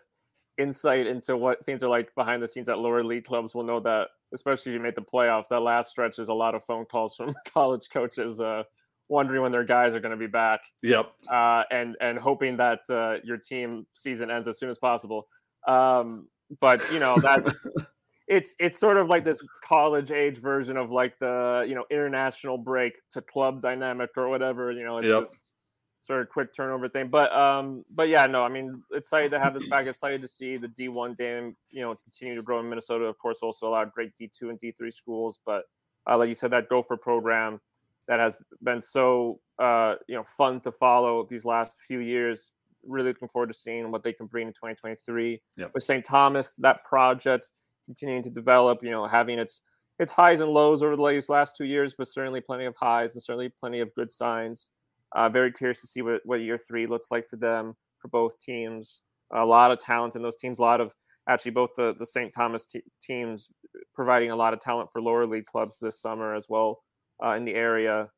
insight 0.58 1.06
into 1.06 1.36
what 1.36 1.64
things 1.64 1.82
are 1.82 1.88
like 1.88 2.14
behind 2.14 2.42
the 2.42 2.48
scenes 2.48 2.68
at 2.68 2.78
lower 2.78 3.02
league 3.02 3.24
clubs 3.24 3.54
will 3.54 3.64
know 3.64 3.80
that, 3.80 4.08
especially 4.34 4.72
if 4.72 4.76
you 4.76 4.82
made 4.82 4.94
the 4.94 5.02
playoffs, 5.02 5.48
that 5.48 5.60
last 5.60 5.90
stretch 5.90 6.18
is 6.18 6.28
a 6.28 6.34
lot 6.34 6.54
of 6.54 6.64
phone 6.64 6.84
calls 6.84 7.16
from 7.16 7.34
college 7.52 7.88
coaches 7.92 8.40
uh, 8.40 8.62
wondering 9.08 9.42
when 9.42 9.52
their 9.52 9.64
guys 9.64 9.94
are 9.94 10.00
going 10.00 10.10
to 10.10 10.16
be 10.16 10.26
back. 10.26 10.60
Yep. 10.82 11.12
Uh, 11.30 11.62
and 11.70 11.96
and 12.00 12.18
hoping 12.18 12.56
that 12.56 12.80
uh, 12.90 13.16
your 13.24 13.36
team 13.36 13.86
season 13.92 14.30
ends 14.30 14.48
as 14.48 14.58
soon 14.58 14.70
as 14.70 14.78
possible. 14.78 15.28
Um, 15.66 16.28
but 16.60 16.82
you 16.92 16.98
know 16.98 17.16
that's 17.18 17.66
it's 18.28 18.54
it's 18.58 18.78
sort 18.78 18.96
of 18.96 19.08
like 19.08 19.24
this 19.24 19.42
college 19.64 20.10
age 20.10 20.38
version 20.38 20.76
of 20.76 20.90
like 20.90 21.18
the 21.18 21.64
you 21.68 21.74
know 21.74 21.84
international 21.90 22.58
break 22.58 22.94
to 23.12 23.20
club 23.20 23.60
dynamic 23.60 24.10
or 24.16 24.28
whatever. 24.28 24.72
You 24.72 24.84
know, 24.84 24.98
it's 24.98 25.06
yep. 25.06 25.22
just 25.24 25.54
sort 26.02 26.20
of 26.20 26.28
quick 26.28 26.52
turnover 26.52 26.88
thing. 26.88 27.08
But 27.08 27.32
um, 27.32 27.84
but 27.94 28.08
yeah, 28.08 28.26
no, 28.26 28.42
I 28.42 28.48
mean, 28.48 28.82
excited 28.92 29.30
to 29.30 29.38
have 29.38 29.54
this 29.54 29.66
back. 29.66 29.86
Excited 29.86 30.20
to 30.20 30.28
see 30.28 30.56
the 30.56 30.68
D1 30.68 31.16
game, 31.16 31.56
you 31.70 31.80
know, 31.80 31.94
continue 31.94 32.34
to 32.34 32.42
grow 32.42 32.60
in 32.60 32.68
Minnesota. 32.68 33.04
Of 33.04 33.18
course, 33.18 33.38
also 33.42 33.68
a 33.68 33.70
lot 33.70 33.86
of 33.86 33.92
great 33.92 34.12
D2 34.20 34.50
and 34.50 34.60
D3 34.60 34.92
schools. 34.92 35.38
But 35.46 35.64
uh, 36.10 36.18
like 36.18 36.28
you 36.28 36.34
said, 36.34 36.50
that 36.50 36.68
Gopher 36.68 36.96
program 36.96 37.60
that 38.08 38.18
has 38.18 38.36
been 38.62 38.80
so 38.80 39.40
uh, 39.58 39.94
you 40.08 40.16
know 40.16 40.24
fun 40.24 40.60
to 40.60 40.72
follow 40.72 41.24
these 41.30 41.44
last 41.44 41.80
few 41.80 42.00
years. 42.00 42.50
Really 42.84 43.10
looking 43.10 43.28
forward 43.28 43.46
to 43.46 43.54
seeing 43.54 43.92
what 43.92 44.02
they 44.02 44.12
can 44.12 44.26
bring 44.26 44.48
in 44.48 44.52
2023 44.54 45.40
yep. 45.56 45.70
with 45.72 45.84
St. 45.84 46.04
Thomas. 46.04 46.50
That 46.58 46.84
project 46.84 47.52
continuing 47.86 48.24
to 48.24 48.30
develop. 48.30 48.82
You 48.82 48.90
know, 48.90 49.06
having 49.06 49.38
its 49.38 49.60
its 50.00 50.10
highs 50.10 50.40
and 50.40 50.50
lows 50.50 50.82
over 50.82 50.96
the 50.96 51.22
last 51.28 51.56
two 51.56 51.64
years, 51.64 51.94
but 51.96 52.08
certainly 52.08 52.40
plenty 52.40 52.64
of 52.64 52.74
highs 52.74 53.14
and 53.14 53.22
certainly 53.22 53.52
plenty 53.60 53.78
of 53.78 53.94
good 53.94 54.10
signs. 54.10 54.70
Uh, 55.14 55.28
very 55.28 55.52
curious 55.52 55.80
to 55.80 55.86
see 55.86 56.02
what, 56.02 56.20
what 56.24 56.40
year 56.40 56.58
three 56.58 56.86
looks 56.86 57.10
like 57.10 57.26
for 57.28 57.36
them 57.36 57.74
for 57.98 58.08
both 58.08 58.38
teams. 58.38 59.00
A 59.34 59.44
lot 59.44 59.70
of 59.70 59.78
talent 59.78 60.16
in 60.16 60.22
those 60.22 60.36
teams. 60.36 60.58
A 60.58 60.62
lot 60.62 60.80
of 60.80 60.92
actually 61.28 61.52
both 61.52 61.70
the 61.76 61.94
the 61.98 62.06
St. 62.06 62.32
Thomas 62.32 62.66
t- 62.66 62.82
teams 63.00 63.48
providing 63.94 64.30
a 64.30 64.36
lot 64.36 64.52
of 64.52 64.60
talent 64.60 64.90
for 64.92 65.00
lower 65.00 65.26
league 65.26 65.46
clubs 65.46 65.76
this 65.80 66.00
summer 66.00 66.34
as 66.34 66.46
well 66.48 66.82
uh, 67.24 67.32
in 67.32 67.44
the 67.44 67.54
area. 67.54 68.08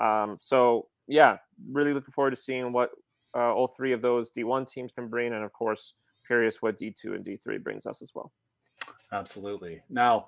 Um, 0.00 0.36
so 0.40 0.88
yeah, 1.08 1.38
really 1.70 1.92
looking 1.92 2.12
forward 2.12 2.30
to 2.30 2.36
seeing 2.36 2.72
what 2.72 2.90
uh, 3.36 3.52
all 3.52 3.66
three 3.66 3.92
of 3.92 4.02
those 4.02 4.30
D1 4.30 4.66
teams 4.66 4.92
can 4.92 5.08
bring, 5.08 5.32
and 5.32 5.44
of 5.44 5.52
course, 5.52 5.94
curious 6.26 6.60
what 6.60 6.78
D2 6.78 7.14
and 7.14 7.24
D3 7.24 7.62
brings 7.62 7.86
us 7.86 8.02
as 8.02 8.12
well. 8.14 8.32
Absolutely. 9.12 9.82
Now, 9.90 10.26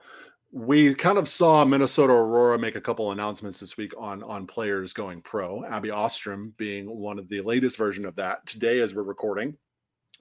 we 0.55 0.95
kind 0.95 1.19
of 1.19 1.29
saw 1.29 1.64
Minnesota 1.64 2.12
Aurora 2.12 2.57
make 2.57 2.77
a 2.77 2.81
couple 2.81 3.11
announcements 3.11 3.59
this 3.59 3.77
week 3.77 3.93
on 3.99 4.23
on 4.23 4.47
players 4.47 4.93
going 4.93 5.21
pro. 5.21 5.64
Abby 5.64 5.90
Ostrom 5.90 6.55
being 6.57 6.87
one 6.87 7.19
of 7.19 7.29
the 7.29 7.40
latest 7.40 7.77
version 7.77 8.07
of 8.07 8.14
that. 8.14 8.47
Today, 8.47 8.79
as 8.79 8.95
we're 8.95 9.03
recording, 9.03 9.57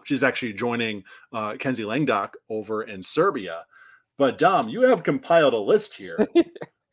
she's 0.06 0.24
actually 0.24 0.54
joining 0.54 1.04
uh, 1.34 1.56
Kenzie 1.60 1.86
Langdock 1.86 2.34
over 2.50 2.82
in 2.82 3.04
Serbia. 3.04 3.64
But 4.18 4.40
Dom, 4.40 4.70
you 4.70 4.82
have 4.82 5.04
compiled 5.04 5.54
a 5.54 5.58
list 5.58 5.94
here. 5.94 6.28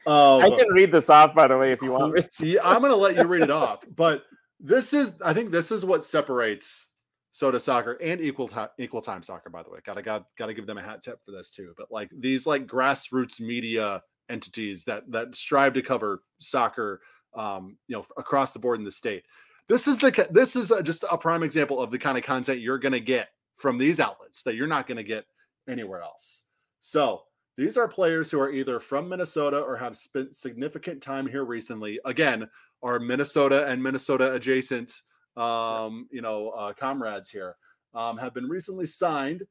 Of, 0.07 0.42
I 0.42 0.48
can 0.48 0.68
read 0.70 0.90
this 0.90 1.11
off, 1.11 1.35
by 1.35 1.46
the 1.46 1.59
way, 1.59 1.72
if 1.72 1.83
you 1.83 1.92
want 1.92 2.14
me. 2.14 2.22
See, 2.31 2.59
I'm 2.59 2.81
going 2.81 2.90
to 2.90 2.96
let 2.96 3.16
you 3.16 3.24
read 3.24 3.42
it 3.42 3.50
off. 3.50 3.85
But 3.94 4.22
this 4.59 4.94
is, 4.94 5.12
I 5.22 5.35
think, 5.35 5.50
this 5.50 5.70
is 5.70 5.85
what 5.85 6.07
separates 6.07 6.88
Sota 7.32 7.60
Soccer 7.60 7.92
and 8.02 8.20
Equal 8.20 8.48
Time 8.48 8.68
Equal 8.78 9.00
Time 9.00 9.22
Soccer, 9.22 9.50
by 9.50 9.62
the 9.62 9.70
way. 9.70 9.78
Gotta 9.84 10.02
got 10.02 10.26
gotta 10.36 10.54
give 10.54 10.66
them 10.66 10.78
a 10.78 10.82
hat 10.82 11.02
tip 11.02 11.20
for 11.24 11.30
this 11.30 11.50
too. 11.50 11.72
But 11.76 11.90
like 11.90 12.10
these 12.18 12.46
like 12.46 12.66
grassroots 12.66 13.40
media 13.40 14.02
entities 14.28 14.84
that 14.84 15.10
that 15.10 15.34
strive 15.34 15.74
to 15.74 15.82
cover 15.82 16.22
soccer, 16.40 17.00
um, 17.34 17.76
you 17.86 17.96
know, 17.96 18.04
across 18.16 18.52
the 18.52 18.58
board 18.58 18.78
in 18.78 18.84
the 18.84 18.90
state. 18.90 19.24
This 19.68 19.86
is 19.86 19.98
the 19.98 20.28
this 20.30 20.56
is 20.56 20.70
a, 20.70 20.82
just 20.82 21.04
a 21.10 21.16
prime 21.16 21.42
example 21.42 21.80
of 21.80 21.90
the 21.90 21.98
kind 21.98 22.18
of 22.18 22.24
content 22.24 22.60
you're 22.60 22.78
gonna 22.78 23.00
get 23.00 23.28
from 23.56 23.78
these 23.78 24.00
outlets 24.00 24.42
that 24.42 24.56
you're 24.56 24.66
not 24.66 24.88
gonna 24.88 25.02
get 25.02 25.24
anywhere 25.68 26.02
else. 26.02 26.46
So 26.80 27.22
these 27.56 27.76
are 27.76 27.86
players 27.86 28.30
who 28.30 28.40
are 28.40 28.50
either 28.50 28.80
from 28.80 29.08
Minnesota 29.08 29.60
or 29.60 29.76
have 29.76 29.96
spent 29.96 30.34
significant 30.34 31.02
time 31.02 31.26
here 31.26 31.44
recently. 31.44 32.00
Again, 32.04 32.48
are 32.82 32.98
Minnesota 32.98 33.66
and 33.66 33.82
Minnesota 33.82 34.32
adjacent 34.32 35.02
um, 35.36 36.08
you 36.10 36.22
know, 36.22 36.50
uh, 36.50 36.72
comrades 36.72 37.30
here, 37.30 37.56
um, 37.94 38.16
have 38.18 38.34
been 38.34 38.48
recently 38.48 38.86
signed 38.86 39.42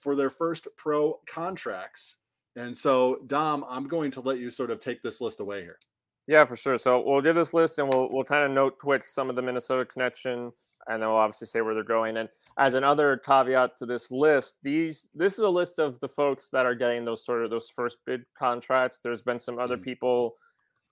for 0.00 0.16
their 0.16 0.30
first 0.30 0.68
pro 0.76 1.18
contracts. 1.26 2.18
And 2.56 2.76
so, 2.76 3.18
Dom, 3.26 3.64
I'm 3.68 3.88
going 3.88 4.10
to 4.12 4.20
let 4.20 4.38
you 4.38 4.50
sort 4.50 4.70
of 4.70 4.78
take 4.78 5.02
this 5.02 5.20
list 5.20 5.40
away 5.40 5.62
here. 5.62 5.78
Yeah, 6.26 6.44
for 6.44 6.56
sure. 6.56 6.78
So 6.78 7.02
we'll 7.04 7.20
give 7.20 7.34
this 7.34 7.52
list 7.52 7.78
and 7.78 7.88
we'll 7.88 8.08
we'll 8.10 8.24
kind 8.24 8.44
of 8.44 8.50
note 8.50 8.78
quick 8.78 9.06
some 9.06 9.28
of 9.28 9.36
the 9.36 9.42
Minnesota 9.42 9.84
connection, 9.84 10.52
and 10.86 11.02
then 11.02 11.08
we'll 11.08 11.18
obviously 11.18 11.46
say 11.46 11.60
where 11.60 11.74
they're 11.74 11.84
going. 11.84 12.16
And 12.16 12.28
as 12.58 12.74
another 12.74 13.18
caveat 13.18 13.76
to 13.78 13.86
this 13.86 14.10
list, 14.10 14.58
these 14.62 15.10
this 15.14 15.34
is 15.34 15.40
a 15.40 15.48
list 15.48 15.78
of 15.78 16.00
the 16.00 16.08
folks 16.08 16.48
that 16.50 16.64
are 16.64 16.74
getting 16.74 17.04
those 17.04 17.24
sort 17.24 17.44
of 17.44 17.50
those 17.50 17.68
first 17.68 17.98
bid 18.06 18.22
contracts. 18.38 19.00
There's 19.02 19.22
been 19.22 19.38
some 19.38 19.58
other 19.58 19.76
mm-hmm. 19.76 19.84
people 19.84 20.36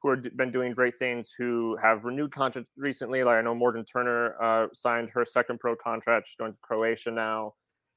who 0.03 0.11
have 0.11 0.37
been 0.37 0.51
doing 0.51 0.73
great 0.73 0.99
things 0.99 1.33
who 1.37 1.77
have 1.81 2.05
renewed 2.05 2.33
contracts 2.33 2.71
recently. 2.77 3.23
Like 3.23 3.37
I 3.37 3.43
know 3.43 3.55
Morgan 3.55 3.85
Turner 3.85 4.35
uh, 4.43 4.67
signed 4.73 5.11
her 5.11 5.25
second 5.25 5.61
pro 5.61 5.77
contract. 5.77 6.29
She's 6.29 6.37
going 6.37 6.53
to 6.53 6.59
Croatia 6.61 7.11
now. 7.11 7.55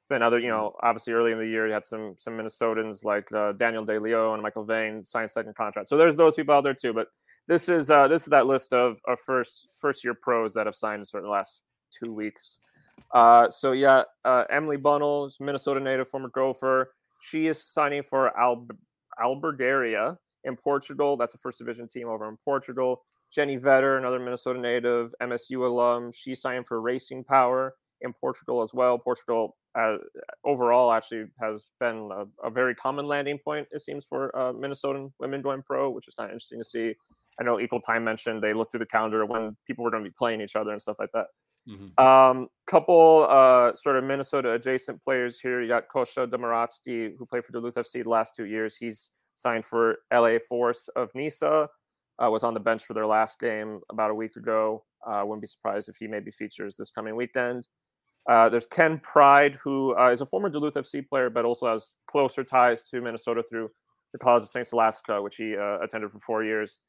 Been 0.07 0.21
other, 0.21 0.37
you 0.37 0.49
mm-hmm. 0.49 0.57
know, 0.57 0.75
obviously 0.83 1.13
early 1.13 1.31
in 1.31 1.39
the 1.39 1.47
year, 1.47 1.65
you 1.65 1.73
had 1.73 1.85
some 1.85 2.13
some 2.17 2.37
Minnesotans 2.37 3.03
like 3.03 3.31
uh, 3.31 3.53
Daniel 3.53 3.83
De 3.83 3.99
Leo 3.99 4.33
and 4.33 4.43
Michael 4.43 4.63
Vane 4.63 5.03
signed 5.03 5.31
second 5.31 5.55
contract. 5.55 5.87
So 5.87 5.97
there's 5.97 6.15
those 6.15 6.35
people 6.35 6.53
out 6.53 6.63
there 6.63 6.75
too. 6.75 6.93
But 6.93 7.07
this 7.47 7.69
is 7.69 7.89
uh, 7.89 8.07
this 8.07 8.21
is 8.21 8.27
that 8.27 8.45
list 8.45 8.71
of, 8.73 8.99
of 9.07 9.19
first 9.19 9.69
first 9.73 10.03
year 10.03 10.13
pros 10.13 10.53
that 10.53 10.67
have 10.67 10.75
signed 10.75 11.03
in 11.11 11.21
the 11.21 11.27
last 11.27 11.63
two 11.91 12.13
weeks. 12.13 12.59
Uh, 13.13 13.49
so 13.49 13.71
yeah, 13.71 14.03
uh, 14.23 14.43
Emily 14.51 14.77
Bunnell, 14.77 15.31
Minnesota 15.39 15.79
native, 15.79 16.07
former 16.07 16.29
Gopher. 16.29 16.93
She 17.21 17.47
is 17.47 17.63
signing 17.63 18.03
for 18.03 18.37
Al- 18.37 18.67
Albergaria 19.19 20.17
in 20.45 20.55
Portugal. 20.55 21.17
That's 21.17 21.33
a 21.33 21.37
first 21.37 21.59
division 21.59 21.87
team 21.87 22.07
over 22.07 22.27
in 22.29 22.37
Portugal. 22.45 23.03
Jenny 23.31 23.57
Vetter, 23.57 23.97
another 23.97 24.19
Minnesota 24.19 24.59
native, 24.59 25.13
MSU 25.21 25.65
alum. 25.65 26.11
She 26.11 26.35
signed 26.35 26.67
for 26.67 26.79
Racing 26.79 27.23
Power 27.23 27.75
in 28.01 28.13
Portugal 28.13 28.61
as 28.61 28.73
well. 28.73 28.97
Portugal 28.97 29.57
uh, 29.77 29.97
overall 30.45 30.91
actually 30.91 31.25
has 31.41 31.67
been 31.79 32.09
a, 32.13 32.47
a, 32.47 32.49
very 32.49 32.73
common 32.75 33.07
landing 33.07 33.37
point, 33.37 33.67
it 33.71 33.81
seems, 33.81 34.05
for 34.05 34.35
uh, 34.37 34.53
Minnesotan 34.53 35.11
women 35.19 35.41
going 35.41 35.61
pro, 35.61 35.89
which 35.89 36.07
is 36.07 36.13
kind 36.13 36.29
of 36.29 36.33
interesting 36.33 36.59
to 36.59 36.63
see. 36.63 36.93
I 37.39 37.43
know 37.43 37.59
Equal 37.59 37.81
Time 37.81 38.03
mentioned 38.03 38.41
they 38.41 38.53
looked 38.53 38.71
through 38.71 38.79
the 38.79 38.85
calendar 38.85 39.25
when 39.25 39.57
people 39.67 39.83
were 39.83 39.91
going 39.91 40.03
to 40.03 40.09
be 40.09 40.15
playing 40.17 40.39
each 40.39 40.55
other 40.55 40.71
and 40.71 40.81
stuff 40.81 40.97
like 40.99 41.11
that. 41.13 41.27
Mm-hmm. 41.67 42.03
Um, 42.03 42.47
couple 42.67 43.27
uh, 43.29 43.73
sort 43.73 43.97
of 43.97 44.03
Minnesota 44.03 44.53
adjacent 44.53 45.03
players 45.03 45.39
here. 45.39 45.61
You 45.61 45.67
got 45.67 45.89
Kosha 45.93 46.27
Domaratsky, 46.27 47.15
who 47.17 47.25
played 47.25 47.43
for 47.43 47.51
Duluth 47.51 47.75
FC 47.75 48.03
the 48.03 48.09
last 48.09 48.35
two 48.35 48.45
years. 48.45 48.77
He's 48.77 49.11
signed 49.35 49.65
for 49.65 49.97
LA 50.11 50.39
Force 50.49 50.87
of 50.95 51.11
NISA. 51.13 51.67
Uh, 52.23 52.31
was 52.31 52.45
on 52.45 52.53
the 52.53 52.59
bench 52.59 52.85
for 52.85 52.93
their 52.93 53.05
last 53.05 53.39
game 53.39 53.81
about 53.91 54.09
a 54.09 54.15
week 54.15 54.37
ago. 54.37 54.83
Uh, 55.05 55.21
wouldn't 55.25 55.41
be 55.41 55.47
surprised 55.47 55.89
if 55.89 55.97
he 55.97 56.07
maybe 56.07 56.31
features 56.31 56.75
this 56.75 56.89
coming 56.89 57.15
weekend. 57.15 57.67
Uh, 58.29 58.49
there's 58.49 58.65
Ken 58.65 58.99
Pride, 58.99 59.55
who 59.55 59.95
uh, 59.97 60.09
is 60.09 60.21
a 60.21 60.25
former 60.25 60.49
Duluth 60.49 60.73
FC 60.73 61.07
player, 61.07 61.29
but 61.29 61.45
also 61.45 61.71
has 61.71 61.95
closer 62.07 62.43
ties 62.43 62.89
to 62.89 63.01
Minnesota 63.01 63.43
through 63.47 63.69
the 64.13 64.17
College 64.17 64.43
of 64.43 64.49
St. 64.49 64.65
Scholastica, 64.65 65.21
which 65.21 65.35
he 65.35 65.55
uh, 65.55 65.79
attended 65.83 66.09
for 66.09 66.19
four 66.19 66.43
years. 66.43 66.79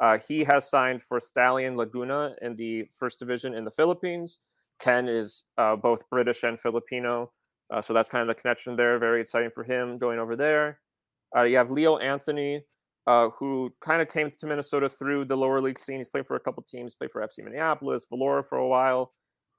Uh, 0.00 0.18
he 0.26 0.44
has 0.44 0.70
signed 0.70 1.02
for 1.02 1.18
Stallion 1.18 1.76
Laguna 1.76 2.34
in 2.42 2.54
the 2.54 2.84
first 2.96 3.18
division 3.18 3.54
in 3.54 3.64
the 3.64 3.70
Philippines. 3.70 4.40
Ken 4.78 5.08
is 5.08 5.44
both 5.82 6.08
British 6.10 6.42
and 6.44 6.60
Filipino, 6.60 7.32
so 7.80 7.94
that's 7.94 8.10
kind 8.10 8.20
of 8.20 8.28
the 8.28 8.40
connection 8.40 8.76
there. 8.76 8.98
Very 8.98 9.22
exciting 9.22 9.50
for 9.50 9.64
him 9.64 9.96
going 9.96 10.18
over 10.18 10.36
there. 10.36 10.80
You 11.34 11.56
have 11.56 11.70
Leo 11.70 11.96
Anthony, 11.98 12.62
who 13.06 13.72
kind 13.80 14.00
of 14.00 14.08
came 14.08 14.30
to 14.30 14.46
Minnesota 14.46 14.88
through 14.88 15.26
the 15.26 15.36
lower 15.36 15.60
league 15.60 15.78
scene. 15.78 15.96
He's 15.96 16.08
played 16.08 16.26
for 16.26 16.36
a 16.36 16.40
couple 16.40 16.62
teams, 16.62 16.94
played 16.94 17.10
for 17.10 17.22
FC 17.22 17.44
Minneapolis, 17.44 18.06
Valora 18.12 18.44
for 18.46 18.58
a 18.58 18.68
while. 18.68 19.12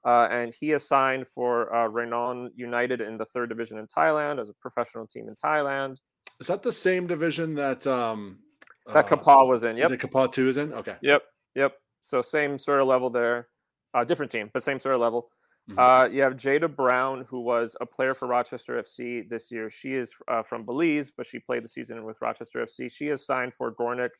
Uh, 0.06 0.28
and 0.30 0.54
he 0.58 0.72
is 0.72 0.86
signed 0.86 1.26
for 1.26 1.74
uh, 1.74 1.88
Ranong 1.88 2.48
United 2.54 3.00
in 3.00 3.16
the 3.16 3.24
third 3.26 3.48
division 3.48 3.78
in 3.78 3.86
Thailand 3.86 4.40
as 4.40 4.48
a 4.48 4.54
professional 4.54 5.06
team 5.06 5.28
in 5.28 5.34
Thailand. 5.34 5.96
Is 6.40 6.46
that 6.46 6.62
the 6.62 6.72
same 6.72 7.06
division 7.06 7.54
that 7.54 7.84
um, 7.86 8.38
that 8.86 9.12
uh, 9.12 9.16
Kapaa 9.16 9.46
was 9.46 9.64
in? 9.64 9.76
Yep. 9.76 9.90
The 9.90 9.98
Kapaa 9.98 10.32
two 10.32 10.48
is 10.48 10.56
in. 10.56 10.72
Okay. 10.72 10.96
Yep. 11.02 11.22
Yep. 11.56 11.72
So 12.00 12.22
same 12.22 12.58
sort 12.58 12.80
of 12.80 12.86
level 12.86 13.10
there. 13.10 13.48
Uh, 13.92 14.04
different 14.04 14.30
team, 14.30 14.50
but 14.52 14.62
same 14.62 14.78
sort 14.78 14.94
of 14.94 15.00
level. 15.00 15.30
Mm-hmm. 15.70 15.78
Uh, 15.78 16.06
you 16.06 16.22
have 16.22 16.34
Jada 16.34 16.74
Brown, 16.74 17.24
who 17.28 17.40
was 17.40 17.76
a 17.80 17.86
player 17.86 18.14
for 18.14 18.26
Rochester 18.26 18.80
FC 18.80 19.28
this 19.28 19.52
year. 19.52 19.68
She 19.68 19.94
is 19.94 20.14
uh, 20.28 20.42
from 20.42 20.64
Belize, 20.64 21.10
but 21.10 21.26
she 21.26 21.38
played 21.38 21.64
the 21.64 21.68
season 21.68 22.04
with 22.04 22.16
Rochester 22.22 22.64
FC. 22.64 22.90
She 22.90 23.08
is 23.08 23.26
signed 23.26 23.54
for 23.54 23.72
Górnik 23.72 24.10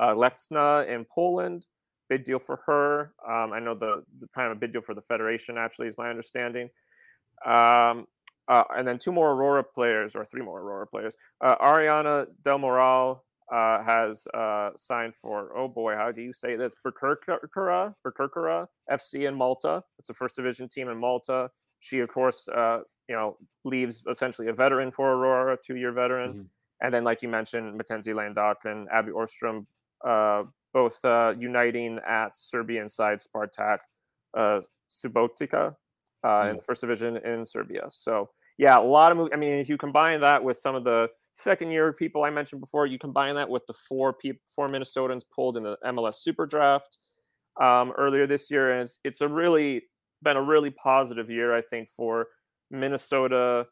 uh, 0.00 0.84
in 0.86 1.06
Poland 1.06 1.64
big 2.08 2.24
deal 2.24 2.38
for 2.38 2.60
her. 2.66 3.12
Um, 3.26 3.52
I 3.52 3.60
know 3.60 3.74
the, 3.74 4.02
the, 4.20 4.28
kind 4.34 4.50
of 4.50 4.56
a 4.56 4.60
big 4.60 4.72
deal 4.72 4.80
for 4.80 4.94
the 4.94 5.02
federation. 5.02 5.58
Actually, 5.58 5.88
is 5.88 5.98
my 5.98 6.08
understanding. 6.08 6.70
Um, 7.44 8.06
uh, 8.48 8.64
and 8.76 8.88
then 8.88 8.98
two 8.98 9.12
more 9.12 9.32
Aurora 9.32 9.62
players, 9.62 10.16
or 10.16 10.24
three 10.24 10.42
more 10.42 10.60
Aurora 10.60 10.86
players. 10.86 11.14
Uh, 11.40 11.56
Ariana 11.56 12.26
Del 12.42 12.58
Moral 12.58 13.24
uh, 13.52 13.82
has 13.82 14.26
uh, 14.34 14.70
signed 14.76 15.14
for, 15.14 15.56
oh 15.56 15.68
boy, 15.68 15.94
how 15.94 16.12
do 16.12 16.20
you 16.20 16.32
say 16.32 16.56
this? 16.56 16.74
Birkirkara, 16.84 17.94
Birkirkara 18.06 18.66
FC 18.90 19.28
in 19.28 19.34
Malta. 19.34 19.82
It's 19.98 20.10
a 20.10 20.14
first 20.14 20.36
division 20.36 20.68
team 20.68 20.88
in 20.88 20.98
Malta. 20.98 21.50
She, 21.80 22.00
of 22.00 22.08
course, 22.08 22.48
uh, 22.48 22.80
you 23.08 23.14
know, 23.14 23.36
leaves 23.64 24.02
essentially 24.08 24.48
a 24.48 24.52
veteran 24.52 24.90
for 24.90 25.12
Aurora, 25.12 25.54
a 25.54 25.56
two 25.56 25.76
year 25.76 25.92
veteran. 25.92 26.30
Mm-hmm. 26.30 26.42
And 26.82 26.94
then, 26.94 27.04
like 27.04 27.22
you 27.22 27.28
mentioned, 27.28 27.76
Mackenzie 27.76 28.12
Landock 28.12 28.64
and 28.64 28.88
Abby 28.90 29.10
Orstrom 29.10 29.66
uh, 30.04 30.44
both 30.72 31.04
uh, 31.04 31.34
uniting 31.38 31.98
at 32.06 32.36
Serbian 32.36 32.88
side 32.88 33.18
Spartak 33.18 33.78
uh, 34.36 34.60
Subotica 34.90 35.74
uh, 36.22 36.28
mm. 36.28 36.50
in 36.50 36.56
the 36.56 36.62
first 36.62 36.82
division 36.82 37.16
in 37.18 37.44
Serbia. 37.44 37.86
So 37.90 38.30
yeah, 38.58 38.78
a 38.78 38.82
lot 38.82 39.12
of. 39.12 39.30
I 39.32 39.36
mean, 39.36 39.60
if 39.60 39.68
you 39.68 39.78
combine 39.78 40.20
that 40.20 40.42
with 40.42 40.56
some 40.56 40.74
of 40.74 40.84
the 40.84 41.08
second 41.38 41.70
year 41.70 41.92
people 41.92 42.24
I 42.24 42.30
mentioned 42.30 42.60
before, 42.60 42.86
you 42.86 42.98
combine 42.98 43.36
that 43.36 43.48
with 43.48 43.64
the 43.66 43.72
four 43.72 44.12
people, 44.12 44.40
four 44.54 44.68
Minnesotans 44.68 45.22
pulled 45.32 45.56
in 45.56 45.62
the 45.62 45.78
MLS 45.86 46.16
Super 46.16 46.46
Draft 46.46 46.98
um, 47.60 47.92
earlier 47.96 48.26
this 48.26 48.50
year, 48.50 48.72
and 48.72 48.82
it's, 48.82 48.98
it's 49.04 49.20
a 49.20 49.28
really 49.28 49.82
been 50.22 50.36
a 50.36 50.42
really 50.42 50.70
positive 50.70 51.30
year, 51.30 51.54
I 51.54 51.62
think, 51.62 51.90
for 51.96 52.26
Minnesota, 52.72 53.66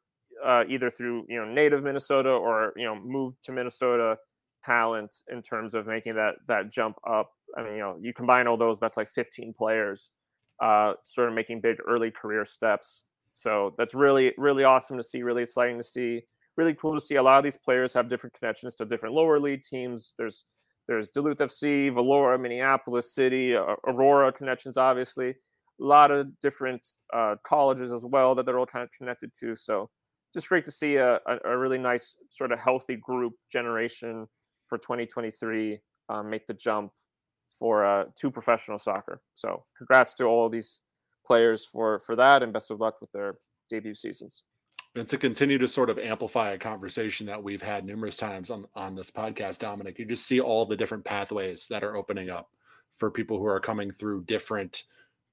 uh, 0.44 0.62
either 0.68 0.90
through 0.90 1.26
you 1.28 1.38
know 1.38 1.44
native 1.44 1.82
Minnesota 1.82 2.30
or 2.30 2.72
you 2.76 2.84
know 2.84 2.94
moved 2.94 3.36
to 3.44 3.52
Minnesota 3.52 4.16
talent 4.64 5.14
in 5.32 5.42
terms 5.42 5.74
of 5.74 5.86
making 5.86 6.14
that 6.14 6.34
that 6.46 6.70
jump 6.70 6.96
up. 7.08 7.32
I 7.56 7.64
mean, 7.64 7.72
you 7.74 7.80
know, 7.80 7.96
you 8.00 8.12
combine 8.12 8.46
all 8.46 8.56
those, 8.56 8.78
that's 8.78 8.96
like 8.96 9.08
15 9.08 9.54
players, 9.56 10.12
uh, 10.62 10.92
sort 11.04 11.28
of 11.28 11.34
making 11.34 11.62
big 11.62 11.78
early 11.86 12.10
career 12.10 12.44
steps. 12.44 13.06
So 13.32 13.74
that's 13.76 13.94
really, 13.94 14.32
really 14.38 14.64
awesome 14.64 14.96
to 14.96 15.02
see. 15.02 15.22
Really 15.22 15.42
exciting 15.42 15.78
to 15.78 15.84
see. 15.84 16.22
Really 16.56 16.74
cool 16.74 16.94
to 16.94 17.00
see. 17.00 17.16
A 17.16 17.22
lot 17.22 17.38
of 17.38 17.44
these 17.44 17.56
players 17.56 17.92
have 17.94 18.08
different 18.08 18.34
connections 18.38 18.74
to 18.76 18.84
different 18.84 19.14
lower 19.14 19.38
league 19.38 19.62
teams. 19.62 20.14
There's 20.18 20.44
there's 20.88 21.10
Duluth 21.10 21.38
FC, 21.38 21.90
Valora, 21.90 22.40
Minneapolis 22.40 23.12
City, 23.12 23.54
Aurora 23.54 24.32
connections, 24.32 24.76
obviously. 24.76 25.30
A 25.30 25.34
lot 25.84 26.10
of 26.12 26.28
different 26.40 26.86
uh, 27.12 27.34
colleges 27.44 27.90
as 27.92 28.04
well 28.04 28.34
that 28.34 28.46
they're 28.46 28.58
all 28.58 28.66
kind 28.66 28.84
of 28.84 28.90
connected 28.96 29.32
to. 29.40 29.56
So 29.56 29.90
just 30.32 30.48
great 30.48 30.64
to 30.64 30.70
see 30.70 30.96
a, 30.96 31.18
a, 31.44 31.58
really 31.58 31.78
nice 31.78 32.14
sort 32.30 32.52
of 32.52 32.60
healthy 32.60 32.96
group 32.96 33.32
generation 33.50 34.26
for 34.68 34.78
2023 34.78 35.78
um, 36.08 36.30
make 36.30 36.46
the 36.46 36.54
jump 36.54 36.92
for 37.58 37.84
uh, 37.84 38.04
to 38.20 38.30
professional 38.30 38.78
soccer. 38.78 39.20
So 39.34 39.64
congrats 39.76 40.14
to 40.14 40.24
all 40.24 40.48
these 40.48 40.82
players 41.26 41.64
for 41.64 41.98
for 41.98 42.16
that, 42.16 42.42
and 42.42 42.52
best 42.52 42.70
of 42.70 42.80
luck 42.80 43.00
with 43.00 43.10
their 43.12 43.36
debut 43.70 43.94
seasons. 43.94 44.42
And 44.96 45.06
to 45.08 45.18
continue 45.18 45.58
to 45.58 45.68
sort 45.68 45.90
of 45.90 45.98
amplify 45.98 46.52
a 46.52 46.58
conversation 46.58 47.26
that 47.26 47.42
we've 47.42 47.62
had 47.62 47.84
numerous 47.84 48.16
times 48.16 48.50
on 48.50 48.66
on 48.74 48.94
this 48.94 49.10
podcast, 49.10 49.58
Dominic, 49.58 49.98
you 49.98 50.06
just 50.06 50.26
see 50.26 50.40
all 50.40 50.64
the 50.64 50.76
different 50.76 51.04
pathways 51.04 51.66
that 51.68 51.84
are 51.84 51.96
opening 51.96 52.30
up 52.30 52.50
for 52.96 53.10
people 53.10 53.38
who 53.38 53.46
are 53.46 53.60
coming 53.60 53.92
through 53.92 54.24
different 54.24 54.84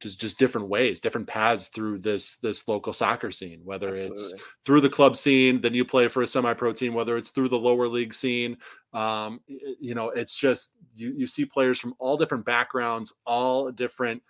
just 0.02 0.20
just 0.20 0.38
different 0.38 0.68
ways, 0.68 1.00
different 1.00 1.28
paths 1.28 1.70
through 1.70 2.00
this 2.00 2.36
this 2.36 2.68
local 2.68 2.92
soccer 2.92 3.32
scene. 3.32 3.62
Whether 3.64 3.90
Absolutely. 3.90 4.22
it's 4.22 4.34
through 4.66 4.82
the 4.82 4.90
club 4.90 5.16
scene, 5.16 5.62
then 5.62 5.74
you 5.74 5.86
play 5.86 6.10
for 6.10 6.22
a 6.22 6.28
semi-pro 6.28 6.74
team. 6.74 6.94
Whether 6.94 7.16
it's 7.16 7.30
through 7.30 7.50
the 7.50 7.58
lower 7.58 7.88
league 7.88 8.14
scene, 8.14 8.58
um, 8.94 9.40
you 9.48 9.96
know, 9.96 10.10
it's 10.10 10.36
just 10.36 10.76
you 10.94 11.14
you 11.16 11.26
see 11.26 11.46
players 11.46 11.80
from 11.80 11.96
all 12.00 12.18
different 12.18 12.44
backgrounds, 12.44 13.14
all 13.26 13.72
different 13.72 14.22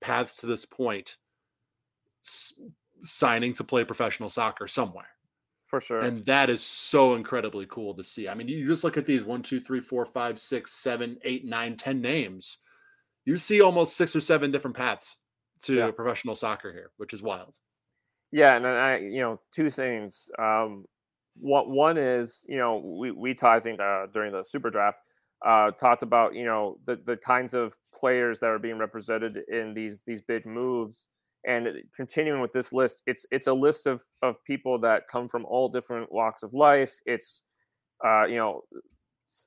paths 0.00 0.36
to 0.36 0.46
this 0.46 0.64
point, 0.64 1.16
signing 3.02 3.54
to 3.54 3.64
play 3.64 3.84
professional 3.84 4.28
soccer 4.28 4.66
somewhere. 4.66 5.08
For 5.64 5.80
sure, 5.80 6.00
and 6.00 6.24
that 6.24 6.48
is 6.48 6.62
so 6.62 7.14
incredibly 7.14 7.66
cool 7.66 7.94
to 7.94 8.02
see. 8.02 8.28
I 8.28 8.34
mean, 8.34 8.48
you 8.48 8.66
just 8.66 8.84
look 8.84 8.96
at 8.96 9.04
these 9.04 9.24
one, 9.24 9.42
two, 9.42 9.60
three, 9.60 9.80
four, 9.80 10.06
five, 10.06 10.38
six, 10.38 10.72
seven, 10.72 11.18
eight, 11.24 11.44
nine, 11.44 11.76
ten 11.76 12.00
names 12.00 12.58
you 13.28 13.36
see 13.36 13.60
almost 13.60 13.94
six 13.94 14.16
or 14.16 14.22
seven 14.22 14.50
different 14.50 14.74
paths 14.74 15.18
to 15.60 15.74
yeah. 15.74 15.90
professional 15.90 16.34
soccer 16.34 16.72
here, 16.72 16.92
which 16.96 17.12
is 17.12 17.22
wild. 17.22 17.58
Yeah, 18.32 18.56
and 18.56 18.66
I, 18.66 18.96
you 18.96 19.20
know, 19.20 19.38
two 19.52 19.68
things. 19.68 20.30
Um, 20.38 20.86
what 21.38 21.68
one 21.68 21.98
is, 21.98 22.46
you 22.48 22.56
know, 22.56 22.78
we 22.78 23.10
we 23.10 23.34
talked, 23.34 23.58
I 23.58 23.60
think, 23.60 23.80
uh, 23.80 24.06
during 24.14 24.32
the 24.32 24.42
super 24.42 24.70
draft, 24.70 25.02
uh, 25.44 25.72
talked 25.72 26.02
about, 26.02 26.34
you 26.34 26.46
know, 26.46 26.78
the 26.86 26.96
the 27.04 27.18
kinds 27.18 27.52
of 27.52 27.76
players 27.94 28.40
that 28.40 28.46
are 28.46 28.58
being 28.58 28.78
represented 28.78 29.40
in 29.52 29.74
these 29.74 30.00
these 30.06 30.22
big 30.22 30.46
moves. 30.46 31.08
And 31.46 31.68
continuing 31.94 32.40
with 32.40 32.52
this 32.52 32.72
list, 32.72 33.02
it's 33.06 33.24
it's 33.30 33.46
a 33.46 33.52
list 33.52 33.86
of 33.86 34.02
of 34.22 34.42
people 34.44 34.78
that 34.80 35.08
come 35.08 35.28
from 35.28 35.44
all 35.46 35.68
different 35.68 36.10
walks 36.12 36.42
of 36.42 36.52
life. 36.52 36.98
It's 37.06 37.44
uh, 38.04 38.24
you 38.26 38.36
know, 38.36 38.62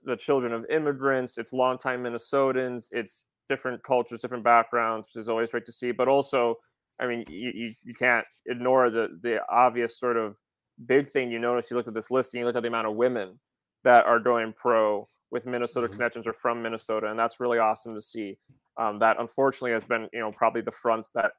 the 0.06 0.16
children 0.16 0.54
of 0.54 0.66
immigrants. 0.70 1.38
It's 1.38 1.54
longtime 1.54 2.04
Minnesotans. 2.04 2.88
It's 2.92 3.26
different 3.48 3.84
cultures, 3.84 4.22
different 4.22 4.44
backgrounds, 4.44 5.10
which 5.10 5.22
is 5.22 5.30
always 5.30 5.52
great 5.52 5.66
to 5.66 5.72
see. 5.72 5.92
But 5.92 6.08
also, 6.08 6.56
I 7.00 7.08
mean, 7.08 7.24
you, 7.28 7.52
you, 7.54 7.74
you 7.84 7.94
can't 7.94 8.26
ignore 8.46 8.90
the 8.90 9.10
the 9.22 9.40
obvious 9.50 10.00
sort 10.00 10.18
of 10.18 10.38
big 10.86 11.10
thing 11.10 11.32
you 11.32 11.40
notice. 11.40 11.70
You 11.70 11.78
look 11.78 11.88
at 11.88 11.94
this 11.94 12.12
list 12.12 12.34
and 12.34 12.40
you 12.40 12.46
look 12.46 12.56
at 12.56 12.62
the 12.62 12.70
amount 12.70 12.88
of 12.88 12.96
women 12.96 13.40
that 13.84 14.06
are 14.06 14.20
going 14.20 14.54
pro 14.54 15.08
with 15.32 15.46
Minnesota 15.46 15.88
mm-hmm. 15.88 15.96
connections 15.96 16.28
or 16.28 16.34
from 16.34 16.62
Minnesota, 16.62 17.10
and 17.10 17.20
that's 17.20 17.40
really 17.40 17.58
awesome 17.58 17.96
to 17.96 18.02
see. 18.02 18.38
Um, 18.78 19.00
that 19.00 19.18
unfortunately 19.20 19.72
has 19.72 19.84
been, 19.84 20.08
you 20.14 20.20
know, 20.20 20.32
probably 20.32 20.62
the 20.62 20.72
front 20.72 21.08
that 21.14 21.32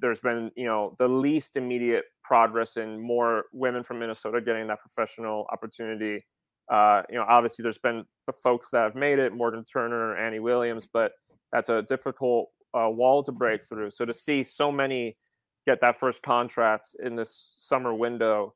there's 0.00 0.20
been, 0.20 0.50
you 0.56 0.66
know, 0.66 0.94
the 0.98 1.08
least 1.08 1.56
immediate 1.56 2.04
progress 2.22 2.76
in 2.76 3.00
more 3.00 3.44
women 3.52 3.82
from 3.82 3.98
Minnesota 3.98 4.40
getting 4.40 4.66
that 4.68 4.80
professional 4.80 5.46
opportunity. 5.52 6.24
Uh, 6.70 7.02
you 7.08 7.16
know, 7.16 7.24
obviously 7.28 7.62
there's 7.62 7.78
been 7.78 8.04
the 8.26 8.32
folks 8.32 8.70
that 8.70 8.82
have 8.82 8.94
made 8.94 9.18
it, 9.18 9.32
Morgan 9.32 9.64
Turner, 9.64 10.16
Annie 10.16 10.40
Williams, 10.40 10.88
but 10.92 11.12
that's 11.52 11.68
a 11.68 11.82
difficult 11.82 12.48
uh, 12.74 12.88
wall 12.90 13.22
to 13.22 13.32
break 13.32 13.62
through. 13.64 13.90
So 13.90 14.04
to 14.04 14.12
see 14.12 14.42
so 14.42 14.70
many 14.72 15.16
get 15.66 15.80
that 15.80 15.98
first 15.98 16.22
contract 16.22 16.94
in 17.02 17.16
this 17.16 17.52
summer 17.56 17.94
window 17.94 18.54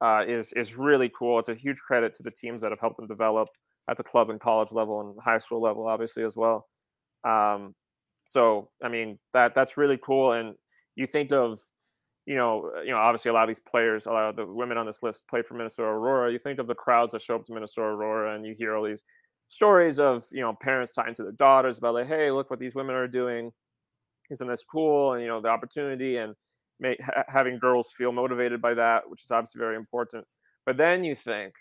uh, 0.00 0.24
is 0.26 0.52
is 0.54 0.76
really 0.76 1.10
cool. 1.16 1.38
It's 1.38 1.48
a 1.48 1.54
huge 1.54 1.80
credit 1.80 2.14
to 2.14 2.22
the 2.22 2.30
teams 2.30 2.62
that 2.62 2.70
have 2.70 2.80
helped 2.80 2.96
them 2.96 3.06
develop 3.06 3.48
at 3.88 3.96
the 3.96 4.02
club 4.02 4.30
and 4.30 4.40
college 4.40 4.72
level 4.72 5.00
and 5.00 5.20
high 5.20 5.38
school 5.38 5.60
level, 5.60 5.86
obviously 5.86 6.22
as 6.22 6.36
well. 6.36 6.66
Um, 7.24 7.74
so 8.24 8.70
I 8.82 8.88
mean 8.88 9.18
that 9.32 9.54
that's 9.54 9.76
really 9.76 9.98
cool. 9.98 10.32
And 10.32 10.54
you 10.96 11.06
think 11.06 11.32
of 11.32 11.60
you 12.26 12.36
know, 12.36 12.70
uh, 12.76 12.82
you 12.82 12.90
know, 12.90 12.98
obviously 12.98 13.30
a 13.30 13.34
lot 13.34 13.42
of 13.42 13.48
these 13.48 13.60
players, 13.60 14.06
a 14.06 14.10
lot 14.10 14.28
of 14.28 14.36
the 14.36 14.46
women 14.46 14.78
on 14.78 14.86
this 14.86 15.02
list 15.02 15.26
play 15.28 15.42
for 15.42 15.54
Minnesota 15.54 15.88
Aurora. 15.88 16.30
You 16.30 16.38
think 16.38 16.58
of 16.58 16.66
the 16.66 16.74
crowds 16.74 17.12
that 17.12 17.22
show 17.22 17.34
up 17.34 17.44
to 17.46 17.52
Minnesota 17.52 17.88
Aurora, 17.88 18.36
and 18.36 18.46
you 18.46 18.54
hear 18.56 18.76
all 18.76 18.84
these 18.84 19.04
stories 19.48 19.98
of 19.98 20.24
you 20.30 20.40
know 20.40 20.56
parents 20.62 20.92
talking 20.92 21.14
to 21.14 21.24
their 21.24 21.32
daughters 21.32 21.78
about 21.78 21.94
like 21.94 22.06
hey 22.06 22.30
look 22.30 22.48
what 22.50 22.60
these 22.60 22.74
women 22.74 22.94
are 22.94 23.08
doing. 23.08 23.50
Isn't 24.30 24.48
this 24.48 24.62
cool? 24.62 25.14
And 25.14 25.22
you 25.22 25.28
know 25.28 25.40
the 25.40 25.48
opportunity 25.48 26.18
and 26.18 26.34
make, 26.78 27.00
ha- 27.02 27.24
having 27.26 27.58
girls 27.58 27.92
feel 27.96 28.12
motivated 28.12 28.62
by 28.62 28.74
that 28.74 29.08
which 29.08 29.24
is 29.24 29.30
obviously 29.30 29.58
very 29.58 29.76
important. 29.76 30.24
But 30.66 30.76
then 30.76 31.02
you 31.02 31.14
think 31.14 31.54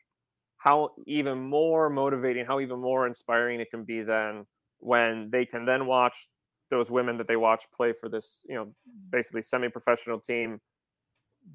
how 0.58 0.92
even 1.08 1.40
more 1.40 1.90
motivating, 1.90 2.46
how 2.46 2.60
even 2.60 2.80
more 2.80 3.08
inspiring 3.08 3.60
it 3.60 3.72
can 3.72 3.86
be 3.86 4.02
then 4.04 4.46
when 4.80 5.30
they 5.32 5.46
can 5.46 5.66
then 5.66 5.88
watch 5.88 6.30
those 6.70 6.92
women 6.92 7.18
that 7.18 7.28
they 7.28 7.36
watch 7.36 7.66
play 7.72 7.94
for 7.94 8.10
this, 8.10 8.46
you 8.48 8.56
know, 8.56 8.74
basically 9.12 9.42
semi-professional 9.42 10.20
team, 10.20 10.60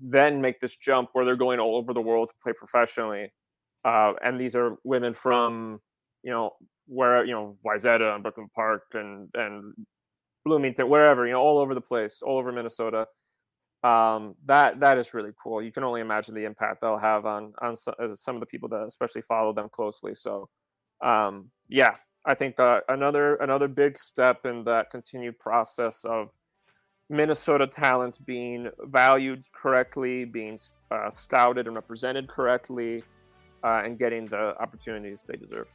then 0.01 0.41
make 0.41 0.61
this 0.61 0.77
jump 0.77 1.11
where 1.13 1.25
they're 1.25 1.37
going 1.37 1.61
all 1.61 1.77
over 1.77 1.93
the 1.93 2.01
world 2.01 2.29
to 2.29 2.35
play 2.43 2.53
professionally. 2.53 3.33
Uh, 3.85 4.15
and 4.23 4.41
these 4.41 4.55
are 4.57 4.77
women 4.85 5.13
from, 5.13 5.81
you 6.23 6.31
know, 6.31 6.53
where 6.87 7.25
you 7.25 7.33
know 7.33 7.57
Wayzata 7.65 8.15
and 8.15 8.23
Brooklyn 8.23 8.49
Park 8.55 8.83
and 8.93 9.29
and 9.35 9.75
Bloomington, 10.45 10.89
wherever 10.89 11.27
you 11.27 11.33
know, 11.33 11.41
all 11.41 11.59
over 11.59 11.75
the 11.75 11.81
place, 11.81 12.23
all 12.23 12.39
over 12.39 12.53
Minnesota. 12.53 13.07
Um, 13.83 14.35
that 14.47 14.81
that 14.81 14.97
is 14.97 15.13
really 15.13 15.33
cool. 15.43 15.63
You 15.63 15.73
can 15.73 15.85
only 15.85 16.01
imagine 16.01 16.35
the 16.35 16.45
impact 16.45 16.81
they'll 16.81 16.99
have 16.99 17.27
on 17.27 17.53
on 17.61 17.77
some, 17.77 17.95
uh, 17.99 18.15
some 18.15 18.37
of 18.37 18.41
the 18.41 18.47
people 18.47 18.69
that 18.71 18.85
especially 18.87 19.23
follow 19.23 19.53
them 19.53 19.69
closely. 19.71 20.15
So, 20.15 20.49
um, 21.03 21.51
yeah, 21.69 21.93
I 22.27 22.35
think 22.35 22.59
uh, 22.59 22.81
another 22.89 23.37
another 23.37 23.69
big 23.69 23.99
step 23.99 24.47
in 24.47 24.65
that 24.65 24.91
continued 24.91 25.39
process 25.39 26.05
of 26.05 26.33
Minnesota 27.11 27.67
talent 27.67 28.19
being 28.25 28.71
valued 28.85 29.45
correctly, 29.55 30.25
being 30.25 30.59
uh, 30.91 31.11
scouted 31.11 31.67
and 31.67 31.77
represented 31.77 32.29
correctly, 32.29 33.05
uh, 33.63 33.83
and 33.85 33.99
getting 33.99 34.27
the 34.27 34.61
opportunities 34.61 35.25
they 35.25 35.37
deserve. 35.37 35.69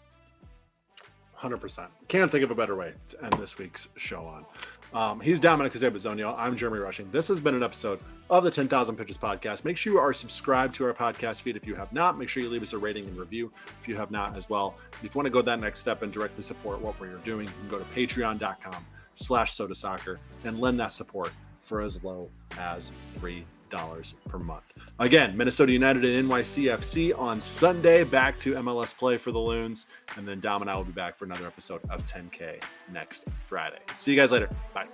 100%. 1.39 1.87
Can't 2.09 2.29
think 2.29 2.43
of 2.43 2.51
a 2.51 2.55
better 2.55 2.75
way 2.75 2.93
to 3.07 3.23
end 3.23 3.33
this 3.33 3.57
week's 3.57 3.89
show 3.95 4.25
on. 4.25 4.45
Um, 4.93 5.21
he's 5.21 5.39
Dominic 5.39 5.71
Zabazonio. 5.73 6.35
I'm 6.37 6.57
Jeremy 6.57 6.79
Rushing. 6.79 7.09
This 7.11 7.29
has 7.29 7.39
been 7.39 7.55
an 7.55 7.63
episode 7.63 7.99
of 8.29 8.43
the 8.43 8.51
10,000 8.51 8.95
Pitches 8.95 9.17
podcast. 9.17 9.65
Make 9.65 9.77
sure 9.77 9.93
you 9.93 9.99
are 9.99 10.13
subscribed 10.13 10.75
to 10.75 10.85
our 10.85 10.93
podcast 10.93 11.41
feed 11.41 11.55
if 11.55 11.65
you 11.65 11.75
have 11.75 11.91
not. 11.91 12.17
Make 12.17 12.29
sure 12.29 12.43
you 12.43 12.49
leave 12.49 12.61
us 12.61 12.73
a 12.73 12.77
rating 12.77 13.05
and 13.05 13.17
review 13.17 13.51
if 13.79 13.87
you 13.87 13.95
have 13.95 14.11
not 14.11 14.35
as 14.35 14.49
well. 14.49 14.75
If 15.03 15.03
you 15.03 15.09
want 15.13 15.25
to 15.25 15.31
go 15.31 15.41
that 15.41 15.59
next 15.59 15.79
step 15.79 16.01
and 16.03 16.11
directly 16.11 16.43
support 16.43 16.81
what 16.81 16.99
we're 16.99 17.17
doing, 17.17 17.47
you 17.47 17.53
can 17.59 17.69
go 17.69 17.79
to 17.79 17.85
patreon.com 17.85 18.85
slash 19.15 19.55
sota 19.57 19.75
soccer 19.75 20.19
and 20.43 20.59
lend 20.59 20.79
that 20.79 20.91
support 20.91 21.31
for 21.63 21.81
as 21.81 22.03
low 22.03 22.29
as 22.57 22.93
three 23.15 23.43
dollars 23.69 24.15
per 24.27 24.39
month. 24.39 24.75
Again, 24.97 25.37
Minnesota 25.37 25.71
United 25.71 26.03
and 26.03 26.29
NYCFC 26.29 27.17
on 27.17 27.39
Sunday. 27.39 28.03
Back 28.03 28.37
to 28.39 28.55
MLS 28.55 28.95
play 28.95 29.17
for 29.17 29.31
the 29.31 29.39
Loons, 29.39 29.85
and 30.17 30.27
then 30.27 30.39
Dom 30.39 30.61
and 30.61 30.69
I 30.69 30.75
will 30.75 30.83
be 30.83 30.91
back 30.91 31.17
for 31.17 31.25
another 31.25 31.45
episode 31.45 31.81
of 31.89 32.03
10K 32.05 32.61
next 32.91 33.25
Friday. 33.45 33.79
See 33.97 34.11
you 34.11 34.17
guys 34.17 34.31
later. 34.31 34.49
Bye. 34.73 34.87